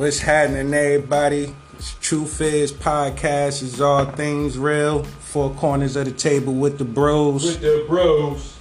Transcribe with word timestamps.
What's 0.00 0.20
happening, 0.20 0.72
everybody? 0.72 1.54
It's 1.74 1.92
Truth 2.00 2.40
is 2.40 2.72
podcast 2.72 3.62
is 3.62 3.82
all 3.82 4.06
things 4.06 4.56
real. 4.56 5.04
Four 5.04 5.50
corners 5.50 5.94
of 5.94 6.06
the 6.06 6.12
table 6.12 6.54
with 6.54 6.78
the 6.78 6.86
bros. 6.86 7.44
With 7.44 7.60
the 7.60 7.84
bros. 7.86 8.56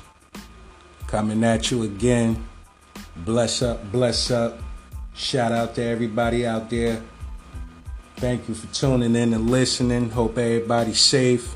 Coming 1.07 1.41
at 1.45 1.71
you 1.71 1.83
again. 1.83 2.45
Bless 3.15 3.61
up, 3.61 3.89
bless 3.89 4.29
up. 4.31 4.59
Shout 5.15 5.53
out 5.53 5.75
to 5.75 5.81
everybody 5.81 6.45
out 6.45 6.69
there. 6.69 7.01
Thank 8.17 8.49
you 8.49 8.53
for 8.53 8.67
tuning 8.73 9.15
in 9.15 9.33
and 9.33 9.49
listening. 9.49 10.09
Hope 10.09 10.37
everybody's 10.37 10.99
safe. 10.99 11.55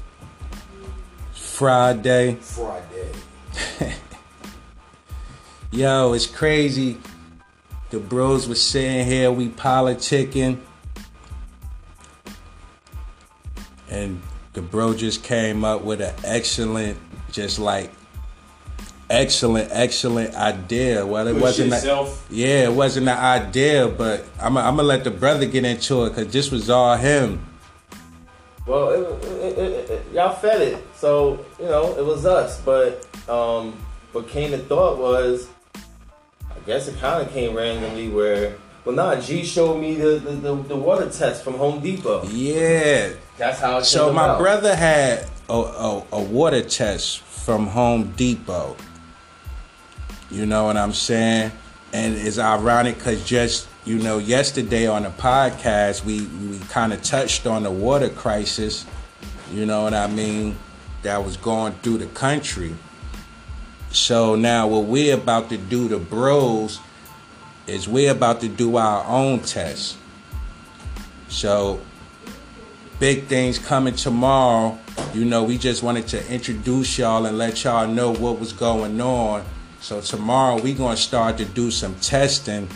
Friday. 1.33 2.35
Friday. 2.35 3.11
Yo, 5.71 6.13
it's 6.13 6.25
crazy. 6.25 6.99
The 7.93 7.99
bros 7.99 8.47
was 8.47 8.59
sitting 8.59 9.05
here, 9.05 9.31
we 9.31 9.49
politicking. 9.49 10.57
And 13.87 14.19
the 14.53 14.63
bro 14.63 14.95
just 14.95 15.23
came 15.23 15.63
up 15.63 15.83
with 15.83 16.01
an 16.01 16.15
excellent, 16.23 16.97
just 17.31 17.59
like 17.59 17.91
excellent, 19.11 19.69
excellent 19.71 20.33
idea. 20.33 21.05
Well, 21.05 21.27
it 21.27 21.33
Push 21.33 21.41
wasn't. 21.43 21.73
A, 21.73 22.11
yeah, 22.31 22.63
it 22.63 22.73
wasn't 22.73 23.09
an 23.09 23.19
idea, 23.19 23.87
but 23.87 24.25
I'm, 24.41 24.55
gonna 24.55 24.81
let 24.81 25.03
the 25.03 25.11
brother 25.11 25.45
get 25.45 25.63
into 25.63 26.05
it 26.05 26.15
because 26.15 26.33
this 26.33 26.49
was 26.49 26.71
all 26.71 26.97
him. 26.97 27.45
Well, 28.65 28.89
it, 28.89 29.23
it, 29.23 29.89
it, 29.91 30.11
y'all 30.11 30.33
fed 30.33 30.61
it, 30.61 30.83
so 30.95 31.45
you 31.59 31.65
know 31.65 31.95
it 31.95 32.03
was 32.03 32.25
us. 32.25 32.59
But 32.59 33.07
um, 33.29 33.77
what 34.13 34.27
came 34.29 34.49
to 34.49 34.57
thought 34.57 34.97
was, 34.97 35.47
guess 36.65 36.87
it 36.87 36.99
kind 36.99 37.25
of 37.25 37.33
came 37.33 37.55
randomly. 37.55 38.09
Where 38.09 38.55
well, 38.85 38.95
nah, 38.95 39.15
G 39.15 39.45
showed 39.45 39.79
me 39.79 39.95
the, 39.95 40.19
the, 40.19 40.31
the, 40.31 40.55
the 40.55 40.75
water 40.75 41.09
test 41.09 41.43
from 41.43 41.53
Home 41.53 41.79
Depot. 41.79 42.25
Yeah. 42.27 43.13
That's 43.37 43.59
how 43.59 43.77
it 43.77 43.85
So 43.85 44.11
my 44.11 44.37
brother 44.37 44.75
had 44.75 45.27
a, 45.49 45.53
a, 45.53 46.03
a 46.11 46.21
water 46.21 46.61
test 46.61 47.21
from 47.21 47.67
Home 47.67 48.11
Depot. 48.17 48.75
You 50.29 50.45
know 50.45 50.65
what 50.65 50.77
I'm 50.77 50.93
saying? 50.93 51.51
And 51.93 52.15
it's 52.15 52.39
ironic 52.39 52.97
because 52.97 53.23
just 53.23 53.67
you 53.85 53.99
know 53.99 54.17
yesterday 54.17 54.87
on 54.87 55.03
the 55.03 55.09
podcast 55.09 56.05
we 56.05 56.21
we 56.47 56.57
kind 56.69 56.91
of 56.91 57.03
touched 57.03 57.45
on 57.45 57.63
the 57.63 57.71
water 57.71 58.09
crisis. 58.09 58.85
You 59.51 59.65
know 59.65 59.83
what 59.83 59.93
I 59.93 60.07
mean? 60.07 60.57
That 61.03 61.23
was 61.23 61.37
going 61.37 61.73
through 61.83 61.99
the 61.99 62.07
country. 62.07 62.75
So 63.93 64.33
now 64.33 64.67
what 64.67 64.85
we're 64.85 65.13
about 65.13 65.49
to 65.49 65.57
do 65.57 65.87
to 65.89 65.99
bros 65.99 66.79
is 67.67 67.87
we're 67.87 68.11
about 68.11 68.41
to 68.41 68.47
do 68.47 68.75
our 68.75 69.05
own 69.05 69.39
test. 69.41 69.97
So 71.29 71.79
big 72.99 73.25
things 73.25 73.59
coming 73.59 73.95
tomorrow. 73.95 74.79
You 75.13 75.25
know, 75.25 75.43
we 75.43 75.59
just 75.59 75.83
wanted 75.83 76.07
to 76.07 76.27
introduce 76.33 76.97
y'all 76.97 77.27
and 77.27 77.37
let 77.37 77.63
y'all 77.63 77.87
know 77.87 78.11
what 78.11 78.39
was 78.39 78.51
going 78.51 78.99
on. 78.99 79.45
So 79.79 80.01
tomorrow 80.01 80.59
we 80.59 80.73
gonna 80.73 80.97
start 80.97 81.37
to 81.37 81.45
do 81.45 81.69
some 81.69 81.93
testing 81.95 82.67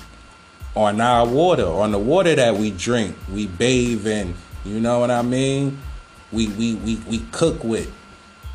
on 0.76 1.02
our 1.02 1.26
water, 1.28 1.66
on 1.66 1.92
the 1.92 2.00
water 2.00 2.36
that 2.36 2.56
we 2.56 2.70
drink, 2.70 3.16
we 3.34 3.48
bathe 3.48 4.06
in. 4.06 4.36
You 4.64 4.80
know 4.80 5.00
what 5.00 5.10
I 5.10 5.24
mean? 5.24 5.80
We 6.32 6.48
we 6.50 6.76
we, 6.76 6.98
we 7.10 7.20
cook 7.32 7.64
with. 7.64 7.92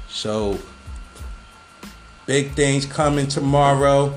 So 0.08 0.58
big 2.26 2.52
things 2.52 2.86
coming 2.86 3.26
tomorrow. 3.26 4.14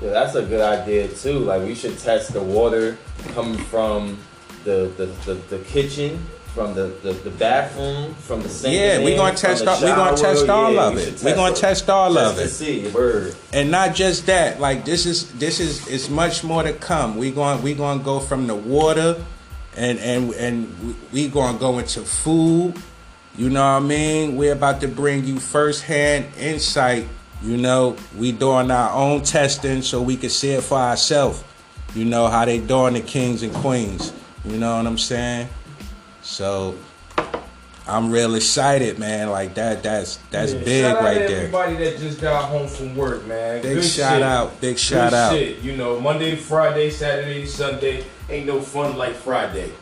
Yeah, 0.00 0.10
that's 0.10 0.34
a 0.34 0.42
good 0.42 0.60
idea 0.60 1.08
too. 1.08 1.38
Like 1.40 1.62
we 1.62 1.74
should 1.74 1.98
test 1.98 2.32
the 2.32 2.42
water 2.42 2.98
coming 3.34 3.58
from 3.64 4.18
the 4.64 4.92
the, 4.96 5.06
the, 5.24 5.34
the 5.56 5.58
kitchen, 5.64 6.18
from 6.54 6.74
the, 6.74 6.88
the, 7.02 7.12
the 7.12 7.30
bathroom, 7.30 8.14
from 8.14 8.42
the 8.42 8.48
sink. 8.48 8.74
Yeah, 8.74 9.02
we 9.02 9.14
gonna 9.16 9.34
test 9.36 9.66
all- 9.66 9.80
we 9.80 9.86
gonna 9.86 10.16
test 10.16 10.48
all 10.48 10.72
Yeah, 10.74 10.88
of 10.88 10.98
it. 10.98 11.18
should 11.18 11.24
We 11.24 11.32
gonna 11.32 11.54
test 11.54 11.88
all 11.88 12.12
just 12.12 12.30
of 12.32 12.36
to 12.36 12.42
it. 12.44 12.48
see, 12.48 12.88
word. 12.88 13.34
and 13.54 13.70
not 13.70 13.94
just 13.94 14.26
that 14.26 14.60
like 14.60 14.84
this 14.84 15.06
is 15.06 15.32
this 15.38 15.60
is 15.60 15.86
it's 15.88 16.10
much 16.10 16.44
more 16.44 16.62
to 16.62 16.72
come 16.74 17.16
we 17.16 17.30
going 17.30 17.62
we 17.62 17.72
to 18.00 18.04
go 18.04 18.20
from 18.20 18.46
the 18.46 18.54
water 18.54 19.22
and 19.76 19.98
and 19.98 20.32
and 20.34 20.94
we 21.12 21.28
going 21.28 21.54
to 21.54 21.60
go 21.60 21.78
into 21.78 22.00
food 22.00 22.74
you 23.36 23.50
know 23.50 23.60
what 23.60 23.82
i 23.82 23.86
mean 23.86 24.36
we're 24.36 24.52
about 24.52 24.80
to 24.80 24.88
bring 24.88 25.24
you 25.24 25.38
firsthand 25.38 26.24
insight 26.38 27.06
you 27.42 27.56
know 27.56 27.96
we 28.16 28.32
doing 28.32 28.70
our 28.70 28.90
own 28.92 29.22
testing 29.22 29.82
so 29.82 30.00
we 30.02 30.16
can 30.16 30.30
see 30.30 30.50
it 30.50 30.62
for 30.62 30.78
ourselves 30.78 31.42
you 31.94 32.04
know 32.04 32.26
how 32.28 32.44
they 32.44 32.58
doing 32.58 32.94
the 32.94 33.00
kings 33.00 33.42
and 33.42 33.52
queens 33.56 34.12
you 34.44 34.56
know 34.58 34.76
what 34.76 34.86
i'm 34.86 34.98
saying 34.98 35.48
so 36.22 36.74
i'm 37.86 38.10
real 38.10 38.34
excited 38.34 38.98
man 38.98 39.30
like 39.30 39.54
that 39.54 39.82
that's 39.82 40.16
that's 40.30 40.52
Yeah, 40.52 40.64
big 40.64 40.84
shout 40.84 40.96
out 40.96 41.02
right 41.04 41.14
to 41.14 41.18
there 41.28 41.36
Everybody 41.38 41.74
that 41.76 41.98
just 41.98 42.20
got 42.20 42.44
home 42.48 42.66
from 42.68 42.96
work, 42.96 43.26
man. 43.26 43.62
Big 43.62 43.74
Good 43.76 43.84
shout 43.84 44.14
shit. 44.14 44.22
out, 44.22 44.60
big 44.60 44.74
Good 44.74 44.80
shout 44.80 45.12
out. 45.14 45.32
Shit. 45.32 45.58
You 45.60 45.76
know, 45.76 46.00
Monday 46.00 46.34
Friday, 46.36 46.90
Saturday 46.90 47.46
Sunday, 47.46 48.04
ain't 48.28 48.46
no 48.46 48.60
fun 48.60 48.96
like 48.96 49.14
Friday. 49.14 49.72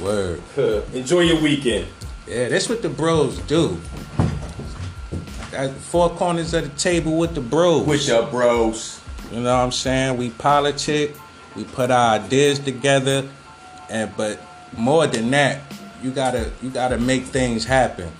Word 0.00 0.42
Enjoy 0.94 1.20
your 1.20 1.40
weekend. 1.40 1.86
Yeah, 2.26 2.48
that's 2.48 2.68
what 2.68 2.82
the 2.82 2.88
bros 2.88 3.38
do. 3.40 3.78
At 5.52 5.70
four 5.72 6.10
corners 6.10 6.52
of 6.54 6.64
the 6.64 6.78
table 6.78 7.16
with 7.18 7.34
the 7.34 7.40
bros. 7.40 7.86
With 7.86 8.06
the 8.06 8.26
bros. 8.30 9.00
you 9.30 9.40
know 9.40 9.56
what 9.56 9.62
I'm 9.64 9.72
saying? 9.72 10.16
We 10.16 10.30
politic, 10.30 11.14
we 11.54 11.64
put 11.64 11.90
our 11.90 12.14
ideas 12.18 12.58
together, 12.58 13.26
and 13.88 14.14
but 14.16 14.40
more 14.76 15.06
than 15.06 15.30
that, 15.30 15.60
you 16.02 16.10
gotta 16.10 16.50
you 16.62 16.70
gotta 16.70 16.98
make 16.98 17.24
things 17.24 17.64
happen. 17.64 18.10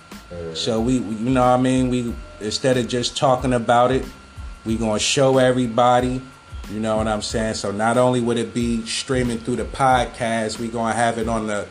So 0.54 0.80
we, 0.80 1.00
we- 1.00 1.16
you 1.16 1.30
know 1.30 1.40
what 1.42 1.58
I 1.58 1.60
mean? 1.60 1.88
We 1.88 2.14
instead 2.40 2.76
of 2.76 2.88
just 2.88 3.16
talking 3.16 3.52
about 3.52 3.90
it, 3.92 4.04
we 4.64 4.76
gonna 4.76 4.98
show 4.98 5.38
everybody. 5.38 6.22
You 6.70 6.80
know 6.80 6.96
what 6.96 7.06
I'm 7.06 7.22
saying? 7.22 7.54
So 7.54 7.70
not 7.70 7.96
only 7.96 8.20
would 8.20 8.38
it 8.38 8.52
be 8.52 8.84
streaming 8.86 9.38
through 9.38 9.56
the 9.56 9.64
podcast, 9.64 10.58
we 10.58 10.66
gonna 10.66 10.94
have 10.94 11.16
it 11.18 11.28
on 11.28 11.46
the 11.46 11.66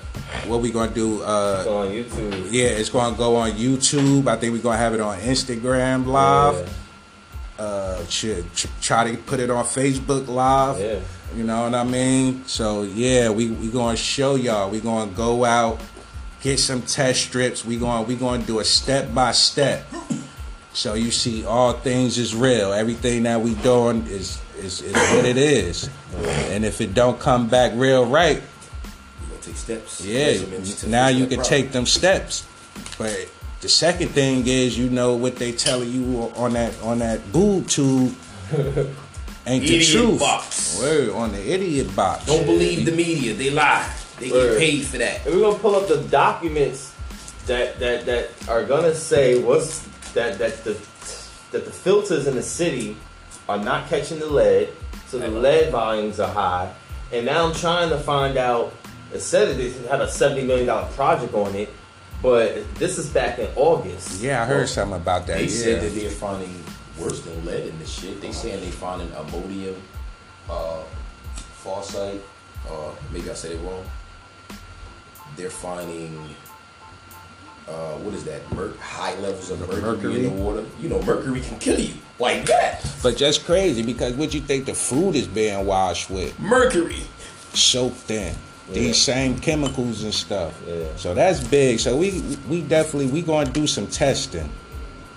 what 0.47 0.61
we 0.61 0.72
gonna 0.72 0.94
do. 0.94 1.22
Uh, 1.22 1.66
on 1.67 1.88
YouTube. 1.88 2.47
yeah, 2.51 2.67
it's 2.67 2.89
gonna 2.89 3.16
go 3.17 3.35
on 3.35 3.51
YouTube. 3.51 4.28
I 4.28 4.38
think 4.38 4.53
we're 4.53 4.61
gonna 4.61 4.78
have 4.78 4.94
it 4.94 5.01
on 5.01 5.19
Instagram 5.19 6.05
Live. 6.05 6.69
Uh, 7.59 8.05
shit, 8.07 8.53
tr- 8.53 8.67
try 8.81 9.11
to 9.11 9.17
put 9.17 9.39
it 9.39 9.50
on 9.50 9.66
Facebook 9.66 10.28
Live. 10.28 10.79
Yeah. 10.79 11.00
You 11.35 11.44
know 11.44 11.63
what 11.63 11.75
I 11.75 11.84
mean? 11.84 12.45
So 12.45 12.84
yeah, 12.84 13.29
we 13.29 13.50
we 13.51 13.67
gonna 13.69 13.97
show 13.97 14.35
y'all. 14.35 14.69
We 14.69 14.79
gonna 14.79 15.11
go 15.11 15.44
out, 15.44 15.81
get 16.41 16.57
some 16.57 16.81
test 16.81 17.22
strips. 17.22 17.66
We 17.66 17.78
gonna 17.78 18.03
we 18.03 18.16
gonna 18.16 18.44
do 18.44 18.59
a 18.59 18.63
step 18.66 19.13
by 19.13 19.34
step. 19.34 19.85
So 20.72 20.94
you 20.94 21.11
see, 21.11 21.45
all 21.45 21.73
things 21.73 22.17
is 22.17 22.34
real. 22.34 22.72
Everything 22.72 23.23
that 23.23 23.41
we 23.41 23.55
doing 23.55 24.05
is 24.07 24.41
is, 24.66 24.81
is 24.81 24.94
what 24.94 25.26
it 25.26 25.38
is. 25.38 25.90
Uh, 26.16 26.28
and 26.52 26.66
if 26.66 26.81
it 26.81 26.94
don't 26.94 27.20
come 27.20 27.48
back 27.48 27.72
real 27.76 28.06
right, 28.06 28.38
You 28.38 29.28
gonna 29.30 29.42
take 29.42 29.56
steps. 29.56 30.03
yeah, 30.06 30.34
to 30.81 30.90
now 30.90 31.08
you 31.08 31.26
can 31.28 31.38
problem. 31.38 31.50
take 31.50 31.72
them 31.72 31.86
steps. 31.86 32.46
But 32.98 33.30
the 33.62 33.70
second 33.70 34.09
thing 34.09 34.46
is, 34.48 34.78
you 34.78 34.90
know 34.90 35.16
what 35.16 35.36
they 35.38 35.52
telling 35.52 35.92
you 35.92 36.31
on 36.36 36.53
that 36.53 36.74
on 36.84 37.00
that 37.00 37.31
boob 37.31 37.68
tube 37.68 38.16
ain't 39.48 39.62
the 39.66 39.76
Idiot 39.76 39.88
truth. 39.92 40.20
box. 40.20 40.80
Word 40.82 41.09
on 41.12 41.32
the 41.32 41.53
idiot 41.53 41.96
box. 41.96 42.26
Don't 42.26 42.46
believe 42.46 42.86
the 42.86 42.92
media. 42.92 43.34
They 43.34 43.50
lie. 43.52 43.90
They 44.20 44.32
Word. 44.32 44.52
get 44.52 44.59
paid 44.59 44.82
for 44.86 44.97
that. 44.97 45.26
And 45.26 45.36
we're 45.36 45.42
gonna 45.42 45.59
pull 45.59 45.76
up 45.76 45.88
the 45.88 46.02
documents 46.09 46.94
that 47.47 47.80
that 47.80 48.06
that 48.06 48.30
are 48.50 48.64
gonna 48.66 48.96
say 48.96 49.41
what's 49.41 49.79
that 50.14 50.38
that 50.40 50.64
the 50.64 50.73
that 51.52 51.64
the 51.66 51.72
filters 51.72 52.28
in 52.28 52.35
the 52.35 52.44
city 52.44 52.97
are 53.47 53.58
not 53.58 53.88
catching 53.90 54.20
the 54.20 54.28
lead, 54.28 54.70
so 55.08 55.20
the 55.20 55.28
lead 55.28 55.72
volumes 55.72 56.20
are 56.20 56.32
high. 56.32 56.74
And 57.12 57.26
now 57.26 57.46
I'm 57.46 57.53
trying 57.53 57.90
to 57.90 58.00
find 58.00 58.38
out. 58.38 58.74
It 59.14 59.20
said 59.20 59.50
that 59.50 59.53
they 59.56 59.72
had 59.88 60.02
a 60.02 60.09
seventy 60.09 60.44
million 60.44 60.68
dollar 60.68 60.88
project 60.90 61.34
on 61.34 61.53
it, 61.56 61.70
but 62.22 62.66
this 62.76 62.97
is 62.97 63.09
back 63.09 63.40
in 63.40 63.47
August. 63.56 64.22
Yeah, 64.22 64.42
I 64.42 64.46
heard 64.46 64.68
something 64.68 64.97
about 64.97 65.28
that. 65.28 65.38
They 65.38 65.44
yeah. 65.44 65.50
said 65.50 65.82
that 65.82 65.90
they're 65.90 66.09
finding 66.09 66.64
worse 67.00 67.22
than 67.22 67.46
lead 67.46 67.68
in 67.68 67.80
this 67.80 67.90
shit. 67.92 68.20
They 68.20 68.32
saying 68.32 68.62
they're 68.62 68.72
finding 68.72 69.09
ammonium, 69.14 69.76
uh, 70.50 70.82
phosphate. 71.36 72.22
Uh, 72.70 72.92
maybe 73.14 73.30
I 73.30 73.34
said 73.36 73.52
it 73.52 73.59
wrong. 73.59 73.86
They're 75.38 75.50
finding, 75.50 76.18
uh, 77.68 77.94
what 77.97 78.14
is 78.16 78.24
that? 78.26 78.52
Mer- 78.53 78.74
high 78.80 79.16
levels 79.20 79.52
of 79.52 79.59
mercury, 79.59 79.82
Mercury? 79.82 80.16
in 80.16 80.24
the 80.24 80.42
water. 80.42 80.66
You 80.82 80.90
know, 80.90 81.02
mercury 81.03 81.42
can 81.42 81.59
kill 81.59 81.80
you 81.80 81.94
like 82.20 82.46
that. 82.46 82.85
but 83.03 83.17
just 83.17 83.46
crazy 83.46 83.82
because 83.84 84.14
what 84.14 84.34
you 84.34 84.41
think 84.41 84.66
the 84.66 84.73
food 84.73 85.16
is 85.16 85.28
being 85.28 85.66
washed 85.66 86.09
with, 86.09 86.38
Mercury. 86.40 87.02
soaked 87.53 88.09
in. 88.12 88.35
These 88.72 88.97
same 89.00 89.38
chemicals 89.38 90.03
and 90.03 90.12
stuff. 90.14 90.59
Yeah. 90.67 90.85
So 90.96 91.14
that's 91.14 91.40
big. 91.40 91.79
So 91.79 91.96
we 91.96 92.22
we 92.50 92.62
definitely 92.62 93.08
we 93.12 93.22
gonna 93.22 93.50
do 93.52 93.67
some 93.67 93.85
testing. 93.85 94.50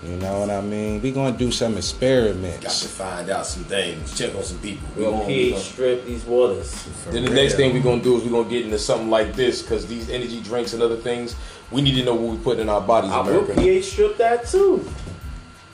You 0.03 0.15
know 0.17 0.39
what 0.41 0.49
I 0.51 0.61
mean? 0.61 1.01
We 1.01 1.11
gonna 1.11 1.35
do 1.35 1.51
some 1.51 1.71
Got 1.73 1.79
experiments. 1.79 2.81
to 2.83 2.87
find 2.87 3.29
out 3.31 3.45
some 3.47 3.63
things. 3.63 4.15
Check 4.17 4.35
on 4.35 4.43
some 4.43 4.59
people. 4.59 4.87
We're 4.95 5.05
gonna 5.05 5.17
gonna- 5.17 5.27
pH 5.27 5.57
strip 5.57 6.05
these 6.05 6.23
waters. 6.25 6.71
For 7.03 7.09
Then 7.11 7.23
the 7.25 7.31
real. 7.31 7.41
next 7.43 7.55
thing 7.55 7.73
we're 7.73 7.81
gonna 7.81 8.03
do 8.03 8.17
is 8.17 8.23
we're 8.23 8.29
gonna 8.31 8.49
get 8.49 8.63
into 8.65 8.77
something 8.79 9.09
like 9.09 9.35
this 9.35 9.61
because 9.63 9.87
these 9.87 10.09
energy 10.09 10.41
drinks 10.41 10.73
and 10.73 10.83
other 10.83 10.95
things, 10.97 11.35
we 11.71 11.81
need 11.81 11.95
to 11.95 12.05
know 12.05 12.13
what 12.13 12.31
we 12.31 12.37
put 12.43 12.59
in 12.59 12.69
our 12.69 12.79
bodies. 12.81 13.11
I 13.11 13.19
will 13.21 13.29
America. 13.39 13.55
pH 13.59 13.85
strip 13.85 14.17
that 14.19 14.47
too. 14.47 14.85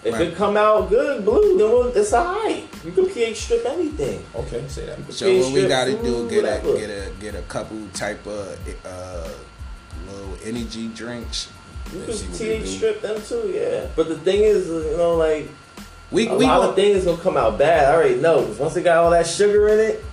If 0.05 0.13
Right. 0.13 0.27
it 0.27 0.35
come 0.35 0.55
out 0.55 0.87
good, 0.89 1.25
blue, 1.25 1.57
then 1.57 1.67
we'll, 1.67 1.87
it's 1.97 2.13
alright. 2.13 2.63
You 2.85 2.91
can 2.91 3.07
pH 3.07 3.37
strip 3.45 3.65
anything. 3.65 4.23
Okay, 4.35 4.63
say 4.67 4.85
that. 4.85 4.99
So 5.11 5.25
what 5.39 5.51
we 5.51 5.67
gotta 5.67 5.93
do? 5.93 5.97
food, 5.97 6.29
Get 6.29 6.43
a 6.45 6.61
get 6.77 6.89
a 6.91 7.11
get 7.19 7.35
a 7.35 7.41
couple 7.43 7.77
type 7.91 8.23
of 8.27 8.55
uh, 8.85 9.27
little 10.07 10.37
energy 10.45 10.89
drinks. 10.89 11.49
You 11.91 12.03
can 12.05 12.13
see 12.13 12.27
what 12.27 12.37
they 12.37 12.59
pH 12.59 12.67
strip 12.77 13.01
them 13.01 13.19
too, 13.21 13.51
yeah. 13.53 13.87
But 13.95 14.07
the 14.09 14.15
thing 14.17 14.41
is, 14.43 14.67
you 14.67 14.95
know, 14.95 15.15
like 15.15 15.49
We 16.11 16.27
a 16.27 16.35
we 16.37 16.45
lot 16.45 16.59
gon- 16.61 16.69
of 16.69 16.75
things 16.75 17.05
gonna 17.05 17.17
come 17.21 17.35
out 17.37 17.57
bad. 17.57 17.85
I 17.91 17.95
already 17.95 18.15
know. 18.21 18.41
once 18.59 18.75
it 18.75 18.83
got 18.83 18.97
all 18.97 19.09
that 19.09 19.25
sugar 19.25 19.69
in 19.69 19.79
it, 19.79 20.05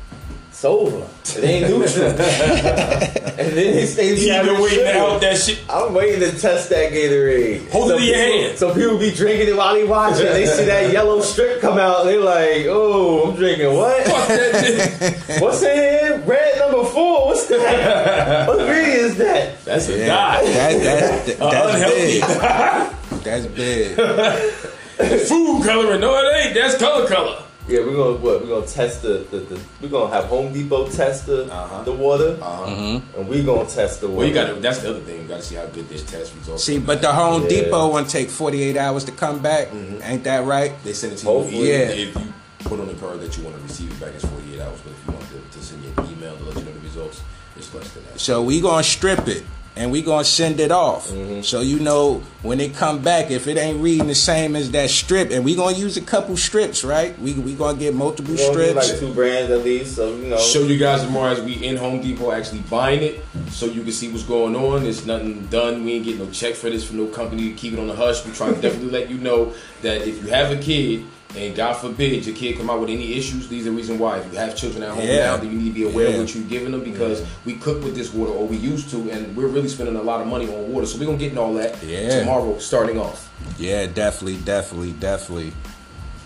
it's 0.52 0.64
over. 0.66 1.08
It 1.24 1.44
ain't 1.44 1.70
neutral. 1.70 2.08
and 2.10 2.18
then 2.18 3.54
these 3.56 3.96
things 3.96 4.20
be 4.20 4.26
You've 4.26 4.34
having 4.36 4.52
been 4.52 4.62
waiting 4.62 4.78
to 4.80 4.84
sugar. 4.84 4.92
help 4.98 5.20
that 5.22 5.38
shit. 5.38 5.60
I'm 5.70 5.94
waiting 5.94 6.20
to 6.20 6.38
test 6.38 6.68
that 6.68 6.92
Gatorade. 6.92 7.70
Hold 7.70 7.90
it 7.90 7.94
Some 7.94 8.02
in 8.02 8.06
your 8.08 8.16
hand. 8.18 8.58
So 8.58 8.74
people 8.74 8.98
be 8.98 9.10
drinking 9.12 9.48
it 9.48 9.56
while 9.56 9.72
they 9.72 9.84
watching. 9.84 10.26
They 10.26 10.44
see 10.44 10.66
that 10.66 10.92
yellow 10.92 11.22
strip 11.22 11.62
come 11.62 11.78
out. 11.78 12.04
They're 12.04 12.20
like, 12.20 12.66
"Oh, 12.68 13.30
I'm 13.30 13.36
drinking 13.36 13.74
what? 13.74 14.04
Fuck 14.06 14.28
that 14.28 14.64
shit. 15.00 15.40
What's 15.42 15.62
in 15.62 15.74
here? 15.74 16.18
Red 16.26 16.58
number 16.58 16.84
four. 16.84 17.28
What's 17.28 17.46
that? 17.46 18.46
what 18.46 18.60
ingredient 18.60 18.98
is 19.00 19.16
that?" 19.16 19.64
That's 19.64 19.88
a 19.88 19.98
yeah, 19.98 20.06
dye. 20.06 20.44
that, 20.44 21.26
that, 21.26 21.40
uh, 21.40 21.50
that's 21.50 21.74
unhealthy. 21.74 23.46
big. 23.46 23.96
That's 23.96 25.06
big. 25.06 25.28
Food 25.28 25.64
coloring. 25.64 26.00
No, 26.02 26.14
it 26.18 26.44
ain't. 26.44 26.54
That's 26.54 26.76
color 26.76 27.08
color. 27.08 27.42
Yeah, 27.68 27.80
we're 27.80 27.94
gonna 27.96 28.16
what? 28.16 28.42
We're 28.42 28.48
gonna 28.48 28.66
test 28.66 29.02
the, 29.02 29.24
the, 29.30 29.38
the 29.38 29.60
we're 29.80 29.88
gonna 29.88 30.12
have 30.12 30.24
Home 30.24 30.52
Depot 30.52 30.88
test 30.88 31.26
the, 31.26 31.44
Uh-huh. 31.52 31.84
the 31.84 31.92
water, 31.92 32.36
Uh-huh. 32.40 32.66
Mm-hmm. 32.70 33.18
and 33.20 33.28
we 33.28 33.42
gonna 33.44 33.68
test 33.68 34.00
the 34.00 34.08
water. 34.08 34.18
Well, 34.18 34.26
you 34.26 34.34
got 34.34 34.46
to. 34.48 34.54
That's 34.54 34.78
the 34.80 34.90
other 34.90 35.00
thing. 35.00 35.22
You 35.22 35.28
got 35.28 35.36
to 35.36 35.42
see 35.42 35.54
how 35.54 35.66
good 35.66 35.88
this 35.88 36.02
test 36.02 36.34
results. 36.34 36.64
See, 36.64 36.78
are. 36.78 36.80
but 36.80 37.00
the 37.00 37.12
Home 37.12 37.42
Yeah. 37.44 37.48
Depot 37.48 37.88
one 37.92 38.06
take 38.06 38.30
48 38.30 38.76
hours 38.76 39.04
to 39.04 39.12
come 39.12 39.38
back. 39.40 39.68
Ain't 40.02 40.24
that 40.24 40.44
right? 40.44 40.72
they 40.82 40.92
send 40.92 41.12
it 41.12 41.18
to 41.18 41.30
you. 41.30 41.62
Yeah. 41.64 41.78
If 41.90 42.16
you 42.16 42.32
put 42.64 42.80
on 42.80 42.88
the 42.88 42.94
card 42.94 43.20
that 43.20 43.36
you 43.38 43.44
want 43.44 43.56
to 43.56 43.62
receive 43.62 43.92
it 43.92 44.00
back, 44.00 44.14
it's 44.14 44.24
48 44.24 44.60
hours. 44.60 44.80
But 44.82 44.92
if 44.92 45.06
you 45.06 45.12
want 45.12 45.28
to, 45.30 45.58
to 45.58 45.64
send 45.64 45.84
you 45.84 45.92
an 45.96 46.12
email 46.12 46.36
to 46.36 46.44
let 46.44 46.56
you 46.56 46.64
know 46.64 46.72
the 46.72 46.80
results, 46.80 47.22
it's 47.56 47.72
less 47.74 47.88
than 47.92 48.04
that. 48.06 48.18
So 48.18 48.42
we 48.42 48.60
gonna 48.60 48.82
strip 48.82 49.28
it 49.28 49.44
and 49.76 49.90
we 49.90 50.02
gonna 50.02 50.24
send 50.24 50.60
it 50.60 50.70
off. 50.70 51.08
Mm-hmm. 51.08 51.42
So 51.42 51.60
you 51.60 51.78
know 51.78 52.22
when 52.42 52.60
it 52.60 52.74
come 52.74 53.00
back, 53.00 53.30
if 53.30 53.46
it 53.46 53.56
ain't 53.56 53.82
reading 53.82 54.06
the 54.06 54.14
same 54.14 54.54
as 54.54 54.70
that 54.72 54.90
strip, 54.90 55.30
and 55.30 55.44
we 55.44 55.54
gonna 55.54 55.76
use 55.76 55.96
a 55.96 56.02
couple 56.02 56.36
strips, 56.36 56.84
right? 56.84 57.18
We 57.18 57.34
we 57.34 57.54
gonna 57.54 57.78
get 57.78 57.94
multiple 57.94 58.34
We're 58.34 58.52
gonna 58.52 58.52
strips. 58.52 58.90
like 58.90 59.00
two 59.00 59.14
brands 59.14 59.50
at 59.50 59.64
least, 59.64 59.96
so 59.96 60.14
you 60.14 60.28
know. 60.28 60.38
Show 60.38 60.62
you 60.62 60.78
guys 60.78 61.08
more 61.08 61.28
as 61.28 61.40
we 61.40 61.54
in 61.54 61.76
Home 61.76 62.00
Depot 62.00 62.32
actually 62.32 62.60
buying 62.62 63.02
it, 63.02 63.24
so 63.48 63.66
you 63.66 63.82
can 63.82 63.92
see 63.92 64.10
what's 64.10 64.24
going 64.24 64.54
on. 64.54 64.84
It's 64.84 65.06
nothing 65.06 65.46
done. 65.46 65.84
We 65.84 65.94
ain't 65.94 66.04
getting 66.04 66.24
no 66.24 66.30
check 66.30 66.54
for 66.54 66.68
this 66.68 66.84
from 66.84 66.98
no 66.98 67.06
company. 67.06 67.52
Keep 67.54 67.74
it 67.74 67.78
on 67.78 67.86
the 67.86 67.96
hush. 67.96 68.24
We 68.26 68.32
try 68.32 68.48
to 68.52 68.54
definitely 68.60 68.90
let 68.90 69.10
you 69.10 69.18
know 69.18 69.54
that 69.82 70.02
if 70.02 70.22
you 70.22 70.28
have 70.30 70.50
a 70.50 70.60
kid. 70.60 71.06
And 71.36 71.56
God 71.56 71.74
forbid 71.74 72.26
your 72.26 72.36
kid 72.36 72.58
come 72.58 72.68
out 72.68 72.80
with 72.80 72.90
any 72.90 73.14
issues. 73.14 73.48
These 73.48 73.66
are 73.66 73.70
the 73.70 73.76
reason 73.76 73.98
why. 73.98 74.18
If 74.18 74.30
you 74.32 74.38
have 74.38 74.54
children 74.54 74.82
at 74.82 74.90
home 74.90 75.06
Yeah. 75.06 75.16
now, 75.30 75.36
then 75.38 75.50
you 75.50 75.58
need 75.58 75.68
to 75.70 75.74
be 75.74 75.84
aware 75.84 76.08
Yeah. 76.08 76.14
of 76.16 76.20
what 76.20 76.34
you're 76.34 76.44
giving 76.44 76.72
them 76.72 76.84
because 76.84 77.22
we 77.46 77.54
cook 77.54 77.82
with 77.82 77.94
this 77.94 78.12
water, 78.12 78.32
or 78.32 78.46
we 78.46 78.56
used 78.58 78.90
to, 78.90 79.10
and 79.10 79.34
we're 79.34 79.46
really 79.46 79.68
spending 79.68 79.96
a 79.96 80.02
lot 80.02 80.20
of 80.20 80.26
money 80.26 80.46
on 80.46 80.70
water. 80.72 80.86
So 80.86 80.98
we're 80.98 81.06
gonna 81.06 81.16
get 81.18 81.30
into 81.30 81.40
all 81.40 81.54
that 81.54 81.76
Yeah. 81.82 82.20
tomorrow, 82.20 82.58
starting 82.58 82.98
off. 82.98 83.30
Yeah, 83.58 83.86
definitely, 83.86 84.36
definitely, 84.44 84.92
definitely. 84.92 85.52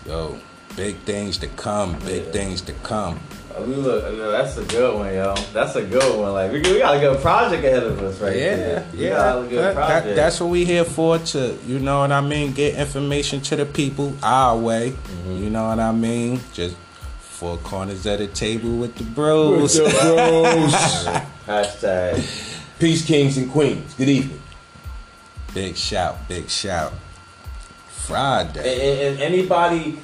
Yo, 0.05 0.37
big 0.75 0.97
things 1.05 1.37
to 1.37 1.47
come. 1.47 1.95
Big 2.05 2.25
Yeah. 2.25 2.31
things 2.31 2.61
to 2.63 2.73
come. 2.83 3.19
I 3.57 3.65
mean, 3.65 3.81
look, 3.81 4.03
I 4.03 4.09
that's 4.31 4.57
a 4.57 4.63
good 4.65 4.95
one, 4.95 5.13
yo. 5.13 5.35
That's 5.53 5.75
a 5.75 5.83
good 5.83 6.19
one. 6.19 6.33
Like 6.33 6.51
we, 6.51 6.61
we 6.61 6.79
got 6.79 6.95
a 6.97 6.99
good 6.99 7.19
project 7.21 7.63
ahead 7.63 7.83
of 7.83 8.01
us 8.01 8.19
right 8.21 8.35
yeah, 8.35 8.55
there. 8.55 8.87
We 8.93 8.99
yeah. 9.03 9.09
got 9.09 9.45
a 9.45 9.47
good 9.47 9.75
That- 9.75 10.03
that- 10.05 10.15
that's 10.15 10.39
what 10.39 10.49
we 10.49 10.65
here 10.65 10.83
for. 10.85 11.17
To 11.19 11.57
you 11.65 11.79
know 11.79 11.99
what 11.99 12.11
I 12.11 12.21
mean. 12.21 12.53
Get 12.53 12.75
information 12.75 13.41
to 13.41 13.55
the 13.55 13.65
people 13.65 14.13
our 14.23 14.57
way. 14.57 14.91
Mm-hmm. 14.91 15.43
You 15.43 15.49
know 15.49 15.67
what 15.69 15.79
I 15.79 15.91
mean. 15.91 16.39
Just 16.53 16.75
four 17.19 17.57
corners 17.57 18.05
at 18.07 18.19
the 18.19 18.27
table 18.27 18.77
with 18.77 18.95
the 18.95 19.03
bros. 19.15 19.79
Hashtag. 21.45 22.53
Peace, 22.79 23.05
kings 23.05 23.37
and 23.37 23.51
queens. 23.51 23.93
Good 23.95 24.09
evening. 24.09 24.41
big 25.53 25.75
shout, 25.75 26.27
big 26.27 26.49
shout. 26.49 26.91
And, 26.91 27.01
Friday. 27.89 29.07
and, 29.09 29.15
and 29.15 29.21
anybody 29.21 29.99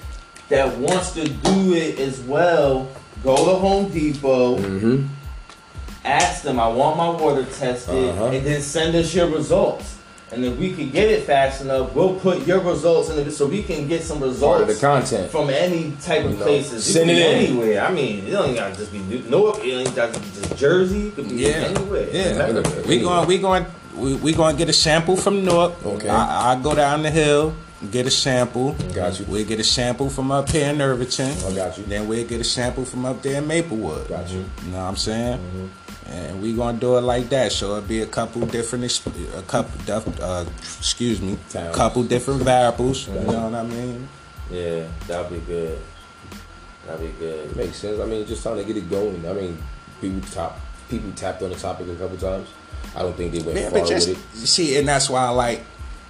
that 0.49 0.77
wants 0.77 1.11
to 1.11 1.27
do 1.27 1.73
it 1.73 1.99
as 1.99 2.19
well, 2.21 2.89
go 3.23 3.35
to 3.35 3.55
Home 3.55 3.89
Depot. 3.91 4.57
Mm-hmm. 4.57 5.07
Ask 6.05 6.43
them, 6.43 6.59
I 6.59 6.67
want 6.67 6.97
my 6.97 7.09
water 7.09 7.45
tested, 7.45 8.09
Uh-huh. 8.09 8.25
and 8.25 8.45
then 8.45 8.61
send 8.61 8.95
us 8.95 9.13
your 9.15 9.27
results. 9.27 9.97
And 10.31 10.43
if 10.43 10.57
we 10.57 10.73
can 10.73 10.89
get 10.89 11.09
it 11.11 11.23
fast 11.25 11.61
enough, 11.61 11.93
we'll 11.93 12.15
put 12.15 12.45
your 12.47 12.59
results 12.59 13.09
in 13.09 13.19
it 13.19 13.31
so 13.31 13.45
we 13.45 13.61
can 13.61 13.87
get 13.87 14.01
some 14.01 14.17
Part 14.17 14.29
of 14.29 14.67
results 14.67 14.79
the 14.81 14.87
content. 14.87 15.31
from 15.31 15.49
any 15.51 15.93
type 16.01 16.25
of 16.25 16.31
You 16.31 16.37
know, 16.37 16.43
places. 16.43 16.83
send 16.91 17.11
it 17.11 17.17
in. 17.19 17.45
anywhere. 17.53 17.83
I 17.85 17.91
mean, 17.91 18.25
it 18.25 18.31
don't 18.31 18.55
gotta 18.55 18.75
just 18.75 18.91
be 18.91 18.97
New 18.99 19.19
Newark. 19.29 19.59
It 19.63 19.69
ain't 19.73 19.95
gotta 19.95 20.19
be 20.19 20.25
just 20.33 20.57
Jersey. 20.57 21.09
It 21.09 21.15
could 21.15 21.29
be 21.29 21.35
Yeah, 21.35 21.49
anywhere. 21.49 22.07
yeah. 22.11 22.63
We 22.87 22.99
going, 22.99 23.27
we 23.27 23.37
going, 23.37 23.65
we, 23.95 24.15
we 24.15 24.33
going 24.33 24.55
to 24.55 24.57
get 24.57 24.69
a 24.69 24.73
sample 24.73 25.15
from 25.15 25.45
Newark. 25.45 25.73
Okay. 25.85 26.09
I, 26.09 26.53
I 26.53 26.61
go 26.61 26.73
down 26.73 27.03
the 27.03 27.11
hill, 27.11 27.53
get 27.91 28.05
a 28.05 28.11
sample. 28.11 28.73
Got 28.93 29.19
you. 29.19 29.25
We 29.25 29.43
get 29.43 29.59
a 29.59 29.63
sample 29.63 30.09
from 30.09 30.31
up 30.31 30.49
here 30.49 30.69
in 30.69 30.81
Irvington. 30.81 31.31
I 31.45 31.55
got 31.55 31.77
you. 31.77 31.83
Then 31.85 32.07
we 32.07 32.23
get 32.23 32.41
a 32.41 32.43
sample 32.43 32.85
from 32.85 33.05
up 33.05 33.21
there 33.21 33.41
in 33.41 33.47
Maplewood. 33.47 34.07
Got 34.09 34.29
you. 34.29 34.45
You 34.65 34.71
know 34.71 34.77
what 34.77 34.83
I'm 34.89 34.95
saying? 34.95 35.37
Mm-hmm. 35.39 35.67
And 36.11 36.41
we 36.41 36.53
gonna 36.53 36.77
do 36.77 36.97
it 36.97 37.01
like 37.01 37.29
that. 37.29 37.51
So 37.51 37.77
it'll 37.77 37.81
be 37.87 38.01
a 38.01 38.05
couple 38.05 38.45
different, 38.45 38.83
exp- 38.85 39.37
a 39.37 39.41
couple, 39.43 39.79
def- 39.85 40.19
uh, 40.21 40.45
excuse 40.59 41.21
me, 41.21 41.37
Towns. 41.49 41.75
couple 41.75 42.03
different 42.03 42.41
variables. 42.43 43.07
You 43.07 43.15
know 43.15 43.49
what 43.49 43.53
I 43.55 43.63
mean? 43.63 44.07
Yeah, 44.51 44.85
that'd 45.07 45.31
be 45.31 45.39
good. 45.39 45.79
That'd 46.85 47.01
be 47.01 47.17
good. 47.19 47.49
It 47.51 47.55
Makes 47.55 47.77
sense. 47.77 47.99
I 47.99 48.05
mean, 48.05 48.25
just 48.25 48.43
trying 48.43 48.57
to 48.57 48.63
get 48.65 48.75
it 48.75 48.89
going. 48.89 49.25
I 49.27 49.33
mean, 49.33 49.57
people 50.01 50.21
top 50.31 50.59
people 50.89 51.11
tapped 51.13 51.41
on 51.41 51.49
the 51.49 51.55
topic 51.55 51.87
a 51.87 51.95
couple 51.95 52.17
times. 52.17 52.49
I 52.95 53.01
don't 53.01 53.15
think 53.15 53.31
they 53.31 53.41
went 53.41 53.57
Yeah, 53.57 53.69
far 53.69 53.85
just 53.85 54.09
with 54.09 54.35
it. 54.43 54.45
see, 54.47 54.77
and 54.77 54.87
that's 54.87 55.09
why 55.09 55.21
I 55.25 55.29
like 55.29 55.61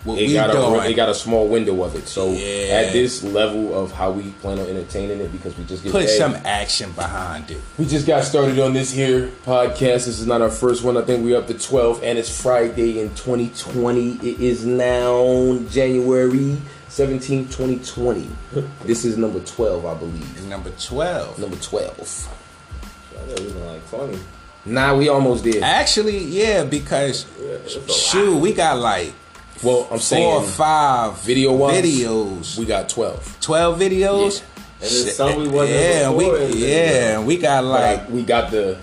what 0.04 0.16
They 0.16 0.28
we 0.28 0.34
got, 0.34 0.52
doing. 0.52 0.80
a, 0.80 0.84
they 0.84 0.94
got 0.94 1.10
a 1.10 1.14
small 1.16 1.48
window 1.48 1.82
of 1.84 1.96
it. 1.96 2.08
So 2.08 2.32
Yeah. 2.32 2.82
at 2.82 2.94
this 2.94 3.24
level 3.24 3.74
of 3.78 3.92
how 3.92 4.12
we 4.12 4.32
plan 4.42 4.60
on 4.60 4.66
entertaining 4.68 5.20
it, 5.20 5.32
because 5.32 5.58
we 5.58 5.64
just 5.64 5.84
get 5.84 5.92
Put 5.92 6.06
paid, 6.08 6.18
some 6.18 6.36
action 6.46 6.92
behind 6.92 7.50
it. 7.52 7.58
We 7.78 7.86
just 7.86 8.06
got 8.06 8.24
started 8.24 8.60
on 8.60 8.74
this 8.74 8.92
here 8.92 9.30
podcast. 9.46 10.06
This 10.06 10.20
is 10.20 10.28
not 10.28 10.42
our 10.42 10.50
first 10.50 10.84
one. 10.84 10.98
I 10.98 11.02
think 11.04 11.24
we're 11.24 11.38
up 11.38 11.48
to 11.48 11.54
12, 11.54 12.04
and 12.04 12.18
it's 12.20 12.30
Friday 12.42 13.00
in 13.00 13.10
2020. 13.16 14.12
It 14.28 14.40
is 14.40 14.66
now 14.66 15.58
January 15.70 16.58
17, 16.90 17.46
2020. 17.48 18.28
This 18.86 19.06
is 19.06 19.18
number 19.18 19.40
12, 19.40 19.86
I 19.86 19.94
believe. 19.96 20.46
Number 20.48 20.70
twelve. 20.72 21.40
Number 21.40 21.56
12. 21.58 21.92
I 21.92 23.26
thought 23.26 23.40
it 23.40 23.44
was 23.44 23.56
like 23.56 23.90
twenty. 23.90 24.20
Nah, 24.66 24.96
we 24.96 25.10
almost 25.10 25.44
did. 25.44 25.64
Actually, 25.64 26.18
yeah, 26.20 26.64
because 26.64 27.26
shoot, 27.90 28.38
we 28.38 28.54
got 28.54 28.78
like 28.80 29.14
Well, 29.62 29.88
I'm 29.92 30.00
saying 30.00 30.24
four 30.24 30.42
or 30.44 30.48
five 30.48 31.20
video-wise, 31.22 31.84
videos, 31.84 32.58
we 32.58 32.66
got 32.66 32.90
12. 32.90 33.38
twelve 33.42 33.80
videos. 33.80 34.42
And 34.82 34.90
then 34.92 35.14
some 35.14 35.36
we 35.40 35.48
wasn't 35.48 35.80
yeah, 35.80 36.12
we 36.12 36.48
yeah, 36.68 37.20
we 37.24 37.38
got 37.38 37.64
like 37.64 38.00
Like, 38.02 38.10
we 38.10 38.24
got 38.24 38.52
the 38.52 38.78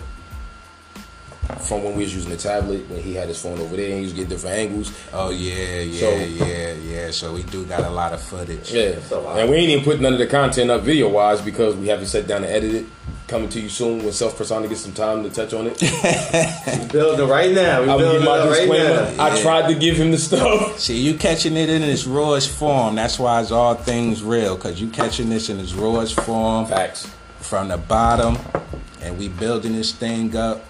from 1.59 1.83
when 1.85 1.97
we 1.97 2.05
was 2.05 2.15
using 2.15 2.31
the 2.31 2.37
tablet 2.37 2.89
when 2.89 3.03
he 3.03 3.13
had 3.15 3.29
his 3.29 3.43
phone 3.43 3.59
over 3.59 3.77
there 3.77 3.87
and 3.87 3.97
he 3.97 4.03
was 4.03 4.13
getting 4.13 4.29
different 4.31 4.57
angles. 4.57 4.93
oh 5.13 5.31
yeah, 5.31 5.81
yeah, 5.81 6.01
So- 6.01 6.45
yeah, 6.47 6.73
yeah. 6.75 7.11
So 7.11 7.35
we 7.35 7.43
do 7.43 7.65
got 7.67 7.81
a 7.85 7.91
lot 7.91 8.13
of 8.15 8.23
footage. 8.23 8.73
Yeah, 8.73 8.93
and 9.13 9.51
we 9.51 9.57
ain't 9.57 9.71
even 9.71 9.85
put 9.85 10.01
none 10.01 10.13
of 10.15 10.19
the 10.21 10.27
content 10.29 10.71
up 10.71 10.83
video 10.83 11.09
wise 11.11 11.43
because 11.43 11.75
we 11.77 11.89
haven't 11.89 12.07
sat 12.07 12.27
down 12.27 12.45
and 12.45 12.53
edit 12.53 12.75
it. 12.75 12.87
Coming 13.31 13.49
to 13.51 13.61
you 13.61 13.69
soon 13.69 14.03
when 14.03 14.13
Self 14.13 14.37
Persona 14.37 14.67
gets 14.67 14.81
some 14.81 14.93
time 14.93 15.23
to 15.23 15.31
touch 15.31 15.55
on 15.55 15.69
it. 15.69 15.81
We 16.81 16.87
building 16.89 17.29
right 17.29 17.53
now. 17.53 17.81
We 17.83 17.89
I 17.89 17.95
will 17.95 17.99
building 18.01 18.25
my 18.25 18.39
it 18.39 18.51
right 18.51 18.59
disclaimer. 18.69 19.13
now. 19.17 19.25
I 19.25 19.37
Yeah. 19.37 19.43
tried 19.43 19.69
to 19.73 19.75
give 19.79 19.95
him 19.97 20.11
the 20.11 20.19
stuff. 20.19 20.79
See, 20.87 20.99
you 21.01 21.15
catching 21.15 21.57
it 21.57 21.69
in 21.71 21.83
its 21.85 22.07
rawest 22.09 22.51
form. 22.51 22.97
That's 22.97 23.21
why 23.21 23.41
it's 23.41 23.53
all 23.53 23.75
things 23.77 24.25
real, 24.25 24.57
cause 24.57 24.81
you 24.81 24.89
catching 24.89 25.31
this 25.31 25.49
in 25.49 25.61
its 25.61 25.73
rawest 25.75 26.19
form 26.21 26.67
Facts. 26.67 27.09
from 27.39 27.69
the 27.69 27.79
bottom, 27.79 28.37
and 29.01 29.17
we 29.17 29.29
building 29.29 29.75
this 29.77 29.93
thing 29.93 30.35
up. 30.35 30.65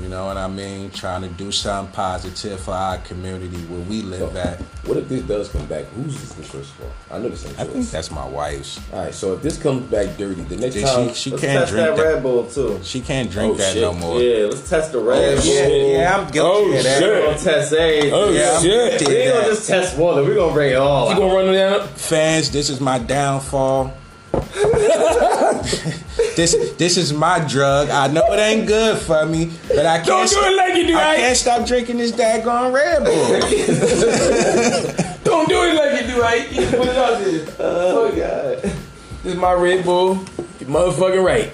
You 0.00 0.08
know 0.08 0.26
what 0.26 0.36
I 0.36 0.46
mean? 0.46 0.90
Trying 0.90 1.22
to 1.22 1.28
do 1.28 1.50
something 1.50 1.92
positive 1.92 2.60
for 2.60 2.70
our 2.72 2.98
community 2.98 3.56
where 3.66 3.80
we 3.80 4.02
live 4.02 4.36
at. 4.36 4.60
What 4.86 4.96
if 4.96 5.08
this 5.08 5.22
does 5.22 5.48
come 5.48 5.66
back? 5.66 5.86
Whose 5.86 6.14
is 6.22 6.34
this 6.34 6.46
first 6.50 6.70
of 6.74 6.82
all? 6.82 6.92
I 7.10 7.18
know 7.20 7.28
this 7.28 7.44
ain't 7.44 7.58
I 7.58 7.62
yours. 7.64 7.72
think 7.74 7.90
that's 7.90 8.10
my 8.12 8.24
wife's. 8.26 8.78
All 8.92 9.02
right, 9.04 9.12
so 9.12 9.32
if 9.34 9.42
this 9.42 9.60
comes 9.60 9.82
back 9.90 10.16
dirty, 10.16 10.42
the 10.42 10.56
next 10.56 10.76
She, 10.76 10.82
time 10.82 11.12
she 11.14 11.30
Let's 11.30 11.42
can't 11.42 11.58
test 11.60 11.72
drink 11.72 11.86
that 11.88 11.96
that. 11.96 12.02
Red 12.14 12.22
Bull 12.22 12.46
too. 12.46 12.78
She 12.84 13.00
can't 13.00 13.28
drink 13.30 13.54
Oh, 13.54 13.56
that 13.56 13.72
shit. 13.72 13.82
no 13.82 13.92
more. 13.92 14.20
Yeah, 14.22 14.46
let's 14.46 14.68
test 14.70 14.92
the 14.92 15.00
Red 15.00 15.36
Bull. 15.42 15.46
yeah, 15.46 15.66
yeah, 15.98 16.16
I'm 16.16 16.30
guilty 16.30 16.46
Oh, 16.46 16.76
of 16.76 16.82
that. 16.84 16.98
shit. 17.00 17.02
We're 17.02 17.22
gonna 17.24 17.38
test 17.38 17.72
everything. 17.72 18.12
Oh, 18.14 18.30
Yeah, 18.30 18.60
shit. 18.60 19.00
guilty 19.00 19.06
We 19.06 19.16
ain't 19.18 19.34
gonna 19.34 19.46
just 19.48 19.66
test 19.68 19.96
water. 19.98 20.22
We're 20.22 20.34
gonna 20.36 20.52
bring 20.52 20.70
it 20.72 20.76
all 20.76 21.06
you 21.08 21.14
out. 21.14 21.18
gonna 21.18 21.34
run 21.34 21.48
it 21.48 21.58
down? 21.58 21.88
Fans, 21.88 22.50
this 22.52 22.70
is 22.70 22.80
my 22.80 22.98
downfall. 23.00 23.92
this 26.38 26.54
this 26.78 26.96
is 26.96 27.12
my 27.12 27.40
drug. 27.40 27.90
I 27.90 28.06
know 28.06 28.22
it 28.32 28.38
ain't 28.38 28.68
good 28.68 28.96
for 28.98 29.26
me, 29.26 29.50
but 29.66 29.84
I 29.84 29.96
can't. 29.96 30.06
Don't 30.06 30.30
do 30.30 30.38
it 30.40 30.56
like 30.56 30.76
you 30.76 30.86
do, 30.86 30.96
I 30.96 31.02
right? 31.02 31.16
can't 31.18 31.36
stop 31.36 31.66
drinking 31.66 31.98
this 31.98 32.12
daggone 32.12 32.72
Red 32.72 33.04
Bull. 33.04 33.28
Don't 35.24 35.48
do 35.48 35.62
it 35.64 35.74
like 35.74 36.00
you 36.00 36.06
do, 36.14 36.20
right? 36.22 36.50
You 36.52 36.66
put 36.66 36.86
it 36.86 36.96
out 36.96 37.18
there. 37.18 37.46
Oh 37.58 38.12
god. 38.14 38.62
This 38.62 39.34
is 39.34 39.34
my 39.34 39.52
Red 39.52 39.84
Bull. 39.84 40.14
You're 40.60 40.70
motherfucking 40.70 41.24
right. 41.24 41.52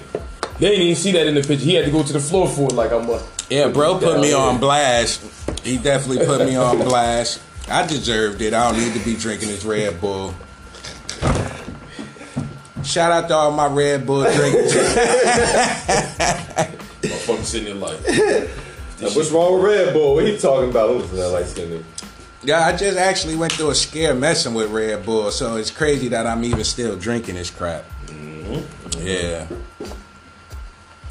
They 0.59 0.69
didn't 0.69 0.83
even 0.83 0.95
see 0.95 1.11
that 1.13 1.25
in 1.25 1.33
the 1.33 1.41
picture. 1.41 1.65
He 1.65 1.73
had 1.73 1.85
to 1.85 1.91
go 1.91 2.03
to 2.03 2.13
the 2.13 2.19
floor 2.19 2.47
for 2.47 2.65
it 2.69 2.73
like 2.73 2.91
I'm 2.91 3.09
a. 3.09 3.21
Yeah, 3.49 3.69
bro 3.69 3.97
put 3.97 4.21
me 4.21 4.33
on 4.33 4.59
blast. 4.59 5.23
He 5.63 5.77
definitely 5.77 6.27
put 6.27 6.41
me 6.41 6.55
on 6.55 6.77
blast. 6.77 7.41
I 7.67 7.87
deserved 7.87 8.43
it. 8.43 8.53
I 8.53 8.71
don't 8.71 8.79
need 8.79 8.93
to 8.93 9.03
be 9.03 9.15
drinking 9.15 9.49
this 9.49 9.65
Red 9.65 9.99
Bull. 9.99 10.35
Shout 12.85 13.11
out 13.11 13.27
to 13.29 13.33
all 13.33 13.51
my 13.51 13.67
Red 13.67 14.05
Bull 14.05 14.23
drinkers. 14.23 14.73
Motherfucker 17.01 17.43
sitting 17.43 17.79
there 17.79 17.89
like. 17.89 17.99
Now, 19.01 19.09
what's 19.09 19.29
wrong 19.31 19.55
with 19.55 19.63
Red 19.63 19.93
Bull? 19.93 20.15
What 20.15 20.23
are 20.23 20.27
you 20.27 20.37
talking 20.37 20.69
about? 20.69 20.89
Who's 20.89 21.11
that 21.11 21.29
light 21.29 21.47
skinned? 21.47 21.83
yeah, 22.43 22.65
I 22.65 22.75
just 22.75 22.97
actually 22.97 23.35
went 23.35 23.51
through 23.53 23.71
a 23.71 23.75
scare 23.75 24.13
messing 24.13 24.53
with 24.53 24.71
Red 24.71 25.05
Bull, 25.05 25.31
so 25.31 25.57
it's 25.57 25.71
crazy 25.71 26.07
that 26.09 26.27
I'm 26.27 26.43
even 26.43 26.63
still 26.63 26.95
drinking 26.95 27.35
this 27.35 27.49
crap. 27.49 27.83
Mm-hmm. 28.05 29.05
Yeah. 29.05 29.47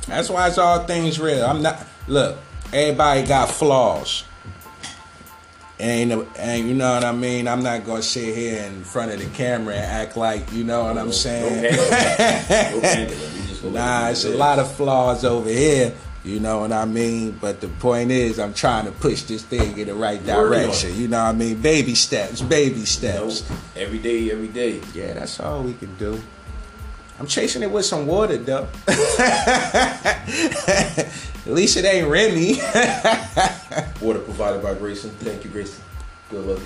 That's 0.06 0.30
why 0.30 0.48
it's 0.48 0.58
all 0.58 0.84
things 0.84 1.18
real. 1.18 1.44
I'm 1.44 1.60
not. 1.60 1.84
Look, 2.06 2.38
everybody 2.72 3.26
got 3.26 3.50
flaws. 3.50 4.24
And, 5.84 6.26
and 6.38 6.66
you 6.66 6.72
know 6.72 6.94
what 6.94 7.04
I 7.04 7.12
mean? 7.12 7.46
I'm 7.46 7.62
not 7.62 7.84
gonna 7.84 8.00
sit 8.00 8.34
here 8.34 8.64
in 8.64 8.82
front 8.84 9.12
of 9.12 9.18
the 9.18 9.26
camera 9.36 9.74
and 9.74 9.84
act 9.84 10.16
like 10.16 10.50
you 10.50 10.64
know 10.64 10.84
what 10.84 10.96
I'm 10.96 11.12
saying. 11.12 11.74
Nah, 13.64 14.08
it's 14.08 14.24
a 14.24 14.30
lot 14.30 14.58
of 14.58 14.74
flaws 14.76 15.26
over 15.26 15.50
here. 15.50 15.92
You 16.24 16.40
know 16.40 16.60
what 16.60 16.72
I 16.72 16.86
mean? 16.86 17.32
But 17.38 17.60
the 17.60 17.68
point 17.68 18.10
is, 18.10 18.38
I'm 18.38 18.54
trying 18.54 18.86
to 18.86 18.92
push 18.92 19.24
this 19.24 19.42
thing 19.42 19.76
in 19.76 19.88
the 19.88 19.94
right 19.94 20.24
direction. 20.24 20.98
You 20.98 21.08
know 21.08 21.22
what 21.22 21.34
I 21.34 21.36
mean? 21.36 21.60
Baby 21.60 21.94
steps, 21.94 22.40
baby 22.40 22.86
steps. 22.86 23.46
Every 23.76 23.98
day, 23.98 24.30
every 24.30 24.48
day. 24.48 24.80
Yeah, 24.94 25.12
that's 25.12 25.38
all 25.38 25.62
we 25.62 25.74
can 25.74 25.94
do. 25.96 26.18
I'm 27.20 27.26
chasing 27.26 27.62
it 27.62 27.70
with 27.70 27.84
some 27.84 28.06
water, 28.06 28.38
though. 28.38 28.68
At 31.46 31.52
least 31.52 31.76
it 31.76 31.84
ain't 31.84 32.08
Remy. 32.08 32.54
Water 34.00 34.18
provided 34.20 34.62
by 34.62 34.74
Grayson. 34.74 35.10
Thank 35.10 35.44
you, 35.44 35.50
Grayson. 35.50 35.82
Good 36.30 36.46
luck. 36.46 36.60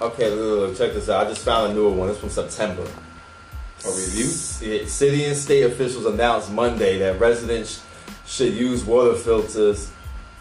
Okay, 0.00 0.30
look, 0.30 0.68
look, 0.68 0.76
check 0.78 0.94
this 0.94 1.08
out. 1.08 1.26
I 1.26 1.30
just 1.30 1.44
found 1.44 1.72
a 1.72 1.74
newer 1.74 1.92
one. 1.92 2.08
It's 2.08 2.18
from 2.18 2.30
September. 2.30 2.82
A 2.82 3.88
review? 3.88 4.24
C- 4.24 4.86
City 4.86 5.24
and 5.24 5.36
state 5.36 5.62
officials 5.62 6.06
announced 6.06 6.52
Monday 6.52 6.98
that 6.98 7.18
residents 7.20 7.84
should 8.26 8.52
use 8.54 8.84
water 8.84 9.14
filters 9.14 9.90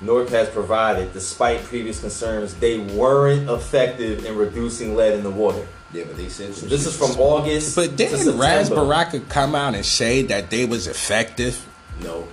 Newark 0.02 0.30
has 0.30 0.50
provided, 0.50 1.14
despite 1.14 1.64
previous 1.64 2.00
concerns 2.00 2.56
they 2.56 2.80
weren't 2.80 3.48
effective 3.50 4.26
in 4.26 4.36
reducing 4.36 4.96
lead 4.96 5.14
in 5.14 5.22
the 5.24 5.30
water. 5.30 5.66
Yeah, 5.94 6.06
but 6.08 6.18
they 6.18 6.28
said 6.28 6.56
some 6.56 6.70
This 6.70 6.88
is 6.88 6.98
from 6.98 7.12
August. 7.20 7.76
but 7.76 7.96
didn't 7.96 8.38
Ras 8.38 8.70
Baraka 8.70 9.20
come 9.20 9.54
out 9.54 9.76
and 9.76 9.86
say 9.86 10.24
that 10.24 10.50
they 10.50 10.66
was 10.66 10.88
effective? 10.88 11.64
No. 12.02 12.28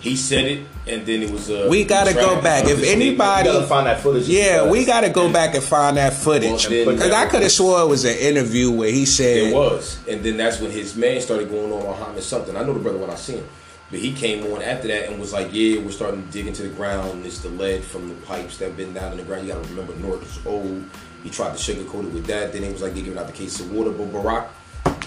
He 0.00 0.14
said 0.16 0.44
it, 0.44 0.60
and 0.86 1.04
then 1.06 1.22
it 1.22 1.30
was. 1.30 1.50
Uh, 1.50 1.66
We 1.70 1.84
gotta 1.84 2.12
go 2.14 2.40
back. 2.40 2.64
If 2.66 2.82
anybody- 2.84 3.48
gotta 3.48 3.66
find 3.66 3.86
that 3.86 4.00
footage. 4.00 4.28
Yeah, 4.28 4.68
we 4.70 4.84
got 4.84 5.00
to 5.00 5.10
go 5.10 5.28
back 5.28 5.54
and 5.54 5.64
find 5.64 5.96
that 5.96 6.12
footage. 6.12 6.68
Well, 6.68 6.94
Because 6.94 7.12
I 7.12 7.26
could 7.26 7.42
have 7.42 7.50
swore 7.52 7.82
it 7.82 7.86
was 7.88 8.04
an 8.04 8.16
interview 8.16 8.70
where 8.70 8.90
he 8.90 9.04
said, 9.04 9.48
It 9.48 9.54
was, 9.54 9.98
and 10.08 10.22
then 10.22 10.36
that's 10.36 10.60
when 10.60 10.70
his 10.70 10.94
man 10.96 11.20
started 11.20 11.50
going 11.50 11.72
on 11.72 11.82
Muhammad 11.82 12.22
something. 12.22 12.56
I 12.56 12.62
know 12.62 12.74
the 12.74 12.80
brother 12.80 12.98
when 12.98 13.10
I 13.10 13.16
seen 13.16 13.38
him, 13.38 13.48
but 13.90 13.98
he 14.00 14.12
came 14.12 14.44
on 14.52 14.62
after 14.62 14.88
that 14.88 15.08
and 15.08 15.18
was 15.20 15.32
like, 15.32 15.48
"Yeah, 15.52 15.78
we're 15.80 15.90
starting 15.92 16.24
to 16.26 16.32
dig 16.32 16.46
into 16.46 16.62
the 16.62 16.68
ground. 16.70 17.24
It's 17.26 17.38
the 17.40 17.48
lead 17.48 17.82
from 17.84 18.08
the 18.08 18.14
pipes 18.26 18.58
that 18.58 18.76
been 18.76 18.92
down 18.92 19.12
in 19.12 19.18
the 19.18 19.24
ground. 19.24 19.46
You 19.46 19.54
got 19.54 19.62
to 19.62 19.68
remember, 19.70 19.94
Newark 19.96 20.22
is 20.22 20.38
old. 20.46 20.82
He 21.24 21.30
tried 21.30 21.56
to 21.56 21.58
sugarcoat 21.72 22.06
it 22.06 22.12
with 22.12 22.26
that. 22.26 22.52
Then 22.52 22.62
it 22.64 22.72
was 22.72 22.82
like 22.82 22.94
they 22.94 23.00
giving 23.02 23.18
out 23.18 23.26
the 23.26 23.32
case 23.32 23.58
of 23.60 23.72
water. 23.72 23.90
But 23.90 24.12
Barack 24.12 24.46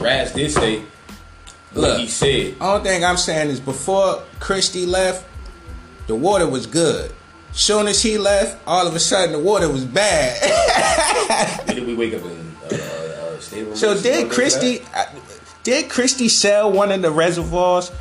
Ras 0.01 0.31
did 0.33 0.51
say, 0.51 0.81
Look. 1.73 1.83
"Look, 1.89 1.99
he 1.99 2.07
said." 2.07 2.55
Only 2.61 2.83
thing 2.89 3.05
I'm 3.05 3.17
saying 3.17 3.49
is 3.49 3.59
before 3.59 4.23
Christie 4.39 4.85
left, 4.85 5.25
the 6.07 6.15
water 6.15 6.47
was 6.47 6.65
good. 6.65 7.11
Soon 7.51 7.87
as 7.87 8.01
he 8.01 8.17
left, 8.17 8.57
all 8.67 8.85
of 8.87 8.95
a 8.95 8.99
sudden 8.99 9.31
the 9.31 9.39
water 9.39 9.67
was 9.69 9.83
bad. 9.85 11.67
Did 11.67 11.85
we 11.85 11.95
wake 11.95 12.13
up 12.13 12.21
in 12.23 12.55
uh, 12.71 12.75
uh, 12.75 13.35
of 13.35 13.77
so 13.77 13.99
did 13.99 14.29
Christie? 14.29 14.81
uh, 14.95 15.05
Did 15.63 15.89
Christie 15.89 16.29
sell 16.29 16.71
one 16.71 16.91
of 16.91 17.01
the 17.01 17.11
reservoirs? 17.11 17.91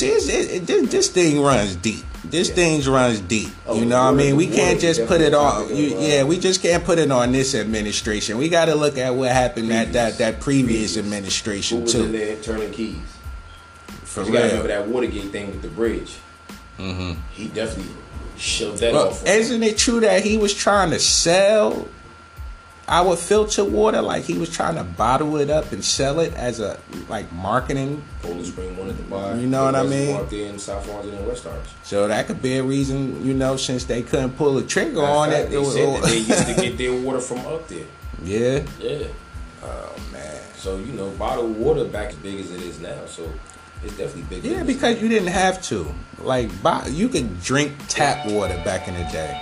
It, 0.00 0.68
it, 0.68 0.90
this 0.90 1.08
thing 1.08 1.40
runs 1.40 1.76
deep. 1.76 2.04
This 2.30 2.48
Yeah. 2.48 2.54
thing 2.54 2.82
runs 2.84 3.20
deep. 3.20 3.48
Oh, 3.66 3.78
you 3.78 3.84
know 3.86 4.02
what 4.04 4.10
I 4.10 4.14
mean? 4.16 4.36
We 4.36 4.46
can't 4.46 4.78
just 4.80 5.06
put 5.06 5.20
it 5.20 5.32
on. 5.34 5.74
You, 5.74 5.96
yeah, 5.98 6.24
we 6.24 6.38
just 6.38 6.60
can't 6.62 6.84
put 6.84 6.98
it 6.98 7.10
on 7.10 7.32
this 7.32 7.54
administration. 7.54 8.36
We 8.38 8.48
got 8.48 8.66
to 8.66 8.74
look 8.74 8.98
at 8.98 9.14
what 9.14 9.30
happened 9.32 9.72
at 9.72 9.92
that 9.94 10.18
that 10.18 10.40
previous 10.40 10.94
Who 10.94 11.00
administration 11.00 11.82
was 11.82 11.94
in 11.94 12.06
too. 12.06 12.12
there 12.12 12.36
turning 12.36 12.70
keys? 12.72 12.96
For 14.04 14.24
You 14.24 14.32
gotta 14.32 14.46
remember 14.48 14.68
that 14.68 14.88
Watergate 14.88 15.30
thing 15.30 15.46
with 15.48 15.62
the 15.62 15.68
bridge. 15.68 16.16
Mm-hmm. 16.78 17.12
He 17.34 17.48
definitely 17.48 17.92
shoved 18.36 18.78
that 18.78 18.92
Well, 18.92 19.08
off. 19.08 19.26
isn't 19.26 19.62
it 19.62 19.76
true 19.78 20.00
that 20.00 20.22
he 20.24 20.36
was 20.38 20.54
trying 20.54 20.90
to 20.90 20.98
sell 20.98 21.88
our 22.88 23.16
filtered 23.16 23.70
water? 23.70 24.02
Like 24.02 24.24
he 24.24 24.38
was 24.38 24.50
trying 24.50 24.76
to 24.76 24.84
bottle 24.84 25.36
it 25.36 25.50
up 25.50 25.72
and 25.72 25.84
sell 25.84 26.20
it 26.20 26.34
as 26.34 26.60
a 26.60 26.78
like 27.08 27.30
marketing. 27.32 28.02
Poland 28.22 28.46
Spring 28.46 28.76
wanted 28.76 28.96
to 28.96 29.02
buy. 29.04 29.34
You 29.34 29.46
know 29.46 29.64
what 29.64 29.74
I 29.74 29.82
mean? 29.82 29.92
reservoir 29.92 30.22
Up 30.22 30.30
there 30.30 30.48
in 30.48 30.58
South 30.58 30.88
Orange 30.88 31.12
and 31.12 31.26
West 31.26 31.46
Orange. 31.46 31.68
So 31.82 32.08
that 32.08 32.26
could 32.26 32.42
be 32.42 32.58
a 32.58 32.62
reason, 32.62 33.24
you 33.24 33.34
know, 33.34 33.56
since 33.56 33.84
they 33.84 34.02
couldn't 34.02 34.36
pull 34.36 34.58
a 34.58 34.62
trigger 34.62 35.02
of 35.02 35.08
on 35.08 35.32
it. 35.32 35.50
They 35.50 35.64
said 35.64 36.02
that 36.02 36.08
they 36.08 36.18
used 36.18 36.46
to 36.46 36.54
get 36.54 36.78
their 36.78 37.00
water 37.00 37.20
from 37.20 37.38
up 37.40 37.68
there. 37.68 37.86
yeah. 38.24 38.64
Yeah. 38.80 39.06
Oh 39.62 39.96
man. 40.12 40.40
So 40.56 40.76
you 40.78 40.92
know, 40.92 41.10
bottled 41.10 41.56
water 41.56 41.84
back 41.84 42.10
as 42.10 42.16
big 42.16 42.40
as 42.40 42.50
it 42.50 42.62
is 42.62 42.80
now. 42.80 43.06
So 43.06 43.30
it's 43.84 43.96
definitely 43.96 44.40
big. 44.40 44.44
Yeah, 44.44 44.62
because 44.64 45.00
you 45.00 45.08
didn't 45.08 45.28
have 45.28 45.62
to. 45.64 45.86
Like, 46.20 46.62
buy, 46.62 46.86
you 46.88 47.08
could 47.08 47.40
drink 47.42 47.72
tap 47.88 48.26
water 48.26 48.60
back 48.64 48.88
in 48.88 48.94
the 48.94 49.04
day. 49.12 49.40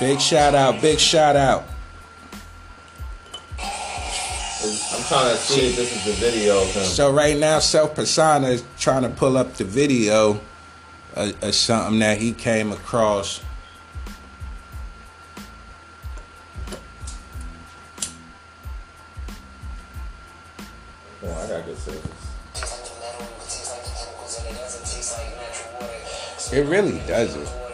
Big 0.00 0.20
shout 0.20 0.54
out, 0.54 0.80
big 0.80 1.00
shout 1.00 1.34
out. 1.34 1.64
I'm 3.60 5.04
trying 5.04 5.34
to 5.34 5.36
see 5.36 5.70
if 5.70 5.76
this 5.76 5.96
is 5.96 6.04
the 6.04 6.12
video 6.12 6.62
of 6.62 6.72
him. 6.72 6.84
So 6.84 7.12
right 7.12 7.36
now, 7.36 7.58
Self 7.58 7.96
Persona 7.96 8.48
is 8.48 8.62
trying 8.78 9.02
to 9.02 9.08
pull 9.08 9.36
up 9.36 9.54
the 9.54 9.64
video 9.64 10.40
of, 11.14 11.42
of 11.42 11.54
something 11.54 11.98
that 11.98 12.18
he 12.18 12.32
came 12.32 12.70
across. 12.70 13.40
Oh, 21.24 21.32
I 21.32 21.48
got 21.48 21.64
good 21.66 21.76
service. 21.76 22.28
It 26.52 26.66
really 26.66 26.98
doesn't. 27.08 27.67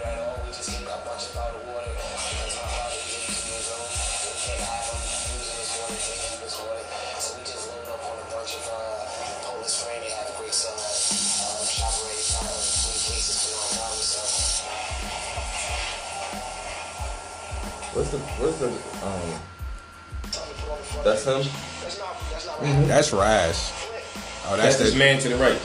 What's 17.94 18.10
the 18.10 18.18
what's 18.18 18.58
the 18.58 18.66
um? 19.06 19.40
That's 21.04 21.24
him. 21.24 22.88
That's 22.88 23.12
Ras. 23.12 23.72
Oh, 24.46 24.56
that's 24.56 24.76
that's, 24.76 24.78
this 24.78 24.92
the 24.94 24.98
man 24.98 25.20
to 25.20 25.28
the 25.28 25.36
right. 25.36 25.60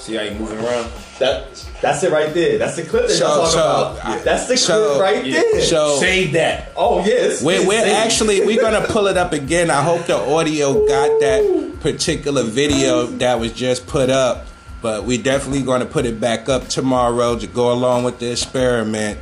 See 0.00 0.14
how 0.14 0.24
he 0.24 0.30
moving 0.38 0.58
around? 0.58 0.90
That 1.18 1.69
That's 1.80 2.02
it 2.02 2.12
right 2.12 2.32
there. 2.34 2.58
That's 2.58 2.76
the 2.76 2.82
clip 2.82 3.06
that 3.08 3.14
So- 3.14 3.26
y'all 3.26 3.36
talking 3.38 3.52
so, 3.52 3.60
about. 3.60 4.04
I- 4.04 4.18
That's 4.22 4.46
the 4.48 4.56
so- 4.56 4.88
clip 4.96 5.00
right 5.00 5.24
there. 5.24 5.60
So 5.62 5.96
Save 5.98 6.32
that. 6.34 6.72
oh 6.76 7.04
yes, 7.04 7.42
we're, 7.42 7.66
we're 7.66 7.86
actually 7.86 8.44
we're 8.44 8.60
gonna 8.60 8.86
pull 8.88 9.06
it 9.06 9.16
up 9.16 9.32
again. 9.32 9.70
I 9.70 9.82
hope 9.82 10.06
the 10.06 10.16
audio 10.16 10.86
got 10.86 11.20
that 11.20 11.78
particular 11.80 12.42
video 12.42 13.06
that 13.06 13.40
was 13.40 13.52
just 13.52 13.86
put 13.86 14.10
up. 14.10 14.46
But 14.82 15.04
we 15.04 15.18
definitely 15.18 15.62
gonna 15.62 15.84
put 15.86 16.06
it 16.06 16.20
back 16.20 16.48
up 16.48 16.68
tomorrow 16.68 17.38
to 17.38 17.46
go 17.46 17.72
along 17.72 18.04
with 18.04 18.18
the 18.18 18.30
experiment. 18.32 19.18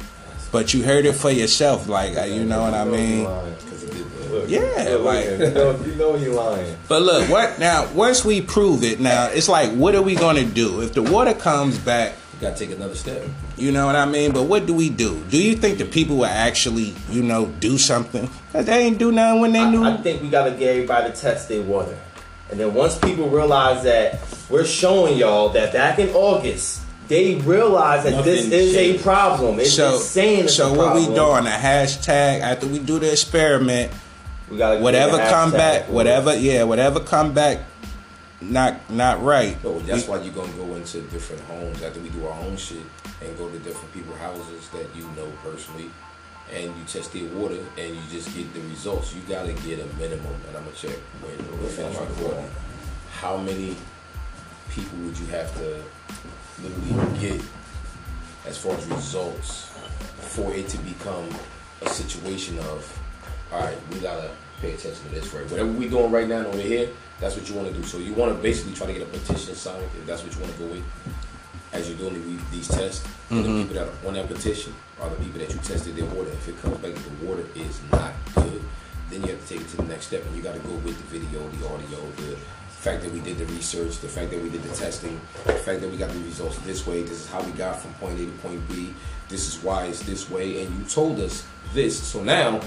But 0.51 0.73
you 0.73 0.83
heard 0.83 1.05
it 1.05 1.13
for 1.15 1.31
yourself, 1.31 1.89
like 1.89 2.17
uh, 2.17 2.23
you 2.25 2.45
know 2.45 2.63
what 2.63 2.75
I 2.75 2.85
mean. 2.85 3.25
Because 3.25 3.83
it 3.85 3.93
did 3.93 4.05
that. 4.11 4.31
Look, 4.33 4.49
Yeah, 4.49 4.61
look, 4.95 5.05
like- 5.05 5.25
you 5.25 5.39
know, 5.51 5.81
you 5.85 5.95
know 5.97 6.17
you 6.17 6.33
lying. 6.33 6.77
But 6.89 7.03
look, 7.03 7.29
what 7.29 7.59
now? 7.59 7.87
Once 7.93 8.25
we 8.25 8.41
prove 8.41 8.83
it, 8.85 8.99
now 9.01 9.27
it's 9.27 9.49
like, 9.49 9.71
what 9.73 9.95
are 9.95 10.03
we 10.03 10.15
gonna 10.15 10.45
do 10.45 10.81
if 10.81 10.93
the 10.95 11.03
water 11.03 11.35
comes 11.35 11.77
back? 11.79 12.15
You 12.39 12.47
gotta 12.47 12.57
take 12.57 12.71
another 12.71 12.95
step. 12.95 13.27
You 13.57 13.73
know 13.73 13.87
what 13.87 13.97
I 13.97 14.05
mean? 14.05 14.31
But 14.31 14.45
what 14.45 14.65
do 14.65 14.73
we 14.73 14.91
do? 14.91 15.21
Do 15.29 15.43
you 15.43 15.57
think 15.57 15.79
the 15.79 15.85
people 15.85 16.19
will 16.19 16.27
actually, 16.27 16.95
you 17.11 17.25
know, 17.25 17.47
do 17.59 17.77
something? 17.79 18.31
Cause 18.53 18.65
they 18.65 18.85
ain't 18.85 18.99
do 18.99 19.11
nothing 19.11 19.41
when 19.41 19.53
they 19.53 19.69
knew. 19.69 19.83
I, 19.83 19.95
I 19.95 19.97
think 19.97 20.23
we 20.23 20.29
gotta 20.29 20.53
get 20.53 20.71
everybody 20.71 21.13
to 21.13 21.21
test 21.21 21.49
their 21.49 21.63
water. 21.63 21.99
And 22.51 22.61
then 22.61 22.75
once 22.75 22.97
people 22.97 23.29
realize 23.29 23.83
that 23.83 24.21
we're 24.49 24.65
showing 24.65 25.19
y'all 25.19 25.49
that 25.49 25.73
back 25.73 25.99
in 25.99 26.11
August, 26.11 26.83
they 27.09 27.37
realize 27.37 28.05
that 28.05 28.25
this 28.25 28.45
Nothing 28.45 28.59
is 28.59 28.77
a 28.77 28.99
problem. 29.03 29.59
It's 29.59 29.75
so, 29.75 29.99
saying 29.99 30.45
it's 30.45 30.55
so 30.55 30.73
what 30.73 30.95
we 30.95 31.07
doing? 31.07 31.47
A 31.47 31.59
hashtag 31.59 32.41
after 32.41 32.69
we 32.69 32.79
do 32.79 33.01
the 33.01 33.11
experiment. 33.11 33.91
We 34.49 34.59
gotta 34.59 34.79
Whatever 34.79 35.21
a 35.21 35.29
come 35.29 35.51
back, 35.51 35.89
whatever, 35.89 36.37
yeah, 36.37 36.63
whatever 36.63 37.01
come 37.01 37.35
back, 37.35 37.59
not 38.41 38.89
not 38.91 39.23
right. 39.23 39.63
No, 39.65 39.79
that's 39.81 40.07
We- 40.07 40.11
why 40.11 40.23
you're 40.23 40.35
gonna 40.35 40.53
go 40.53 40.75
into 40.75 41.01
different 41.03 41.43
homes 41.45 41.83
after 41.83 42.01
we 42.01 42.09
do 42.11 42.27
our 42.27 42.39
own 42.41 42.57
shit 42.57 42.79
and 43.23 43.37
go 43.37 43.49
to 43.49 43.59
different 43.59 43.93
people's 43.93 44.19
houses 44.19 44.69
that 44.73 44.87
you 44.95 45.05
know 45.17 45.27
personally, 45.43 45.91
and 46.53 46.65
you 46.65 46.85
test 46.87 47.13
their 47.13 47.25
water 47.31 47.59
and 47.77 47.95
you 47.95 48.01
just 48.11 48.35
get 48.35 48.53
the 48.55 48.61
results. 48.69 49.15
You 49.15 49.23
gotta 49.29 49.53
get 49.53 49.81
a 49.81 49.87
minimum, 49.99 50.35
and 50.49 50.57
I'm 50.57 50.65
gonna 50.65 50.77
check 50.77 50.97
when 51.21 51.61
we 51.61 51.69
finish 51.69 51.97
recording. 51.99 52.49
How 53.21 53.37
many 53.37 53.77
people 54.71 54.99
would 54.99 55.19
you 55.19 55.27
have 55.27 55.53
to 55.59 55.83
literally 56.63 57.19
get 57.19 57.41
as 58.47 58.57
far 58.57 58.73
as 58.75 58.85
results 58.87 59.71
for 60.21 60.53
it 60.55 60.69
to 60.69 60.79
become 60.79 61.29
a 61.83 61.89
situation 61.89 62.59
of, 62.61 62.99
all 63.53 63.61
right, 63.63 63.77
we 63.93 63.99
gotta 63.99 64.31
pay 64.61 64.73
attention 64.75 65.03
to 65.09 65.15
this, 65.15 65.33
right? 65.35 65.49
Whatever 65.51 65.71
we're 65.73 65.91
doing 65.91 66.11
right 66.11 66.29
now 66.29 66.47
over 66.47 66.59
here, 66.59 66.89
that's 67.21 67.37
what 67.37 67.49
you 67.49 67.55
want 67.55 67.69
to 67.69 67.75
do. 67.75 67.83
So 67.83 67.99
you 67.99 68.13
want 68.15 68.35
to 68.35 68.43
basically 68.43 68.75
try 68.75 68.87
to 68.87 68.93
get 68.93 69.03
a 69.03 69.07
petition 69.07 69.55
signed, 69.55 69.83
if 69.83 70.07
that's 70.07 70.23
what 70.23 70.35
you 70.35 70.41
want 70.41 70.53
to 70.53 70.59
go 70.59 70.67
with, 70.67 70.85
as 71.73 71.89
you're 71.89 71.99
doing 71.99 72.41
these 72.51 72.69
tests. 72.69 73.07
And 73.31 73.45
the 73.45 73.49
mm-hmm. 73.49 73.63
people 73.63 73.75
that 73.75 73.89
are 73.89 74.09
on 74.09 74.15
that 74.15 74.29
petition 74.29 74.75
are 75.01 75.11
the 75.11 75.17
people 75.17 75.41
that 75.41 75.53
you 75.53 75.61
tested 75.61 75.97
their 75.97 76.07
water. 76.07 76.31
If 76.31 76.49
it 76.49 76.61
comes 76.63 76.79
back 76.79 76.95
that 76.95 77.05
the 77.21 77.27
water 77.27 77.45
is 77.55 77.81
not 77.93 78.13
good, 78.35 78.63
then 79.11 79.23
you 79.23 79.29
have 79.29 79.41
to 79.41 79.49
take 79.49 79.63
it 79.63 79.69
to 79.71 79.77
the 79.79 79.85
next 79.85 80.07
step, 80.07 80.25
and 80.25 80.37
you 80.37 80.43
got 80.43 80.55
to 80.55 80.61
go 80.61 80.75
with 80.85 80.97
the 80.97 81.19
video, 81.19 81.47
the 81.49 81.67
audio, 81.67 82.01
the 82.17 82.37
fact 82.69 83.03
that 83.03 83.13
we 83.13 83.21
did 83.21 83.39
the 83.39 83.47
research, 83.47 83.99
the 83.99 84.09
fact 84.09 84.31
that 84.31 84.41
we 84.41 84.49
did 84.49 84.63
the 84.63 84.75
testing, 84.77 85.21
the 85.45 85.53
fact 85.53 85.81
that 85.81 85.91
we 85.91 85.97
got 85.97 86.11
the 86.11 86.21
results 86.21 86.59
this 86.59 86.87
way. 86.87 87.03
This 87.03 87.25
is 87.25 87.29
how 87.29 87.43
we 87.43 87.51
got 87.53 87.81
from 87.81 87.93
point 87.95 88.21
A 88.21 88.27
to 88.27 88.33
point 88.39 88.67
B. 88.69 88.95
This 89.29 89.49
is 89.49 89.63
why 89.63 89.87
it's 89.87 90.03
this 90.03 90.31
way, 90.31 90.63
and 90.63 90.79
you 90.79 90.85
told 90.85 91.19
us 91.21 91.47
this. 91.75 92.01
So 92.01 92.23
now 92.23 92.61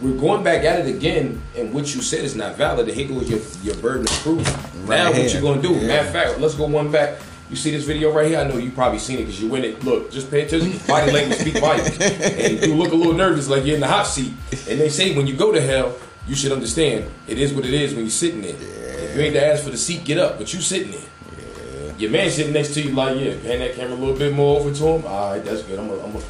we're 0.00 0.18
going 0.18 0.42
back 0.42 0.64
at 0.64 0.86
it 0.86 0.94
again, 0.94 1.40
and 1.56 1.72
what 1.72 1.94
you 1.94 2.02
said 2.02 2.24
is 2.24 2.34
not 2.34 2.56
valid. 2.56 2.88
And 2.88 2.96
here 2.96 3.08
goes 3.08 3.28
your 3.30 3.40
your 3.62 3.76
burden 3.82 4.02
of 4.02 4.12
proof. 4.22 4.44
now 4.86 5.04
Right 5.06 5.06
what 5.06 5.16
here. 5.16 5.28
you 5.36 5.40
gonna 5.40 5.62
do? 5.62 5.72
Yeah. 5.74 5.86
Matter 5.86 6.06
of 6.08 6.12
fact, 6.12 6.40
let's 6.40 6.54
go 6.54 6.66
one 6.66 6.90
back. 6.90 7.18
You 7.50 7.56
see 7.56 7.70
this 7.70 7.84
video 7.84 8.10
right 8.12 8.26
here? 8.26 8.38
I 8.38 8.44
know 8.44 8.56
you 8.56 8.70
probably 8.70 8.98
seen 8.98 9.18
it 9.18 9.22
because 9.22 9.40
you 9.40 9.48
win 9.48 9.64
it. 9.64 9.84
Look, 9.84 10.10
just 10.10 10.30
pay 10.30 10.42
attention. 10.42 10.72
Body 10.88 11.12
language 11.12 11.38
speak 11.38 11.58
volumes. 11.58 11.96
And 12.00 12.60
you 12.66 12.74
look 12.74 12.92
a 12.92 12.96
little 12.96 13.12
nervous, 13.12 13.48
like 13.48 13.64
you're 13.64 13.74
in 13.74 13.80
the 13.82 13.86
hot 13.86 14.06
seat. 14.06 14.32
And 14.68 14.80
they 14.80 14.88
say 14.88 15.14
when 15.14 15.26
you 15.26 15.36
go 15.36 15.52
to 15.52 15.60
hell, 15.60 15.94
you 16.26 16.34
should 16.34 16.52
understand 16.52 17.08
it 17.28 17.38
is 17.38 17.52
what 17.52 17.64
it 17.66 17.74
is 17.74 17.92
when 17.94 18.04
you're 18.04 18.10
sitting 18.10 18.40
there. 18.40 18.56
If 18.56 19.14
you 19.14 19.22
ain't 19.22 19.34
to 19.34 19.46
ask 19.46 19.62
for 19.62 19.70
the 19.70 19.76
seat, 19.76 20.04
get 20.04 20.18
up. 20.18 20.38
But 20.38 20.52
you 20.54 20.60
sitting 20.60 20.90
there. 20.92 21.94
Your 21.98 22.10
man 22.10 22.28
sitting 22.30 22.52
next 22.52 22.74
to 22.74 22.82
you, 22.82 22.90
like, 22.92 23.16
yeah, 23.20 23.34
hand 23.34 23.60
that 23.60 23.74
camera 23.74 23.94
a 23.94 24.00
little 24.00 24.16
bit 24.16 24.32
more 24.32 24.58
over 24.58 24.72
to 24.74 24.84
him. 24.84 25.04
All 25.06 25.30
right, 25.32 25.44
that's 25.44 25.62
good. 25.62 25.78
I'm 25.78 25.86
gonna 25.88 26.20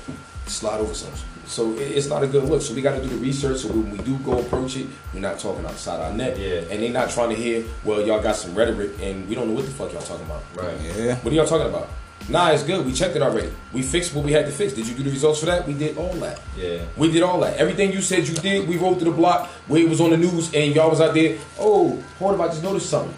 slide 0.47 0.81
over 0.81 0.93
some. 0.93 1.11
So 1.47 1.73
it- 1.75 1.93
it's 1.97 2.09
not 2.09 2.23
a 2.23 2.27
good 2.27 2.45
look. 2.45 2.63
So 2.63 2.75
we 2.75 2.81
got 2.83 2.97
to 2.97 3.03
do 3.03 3.09
the 3.09 3.17
research. 3.17 3.59
So 3.59 3.69
when 3.69 3.91
we 3.91 3.99
do 3.99 4.17
go 4.25 4.39
approach 4.39 4.77
it, 4.77 4.87
we're 5.13 5.21
not 5.21 5.39
talking 5.39 5.65
outside 5.67 6.01
our 6.01 6.13
net. 6.13 6.39
Yeah. 6.39 6.61
And 6.71 6.83
they're 6.83 6.91
not 6.91 7.11
trying 7.11 7.31
to 7.31 7.37
hear, 7.37 7.65
well, 7.85 8.01
y'all 8.07 8.21
got 8.23 8.37
some 8.37 8.55
rhetoric, 8.55 8.91
and 9.03 9.29
we 9.29 9.35
don't 9.35 9.49
know 9.49 9.55
what 9.55 9.65
the 9.67 9.71
fuck 9.71 9.93
y'all 9.93 10.03
talking 10.03 10.27
about. 10.27 10.43
Right. 10.55 10.75
Yeah. 10.97 11.17
What 11.17 11.33
are 11.33 11.37
y'all 11.37 11.47
talking 11.47 11.67
about? 11.69 11.89
Nah, 12.27 12.53
it's 12.53 12.63
good. 12.63 12.87
We 12.87 12.93
checked 12.95 13.17
it 13.17 13.23
already. 13.23 13.51
We 13.75 13.83
fixed 13.83 14.15
what 14.15 14.25
we 14.25 14.33
had 14.33 14.47
to 14.47 14.53
fix. 14.53 14.73
Did 14.73 14.89
you 14.89 14.95
do 14.95 15.03
the 15.03 15.11
results 15.11 15.41
for 15.41 15.47
that? 15.47 15.67
We 15.69 15.75
did 15.75 15.99
all 15.99 16.15
that. 16.15 16.41
Yeah. 16.57 16.79
We 16.97 17.11
did 17.13 17.23
all 17.23 17.39
that. 17.41 17.59
Everything 17.59 17.93
you 17.93 18.01
said 18.01 18.27
you 18.27 18.35
did, 18.35 18.67
we 18.67 18.79
wrote 18.79 18.99
to 19.01 19.05
the 19.05 19.11
block 19.11 19.49
where 19.67 19.83
it 19.83 19.89
was 19.91 20.01
on 20.01 20.09
the 20.09 20.17
news 20.17 20.51
and 20.55 20.75
y'all 20.75 20.89
was 20.89 21.03
out 21.03 21.13
there. 21.13 21.37
Oh, 21.61 22.03
hold 22.19 22.37
up, 22.37 22.41
I 22.41 22.49
just 22.49 22.63
noticed 22.63 22.89
something. 22.89 23.15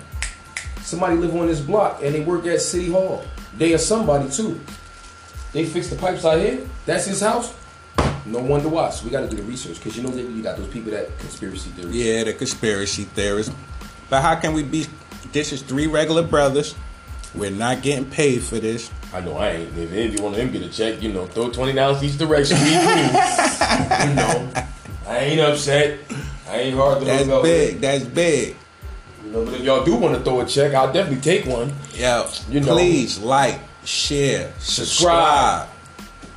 Somebody 0.82 1.16
live 1.16 1.34
on 1.36 1.46
this 1.46 1.60
block 1.60 2.00
and 2.02 2.14
they 2.16 2.20
work 2.20 2.46
at 2.46 2.60
City 2.60 2.90
Hall. 2.90 3.22
They 3.56 3.74
are 3.74 3.78
somebody 3.78 4.28
too. 4.28 4.60
They 5.52 5.64
fixed 5.66 5.90
the 5.90 5.96
pipes 5.96 6.24
out 6.24 6.40
here. 6.40 6.58
That's 6.84 7.06
his 7.06 7.20
house. 7.20 7.52
No 8.26 8.40
wonder 8.40 8.68
why. 8.68 8.90
So 8.90 9.04
we 9.04 9.10
got 9.10 9.20
to 9.20 9.28
do 9.28 9.36
the 9.36 9.42
research 9.42 9.76
because 9.76 9.96
you 9.96 10.02
know 10.02 10.10
that 10.10 10.22
you 10.22 10.42
got 10.42 10.56
those 10.56 10.68
people 10.68 10.90
that 10.92 11.16
conspiracy 11.18 11.70
theories. 11.70 11.94
Yeah, 11.94 12.24
the 12.24 12.32
conspiracy 12.32 13.04
theorists. 13.04 13.54
But 14.10 14.22
how 14.22 14.34
can 14.36 14.52
we 14.52 14.62
be? 14.62 14.86
This 15.32 15.52
is 15.52 15.62
three 15.62 15.86
regular 15.86 16.22
brothers. 16.22 16.74
We're 17.34 17.50
not 17.50 17.82
getting 17.82 18.06
paid 18.06 18.42
for 18.42 18.58
this. 18.58 18.90
I 19.12 19.20
know 19.20 19.36
I 19.36 19.50
ain't. 19.50 19.78
If 19.78 19.92
any 19.92 20.20
one 20.20 20.32
of 20.32 20.38
them 20.38 20.50
get 20.50 20.62
a 20.62 20.68
check, 20.68 21.02
you 21.02 21.12
know, 21.12 21.26
throw 21.26 21.50
twenty 21.50 21.72
dollars 21.72 22.02
each 22.02 22.18
direction. 22.18 22.58
You 23.76 24.14
know, 24.14 24.52
I 25.06 25.18
ain't 25.18 25.40
upset. 25.40 25.98
I 26.48 26.58
ain't 26.58 26.76
hard 26.76 27.00
to 27.00 27.04
That's 27.04 27.28
up 27.28 27.42
with. 27.42 27.72
big. 27.72 27.80
That's 27.80 28.04
big. 28.04 28.56
You 29.24 29.30
know, 29.32 29.44
but 29.44 29.54
if 29.54 29.62
y'all 29.62 29.84
do 29.84 29.96
want 29.96 30.16
to 30.16 30.22
throw 30.22 30.40
a 30.40 30.46
check, 30.46 30.72
I'll 30.74 30.92
definitely 30.92 31.20
take 31.20 31.46
one. 31.46 31.72
Yeah. 31.94 32.30
You 32.48 32.60
know. 32.60 32.72
please 32.72 33.18
like, 33.18 33.58
share, 33.84 34.52
subscribe. 34.58 35.68
Subscribe. 35.68 35.68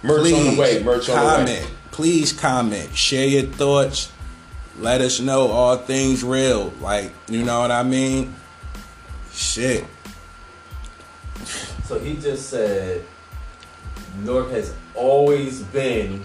Merch 0.04 0.22
please 0.22 0.48
on 0.48 0.56
the 0.56 0.62
way. 0.62 0.84
Merch 0.84 1.10
on 1.10 1.46
the 1.46 1.52
way. 1.52 1.66
Please 2.00 2.32
comment. 2.32 2.96
Share 2.96 3.28
your 3.28 3.44
thoughts. 3.44 4.10
Let 4.78 5.02
us 5.02 5.20
know 5.20 5.50
all 5.50 5.76
things 5.76 6.24
real. 6.24 6.72
Like, 6.80 7.12
you 7.28 7.44
know 7.44 7.60
what 7.60 7.72
I 7.72 7.84
mean? 7.84 8.34
Shit. 9.34 9.86
So 11.84 12.00
he 12.00 12.16
just 12.16 12.48
said 12.48 13.04
North 14.24 14.50
has 14.52 14.74
always 14.96 15.62
been 15.62 16.24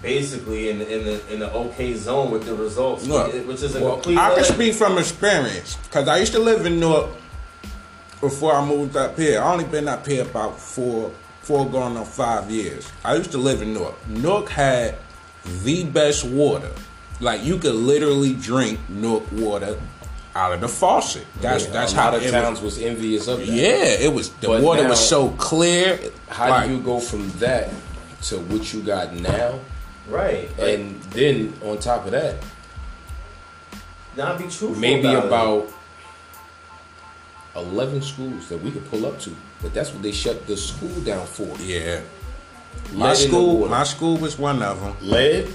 basically 0.00 0.70
in 0.70 0.78
the 0.78 0.90
in 0.90 1.04
the 1.04 1.34
in 1.34 1.40
the 1.40 1.52
okay 1.52 1.92
zone 1.92 2.30
with 2.30 2.46
the 2.46 2.54
results, 2.54 3.06
Look, 3.06 3.46
which 3.46 3.62
is 3.62 3.76
a 3.76 3.84
well, 3.84 3.96
complete. 3.96 4.16
I 4.16 4.34
can 4.36 4.44
speak 4.44 4.72
from 4.72 4.96
experience 4.96 5.76
because 5.84 6.08
I 6.08 6.16
used 6.16 6.32
to 6.32 6.38
live 6.38 6.64
in 6.64 6.80
Newark 6.80 7.10
before 8.22 8.54
I 8.54 8.64
moved 8.64 8.96
up 8.96 9.18
here. 9.18 9.42
I 9.42 9.52
only 9.52 9.64
been 9.64 9.86
up 9.86 10.06
here 10.06 10.22
about 10.22 10.58
four, 10.58 11.12
four 11.42 11.68
going 11.68 11.96
on 11.96 12.04
five 12.04 12.50
years. 12.50 12.90
I 13.04 13.16
used 13.16 13.32
to 13.32 13.38
live 13.38 13.62
in 13.62 13.74
Newark. 13.74 14.08
Newark 14.08 14.48
had 14.48 14.96
the 15.64 15.84
best 15.84 16.24
water. 16.24 16.70
Like 17.20 17.42
you 17.44 17.58
could 17.58 17.74
literally 17.74 18.34
drink 18.34 18.78
Newark 18.88 19.30
water 19.32 19.78
out 20.34 20.52
of 20.52 20.60
the 20.60 20.68
faucet. 20.68 21.26
That's 21.40 21.64
Yeah, 21.66 21.70
that's 21.72 21.92
a 21.92 21.96
how 21.96 22.10
lot 22.12 22.22
of 22.24 22.30
towns 22.30 22.60
was. 22.60 22.76
was, 22.76 22.84
envious 22.84 23.28
of 23.28 23.38
that. 23.40 23.46
Yeah, 23.48 23.84
it 24.06 24.12
was. 24.12 24.30
The 24.30 24.46
But 24.48 24.62
water 24.62 24.82
now- 24.84 24.90
was 24.90 25.08
so 25.08 25.28
clear. 25.30 25.98
How 26.28 26.48
Like, 26.48 26.68
do 26.68 26.74
you 26.74 26.80
go 26.80 27.00
from 27.00 27.30
that 27.38 27.70
to 28.22 28.38
what 28.38 28.72
you 28.72 28.80
got 28.80 29.12
now? 29.14 29.58
right, 30.08 30.48
And 30.58 31.00
then 31.10 31.52
on 31.64 31.78
top 31.78 32.06
of 32.06 32.12
that, 32.12 32.36
not 34.16 34.38
be 34.38 34.44
truthful. 34.44 34.70
maybe 34.76 35.06
about, 35.08 35.26
about 35.26 35.72
eleven 37.56 38.02
schools 38.02 38.48
that 38.48 38.58
we 38.58 38.70
could 38.70 38.88
pull 38.90 39.06
up 39.06 39.18
to. 39.20 39.30
But 39.60 39.74
that's 39.74 39.92
what 39.92 40.02
they 40.02 40.12
shut 40.12 40.46
the 40.46 40.56
school 40.56 41.00
down 41.00 41.26
for. 41.26 41.48
Yeah, 41.60 42.00
my 42.92 43.06
Lead 43.08 43.10
the 43.10 43.14
school. 43.16 43.68
My 43.68 43.84
school 43.84 44.16
was 44.16 44.38
one 44.38 44.62
of 44.62 44.80
them. 44.80 44.96
lead 45.00 45.48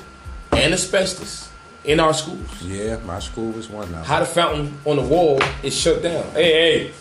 and 0.52 0.74
asbestos 0.74 1.50
in 1.84 2.00
our 2.00 2.14
schools. 2.14 2.62
Yeah, 2.62 2.98
my 3.06 3.20
school 3.20 3.52
was 3.52 3.70
one 3.70 3.84
of 3.84 3.92
them. 3.92 4.04
How 4.04 4.20
the 4.20 4.26
fountain 4.26 4.78
on 4.86 4.98
the 4.98 5.02
wall 5.02 5.40
is 5.64 5.76
shut 5.78 6.02
down. 6.04 6.24
Hey, 6.32 6.52
hey, 6.52 6.92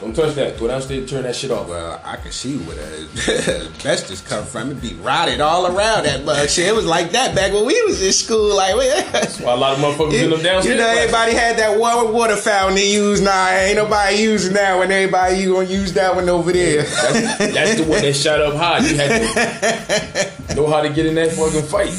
don't 0.00 0.14
touch 0.14 0.34
that. 0.34 0.58
Go 0.58 0.68
downstairs 0.68 1.00
and 1.00 1.08
turn 1.08 1.22
that 1.22 1.34
shit 1.34 1.50
off. 1.50 1.68
Well, 1.68 2.00
I 2.04 2.16
can 2.16 2.30
see 2.32 2.58
where 2.58 2.76
the 2.76 3.70
asbestos 3.74 4.20
come 4.28 4.44
from. 4.44 4.70
It 4.72 4.80
be 4.82 4.94
rotted 4.94 5.40
all 5.40 5.66
around 5.66 6.04
that 6.04 6.24
mug 6.24 6.48
shit. 6.48 6.66
It 6.66 6.74
was 6.74 6.84
like 6.84 7.12
that 7.12 7.34
back 7.34 7.52
when 7.52 7.64
we 7.64 7.80
was 7.84 8.02
in 8.02 8.12
school. 8.12 8.54
Like, 8.56 8.74
Well, 8.76 9.56
a 9.56 9.56
lot 9.56 9.72
of 9.72 9.78
motherfuckers 9.78 10.12
in 10.22 10.30
them 10.30 10.42
downstairs. 10.42 10.66
you 10.66 10.76
know, 10.76 10.86
everybody 10.88 11.32
had 11.32 11.56
that 11.58 11.78
water 11.78 12.10
water 12.12 12.36
fountain 12.36 12.74
they 12.76 12.92
use 12.92 13.20
now. 13.20 13.48
Ain't 13.50 13.76
nobody 13.76 14.16
using 14.16 14.52
that 14.54 14.76
one. 14.76 14.90
Everybody 14.90 15.38
you 15.38 15.54
gonna 15.54 15.68
use 15.68 15.92
that 15.94 16.14
one 16.14 16.28
over 16.28 16.52
there. 16.52 16.82
That's, 16.82 17.54
that's 17.54 17.74
the 17.76 17.84
one 17.84 18.02
that 18.02 18.12
shot 18.14 18.40
up 18.40 18.54
high. 18.54 18.78
You 18.86 18.96
had 18.96 20.42
to 20.48 20.54
know 20.56 20.66
how 20.66 20.82
to 20.82 20.90
get 20.90 21.06
in 21.06 21.14
that 21.14 21.32
fucking 21.32 21.62
fight. 21.62 21.94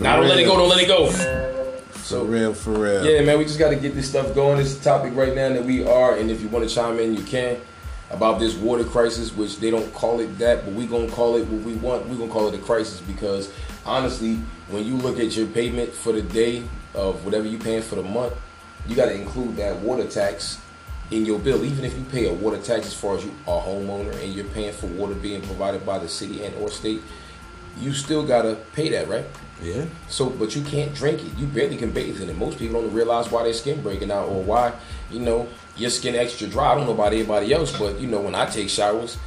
Now 0.00 0.16
don't 0.16 0.28
let 0.28 0.38
it 0.38 0.44
go. 0.44 0.56
Don't 0.56 0.68
let 0.68 0.80
it 0.80 0.88
go. 0.88 1.49
For 2.18 2.24
real, 2.24 2.54
for 2.54 2.72
real. 2.72 3.04
Yeah, 3.04 3.22
man, 3.22 3.38
we 3.38 3.44
just 3.44 3.58
got 3.58 3.70
to 3.70 3.76
get 3.76 3.94
this 3.94 4.08
stuff 4.08 4.34
going. 4.34 4.60
It's 4.60 4.78
a 4.78 4.82
topic 4.82 5.14
right 5.14 5.34
now 5.34 5.48
that 5.50 5.64
we 5.64 5.86
are, 5.86 6.16
and 6.16 6.30
if 6.30 6.40
you 6.42 6.48
want 6.48 6.68
to 6.68 6.74
chime 6.74 6.98
in, 6.98 7.14
you 7.14 7.22
can. 7.22 7.58
about 8.10 8.40
this 8.40 8.54
water 8.56 8.84
crisis, 8.84 9.34
which 9.34 9.58
they 9.60 9.70
don't 9.70 9.92
call 9.94 10.20
it 10.20 10.38
that, 10.38 10.64
but 10.64 10.74
we 10.74 10.86
gonna 10.86 11.08
call 11.08 11.36
it 11.36 11.46
what 11.46 11.62
we 11.62 11.74
want. 11.74 12.08
We 12.08 12.16
gonna 12.16 12.30
call 12.30 12.48
it 12.48 12.54
a 12.54 12.58
crisis 12.58 13.00
because 13.00 13.52
honestly, 13.86 14.36
when 14.68 14.84
you 14.84 14.96
look 14.96 15.18
at 15.18 15.36
your 15.36 15.46
payment 15.46 15.92
for 15.92 16.12
the 16.12 16.22
day 16.22 16.62
of 16.94 17.24
whatever 17.24 17.46
you 17.46 17.58
paying 17.58 17.82
for 17.82 17.94
the 17.94 18.02
month, 18.02 18.34
you 18.88 18.96
got 18.96 19.06
to 19.06 19.14
include 19.14 19.56
that 19.56 19.76
water 19.76 20.06
tax 20.06 20.60
in 21.10 21.24
your 21.24 21.38
bill. 21.38 21.64
Even 21.64 21.84
if 21.84 21.96
you 21.96 22.04
pay 22.04 22.28
a 22.28 22.32
water 22.34 22.58
tax 22.58 22.86
as 22.86 22.94
far 22.94 23.16
as 23.16 23.24
you 23.24 23.32
are 23.46 23.60
a 23.60 23.62
homeowner 23.62 24.12
and 24.22 24.34
you're 24.34 24.44
paying 24.46 24.72
for 24.72 24.86
water 24.86 25.14
being 25.14 25.40
provided 25.42 25.84
by 25.86 25.98
the 25.98 26.08
city 26.08 26.44
and 26.44 26.54
or 26.56 26.70
state, 26.70 27.00
you 27.78 27.92
still 27.92 28.26
gotta 28.26 28.56
pay 28.72 28.88
that, 28.90 29.08
right? 29.08 29.24
Yeah. 29.62 29.84
So, 30.08 30.30
but 30.30 30.54
you 30.56 30.62
can't 30.62 30.94
drink 30.94 31.20
it. 31.20 31.38
You 31.38 31.46
barely 31.46 31.76
can 31.76 31.90
bathe 31.90 32.20
in 32.20 32.28
it. 32.28 32.36
Most 32.36 32.58
people 32.58 32.80
don't 32.80 32.92
realize 32.92 33.30
why 33.30 33.44
their 33.44 33.52
skin 33.52 33.82
breaking 33.82 34.10
out 34.10 34.28
or 34.28 34.42
why, 34.42 34.72
you 35.10 35.20
know, 35.20 35.48
your 35.76 35.90
skin 35.90 36.14
extra 36.14 36.46
dry. 36.46 36.72
I 36.72 36.74
don't 36.74 36.86
know 36.86 36.92
about 36.92 37.12
anybody 37.12 37.52
else, 37.52 37.76
but 37.76 38.00
you 38.00 38.06
know, 38.06 38.20
when 38.20 38.34
I 38.34 38.46
take 38.46 38.68
showers, 38.68 39.18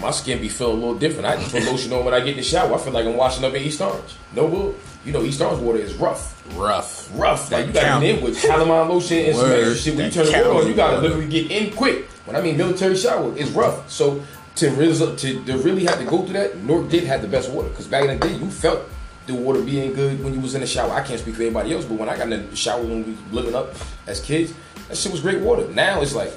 my 0.00 0.10
skin 0.10 0.40
be 0.40 0.48
feeling 0.48 0.76
a 0.76 0.80
little 0.80 0.98
different. 0.98 1.26
I 1.26 1.36
just 1.36 1.52
put 1.52 1.64
lotion 1.64 1.92
on 1.92 2.04
when 2.04 2.14
I 2.14 2.20
get 2.20 2.30
in 2.30 2.36
the 2.36 2.42
shower. 2.42 2.74
I 2.74 2.78
feel 2.78 2.92
like 2.92 3.06
I'm 3.06 3.16
washing 3.16 3.44
up 3.44 3.54
in 3.54 3.62
East 3.62 3.80
Orange. 3.80 4.14
No 4.34 4.48
bull. 4.48 4.74
You 5.04 5.12
know, 5.12 5.22
East 5.22 5.40
Orange 5.40 5.62
water 5.62 5.78
is 5.78 5.94
rough. 5.94 6.42
Rough. 6.56 7.10
Rough. 7.18 7.50
Like 7.50 7.66
you 7.66 7.72
That 7.72 7.82
gotta 7.84 8.06
get 8.06 8.18
in 8.18 8.24
with 8.24 8.40
calamine 8.42 8.88
lotion 8.88 9.18
and 9.18 9.36
some 9.36 9.50
extra 9.50 9.74
shit. 9.74 9.96
When 9.96 10.04
you 10.06 10.10
turn 10.10 10.26
the 10.26 10.32
water 10.32 10.62
on, 10.62 10.66
you 10.68 10.74
gotta 10.74 10.98
literally 10.98 11.28
get 11.28 11.50
in 11.50 11.72
quick. 11.74 12.06
When 12.26 12.36
I 12.36 12.42
mean 12.42 12.56
military 12.56 12.96
shower, 12.96 13.34
it's 13.36 13.50
rough. 13.50 13.90
So 13.90 14.22
to 14.56 15.16
to, 15.16 15.44
to 15.44 15.58
really 15.58 15.84
have 15.84 15.98
to 15.98 16.04
go 16.04 16.22
through 16.22 16.34
that, 16.34 16.56
Newark 16.58 16.90
did 16.90 17.04
have 17.04 17.22
the 17.22 17.28
best 17.28 17.50
water. 17.50 17.68
Because 17.70 17.86
back 17.86 18.04
in 18.04 18.18
the 18.18 18.28
day, 18.28 18.34
you 18.34 18.50
felt 18.50 18.82
the 19.26 19.34
water 19.34 19.62
being 19.62 19.92
good 19.92 20.22
when 20.24 20.34
you 20.34 20.40
was 20.40 20.54
in 20.54 20.60
the 20.60 20.66
shower. 20.66 20.90
I 20.92 21.02
can't 21.02 21.20
speak 21.20 21.34
for 21.36 21.42
anybody 21.42 21.72
else, 21.74 21.84
but 21.84 21.94
when 21.98 22.08
I 22.08 22.16
got 22.16 22.32
in 22.32 22.50
the 22.50 22.56
shower 22.56 22.80
when 22.82 23.04
we 23.04 23.12
was 23.12 23.32
living 23.32 23.54
up 23.54 23.74
as 24.06 24.20
kids, 24.20 24.52
that 24.88 24.96
shit 24.96 25.12
was 25.12 25.20
great 25.20 25.40
water. 25.40 25.68
Now 25.68 26.02
it's 26.02 26.14
like 26.14 26.32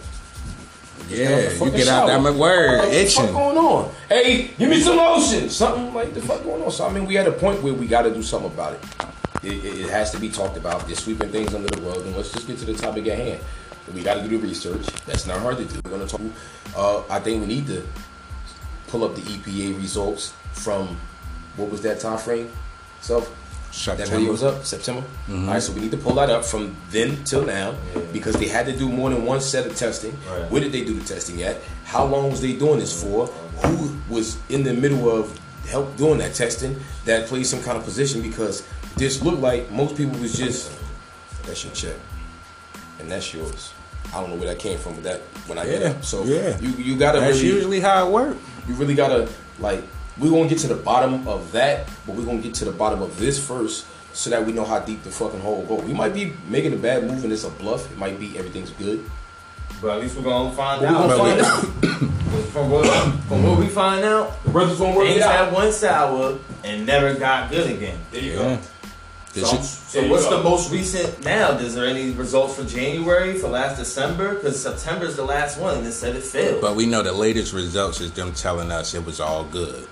Yeah, 1.10 1.52
you 1.52 1.72
get 1.72 1.88
out 1.88 2.08
shower. 2.08 2.22
that 2.22 2.34
word 2.36 2.78
What 2.80 2.92
the 2.92 3.06
fuck 3.06 3.32
going 3.32 3.58
on? 3.58 3.92
Hey, 4.10 4.50
give 4.58 4.70
me 4.70 4.80
some 4.80 4.98
lotion. 4.98 5.50
Something 5.50 5.94
like 5.94 6.14
the 6.14 6.22
fuck 6.22 6.44
going 6.44 6.62
on. 6.62 6.72
So 6.72 6.86
I 6.86 6.92
mean, 6.92 7.06
we 7.06 7.18
at 7.18 7.28
a 7.28 7.32
point 7.32 7.62
where 7.64 7.74
we 7.74 7.88
got 7.88 8.04
to 8.04 8.14
do 8.14 8.22
something 8.22 8.52
about 8.52 8.74
it. 8.74 8.82
It, 9.44 9.66
it. 9.66 9.80
it 9.82 9.90
has 9.90 10.12
to 10.12 10.20
be 10.20 10.30
talked 10.30 10.58
about. 10.58 10.86
They're 10.88 10.96
sweeping 10.96 11.30
things 11.30 11.54
under 11.54 11.68
the 11.68 11.82
rug, 11.82 11.98
and 12.06 12.16
let's 12.16 12.32
just 12.32 12.48
get 12.48 12.58
to 12.60 12.66
the 12.66 12.74
topic 12.74 13.08
at 13.08 13.18
hand. 13.18 13.40
We 13.94 14.02
got 14.02 14.14
to 14.16 14.22
do 14.22 14.38
the 14.38 14.38
research. 14.38 14.86
That's 15.06 15.28
not 15.28 15.40
hard 15.40 15.58
to 15.58 15.66
do. 15.66 15.82
We're 15.84 15.92
gonna 15.92 16.08
talk. 16.08 16.22
Uh, 16.76 17.04
I 17.10 17.20
think 17.20 17.42
we 17.42 17.48
need 17.48 17.68
to 17.68 17.86
pull 18.88 19.04
up 19.04 19.16
the 19.16 19.22
EPA 19.22 19.78
results 19.78 20.34
from 20.54 20.96
what 21.58 21.70
was 21.70 21.82
that 21.82 22.00
time 22.00 22.18
frame? 22.18 22.50
So 23.04 23.20
that 23.20 23.28
September. 23.74 24.16
video 24.18 24.32
was 24.32 24.44
up 24.44 24.64
September. 24.66 25.02
Mm-hmm. 25.02 25.48
All 25.48 25.54
right, 25.56 25.62
so 25.62 25.74
we 25.74 25.82
need 25.82 25.92
to 25.92 25.98
pull 25.98 26.14
that 26.16 26.30
up 26.30 26.46
from 26.46 26.76
then 26.92 27.24
till 27.26 27.44
now 27.46 27.76
because 28.14 28.36
they 28.36 28.48
had 28.48 28.66
to 28.68 28.76
do 28.78 28.88
more 28.88 29.10
than 29.10 29.26
one 29.26 29.42
set 29.42 29.66
of 29.66 29.76
testing. 29.76 30.16
Right. 30.30 30.50
Where 30.50 30.62
did 30.62 30.72
they 30.72 30.84
do 30.86 30.94
the 30.94 31.06
testing 31.06 31.42
at? 31.44 31.58
How 31.86 32.06
long 32.06 32.30
was 32.32 32.40
they 32.42 32.54
doing 32.54 32.80
this 32.80 32.94
for? 33.04 33.28
Who 33.66 33.96
was 34.10 34.38
in 34.50 34.64
the 34.64 34.74
middle 34.74 35.10
of 35.10 35.38
help 35.68 35.96
doing 35.98 36.20
that 36.20 36.34
testing 36.34 36.80
that 37.06 37.28
played 37.28 37.46
some 37.46 37.62
kind 37.62 37.78
of 37.78 37.84
position? 37.84 38.22
Because 38.22 38.66
this 38.96 39.22
looked 39.24 39.40
like 39.42 39.70
most 39.72 39.98
people 39.98 40.18
was 40.20 40.38
just 40.38 40.72
that's 41.46 41.64
your 41.66 41.74
check 41.74 41.96
and 43.00 43.12
that's 43.12 43.34
yours. 43.34 43.74
I 44.14 44.22
don't 44.22 44.30
know 44.30 44.36
where 44.38 44.48
that 44.48 44.60
came 44.60 44.78
from, 44.78 44.94
but 44.94 45.04
that 45.04 45.20
when 45.48 45.58
I 45.58 45.66
get 45.66 45.82
Yeah, 45.82 45.88
up, 45.90 46.06
so 46.06 46.24
yeah. 46.24 46.58
you 46.60 46.70
you 46.78 46.96
gotta 46.96 47.20
That's 47.20 47.42
really 47.42 47.56
usually 47.56 47.80
how 47.80 48.08
it 48.08 48.12
works. 48.12 48.40
you 48.68 48.76
really 48.76 48.94
gotta 48.96 49.28
like 49.60 49.84
we're 50.18 50.30
gonna 50.32 50.48
get 50.50 50.60
to 50.60 50.68
the 50.68 50.76
bottom 50.76 51.28
of 51.28 51.52
that, 51.54 51.88
but 52.06 52.16
we're 52.16 52.26
gonna 52.26 52.40
get 52.40 52.54
to 52.56 52.66
the 52.66 52.72
bottom 52.72 53.02
of 53.02 53.18
this 53.18 53.40
first 53.46 53.86
so 54.14 54.30
that 54.30 54.46
we 54.46 54.54
know 54.54 54.64
how 54.64 54.80
deep 54.80 55.04
the 55.04 55.10
fucking 55.10 55.40
hole 55.40 55.64
go. 55.68 55.76
We 55.76 55.94
might 55.94 56.14
be 56.14 56.34
making 56.48 56.74
a 56.74 56.78
bad 56.78 57.04
move 57.04 57.24
and 57.24 57.34
it's 57.34 57.44
a 57.46 57.50
bluff. 57.50 57.92
It 57.92 57.98
might 57.98 58.20
be 58.20 58.38
everything's 58.38 58.70
good. 58.72 59.04
But 59.82 59.98
at 59.98 60.02
least 60.02 60.16
we're 60.16 60.24
gonna 60.24 60.56
find 60.56 60.82
But 60.82 60.90
we 60.92 60.96
out. 60.96 61.18
gonna 61.18 61.44
find 61.44 62.14
From 62.54 62.70
what, 62.70 62.86
from 63.28 63.44
what 63.44 63.58
we 63.60 63.68
find 63.68 64.04
out, 64.06 64.44
The 64.44 64.52
brothers 64.52 64.78
gonna 64.78 64.96
work 64.96 65.06
things 65.08 65.18
it 65.18 65.24
out. 65.24 65.46
had 65.46 65.54
one 65.54 65.72
sour 65.72 66.38
and 66.64 66.86
never 66.86 67.16
got 67.16 67.50
good 67.50 67.70
again. 67.72 67.98
There 68.12 68.22
you 68.22 68.32
Yeah. 68.34 68.38
go. 68.38 68.60
Did 69.34 69.46
So, 69.48 69.56
you- 69.56 69.64
so 69.64 70.08
what's 70.12 70.28
the 70.28 70.44
most 70.44 70.72
recent 70.72 71.26
now? 71.26 71.52
Is 71.58 71.74
there 71.74 71.86
any 71.88 72.12
results 72.12 72.54
for 72.56 72.64
January 72.64 73.38
for 73.40 73.48
last 73.48 73.78
December? 73.78 74.36
Because 74.36 74.62
September 74.62 75.06
is 75.08 75.16
the 75.16 75.24
last 75.26 75.58
one, 75.58 75.78
and 75.78 75.88
it 75.88 75.94
said 75.94 76.16
it 76.16 76.24
failed. 76.24 76.62
But 76.62 76.76
we 76.76 76.86
know 76.86 77.02
the 77.02 77.12
latest 77.14 77.52
results 77.54 78.00
is 78.00 78.12
them 78.12 78.32
telling 78.34 78.72
us 78.72 78.94
it 78.94 79.04
was 79.04 79.20
all 79.20 79.44
good. 79.46 79.88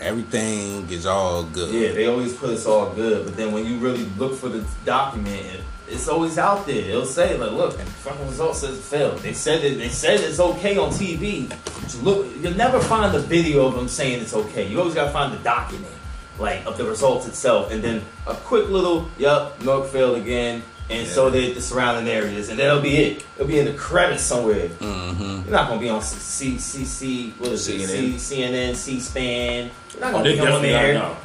Everything 0.00 0.88
is 0.90 1.04
all 1.06 1.44
good. 1.44 1.72
yeah, 1.74 1.92
they 1.92 2.06
always 2.06 2.32
put 2.34 2.50
it's 2.50 2.66
all 2.66 2.90
good, 2.94 3.26
but 3.26 3.36
then 3.36 3.52
when 3.52 3.66
you 3.66 3.76
really 3.78 4.04
look 4.16 4.34
for 4.34 4.48
the 4.48 4.64
document, 4.84 5.44
it, 5.46 5.60
it's 5.88 6.08
always 6.08 6.38
out 6.38 6.66
there. 6.66 6.88
It'll 6.88 7.04
say 7.04 7.36
like, 7.36 7.52
"Look, 7.52 7.76
the 7.76 7.84
fucking 7.84 8.26
result 8.26 8.56
says 8.56 8.78
it 8.78 8.82
failed." 8.82 9.18
They 9.18 9.32
said 9.34 9.62
it. 9.62 9.76
They 9.78 9.88
said 9.88 10.20
it's 10.20 10.40
okay 10.40 10.78
on 10.78 10.90
TV. 10.90 11.52
You 11.92 12.02
look, 12.02 12.26
you'll 12.40 12.54
never 12.54 12.80
find 12.80 13.14
a 13.14 13.18
video 13.18 13.66
of 13.66 13.74
them 13.74 13.88
saying 13.88 14.22
it's 14.22 14.34
okay. 14.34 14.66
You 14.66 14.78
always 14.78 14.94
gotta 14.94 15.10
find 15.12 15.34
the 15.34 15.42
document, 15.42 15.92
like 16.38 16.64
of 16.64 16.78
the 16.78 16.84
results 16.84 17.26
itself, 17.26 17.70
and 17.70 17.82
then 17.82 18.02
a 18.26 18.34
quick 18.34 18.68
little, 18.68 19.08
"Yup, 19.18 19.60
Newark 19.62 19.88
failed 19.88 20.16
again." 20.16 20.62
And 20.90 21.06
so 21.06 21.30
did 21.30 21.54
the 21.56 21.60
surrounding 21.60 22.12
areas, 22.12 22.48
and 22.48 22.58
that'll 22.58 22.80
be 22.82 22.96
it. 22.96 23.24
It'll 23.36 23.46
be 23.46 23.58
in 23.60 23.66
the 23.66 23.74
credits 23.74 24.22
somewhere. 24.24 24.68
Mm-hmm. 24.68 25.22
You're 25.22 25.50
not 25.52 25.68
gonna 25.68 25.80
be 25.80 25.88
on 25.88 26.02
C 26.02 26.58
C 26.58 26.84
C 26.84 27.30
what 27.38 27.52
is 27.52 27.68
it? 27.68 27.80
CNN. 27.82 28.18
C, 28.18 28.36
CNN, 28.36 28.74
C-SPAN. 28.74 29.70
You're 29.92 30.00
not 30.00 30.08
Oh, 30.08 30.12
gonna 30.18 30.24
they 30.24 30.34
be 30.34 30.40
on 30.40 30.46
definitely 30.46 30.68
there. 30.70 30.94
No. 30.94 31.16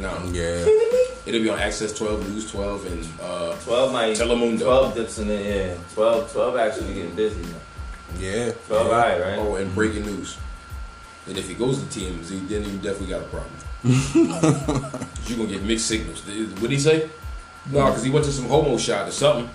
No. 0.00 0.30
Yeah. 0.32 0.66
It'll 1.26 1.40
be 1.42 1.48
on 1.48 1.58
Access 1.58 1.92
12, 1.94 2.28
News 2.30 2.50
12, 2.52 2.86
and 2.86 3.08
uh, 3.20 3.56
12 3.64 3.92
might 3.92 4.16
Telemundo. 4.16 4.60
12 4.60 4.94
dips 4.94 5.18
in 5.18 5.28
the 5.28 5.34
yeah. 5.34 5.74
12 5.94 6.32
12 6.32 6.56
actually 6.56 6.94
getting 6.94 7.14
busy 7.16 7.40
now. 7.40 7.58
Yeah. 8.20 8.52
12 8.68 8.86
alright, 8.86 9.20
right? 9.20 9.38
oh, 9.38 9.56
and 9.56 9.74
breaking 9.74 10.04
news. 10.04 10.36
And 11.26 11.36
if 11.38 11.50
it 11.50 11.58
goes 11.58 11.82
to 11.82 11.86
TMZ, 11.86 12.48
then 12.48 12.64
you 12.64 12.76
definitely 12.78 13.08
got 13.08 13.22
a 13.22 13.24
problem. 13.24 13.52
You're 15.26 15.38
gonna 15.38 15.48
get 15.50 15.62
mixed 15.62 15.86
signals. 15.86 16.24
What 16.26 16.60
did 16.62 16.70
he 16.72 16.78
say? 16.78 17.08
No, 17.70 17.86
because 17.86 18.02
he 18.04 18.10
went 18.10 18.24
to 18.26 18.32
some 18.32 18.46
homo 18.46 18.76
shot 18.78 19.08
or 19.08 19.12
something. 19.12 19.48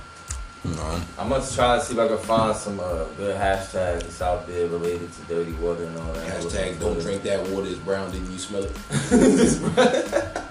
No. 0.63 1.01
I'm 1.17 1.29
gonna 1.29 1.43
try 1.55 1.77
to 1.79 1.83
see 1.83 1.93
if 1.93 1.99
I 1.99 2.07
can 2.07 2.17
find 2.19 2.55
some 2.55 2.79
uh, 2.79 3.05
good 3.17 3.35
hashtags 3.35 4.01
that's 4.03 4.21
out 4.21 4.45
there 4.47 4.67
related 4.67 5.11
to 5.13 5.21
dirty 5.23 5.53
water 5.53 5.85
and 5.85 5.97
all 5.97 6.13
that. 6.13 6.41
Hashtag 6.41 6.79
don't 6.79 6.99
drink 6.99 7.23
that 7.23 7.47
water. 7.49 7.67
It's 7.67 7.79
brown. 7.79 8.11
didn't 8.11 8.31
you 8.31 8.37
smell 8.37 8.63
it? 8.65 10.41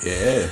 Yeah. 0.00 0.46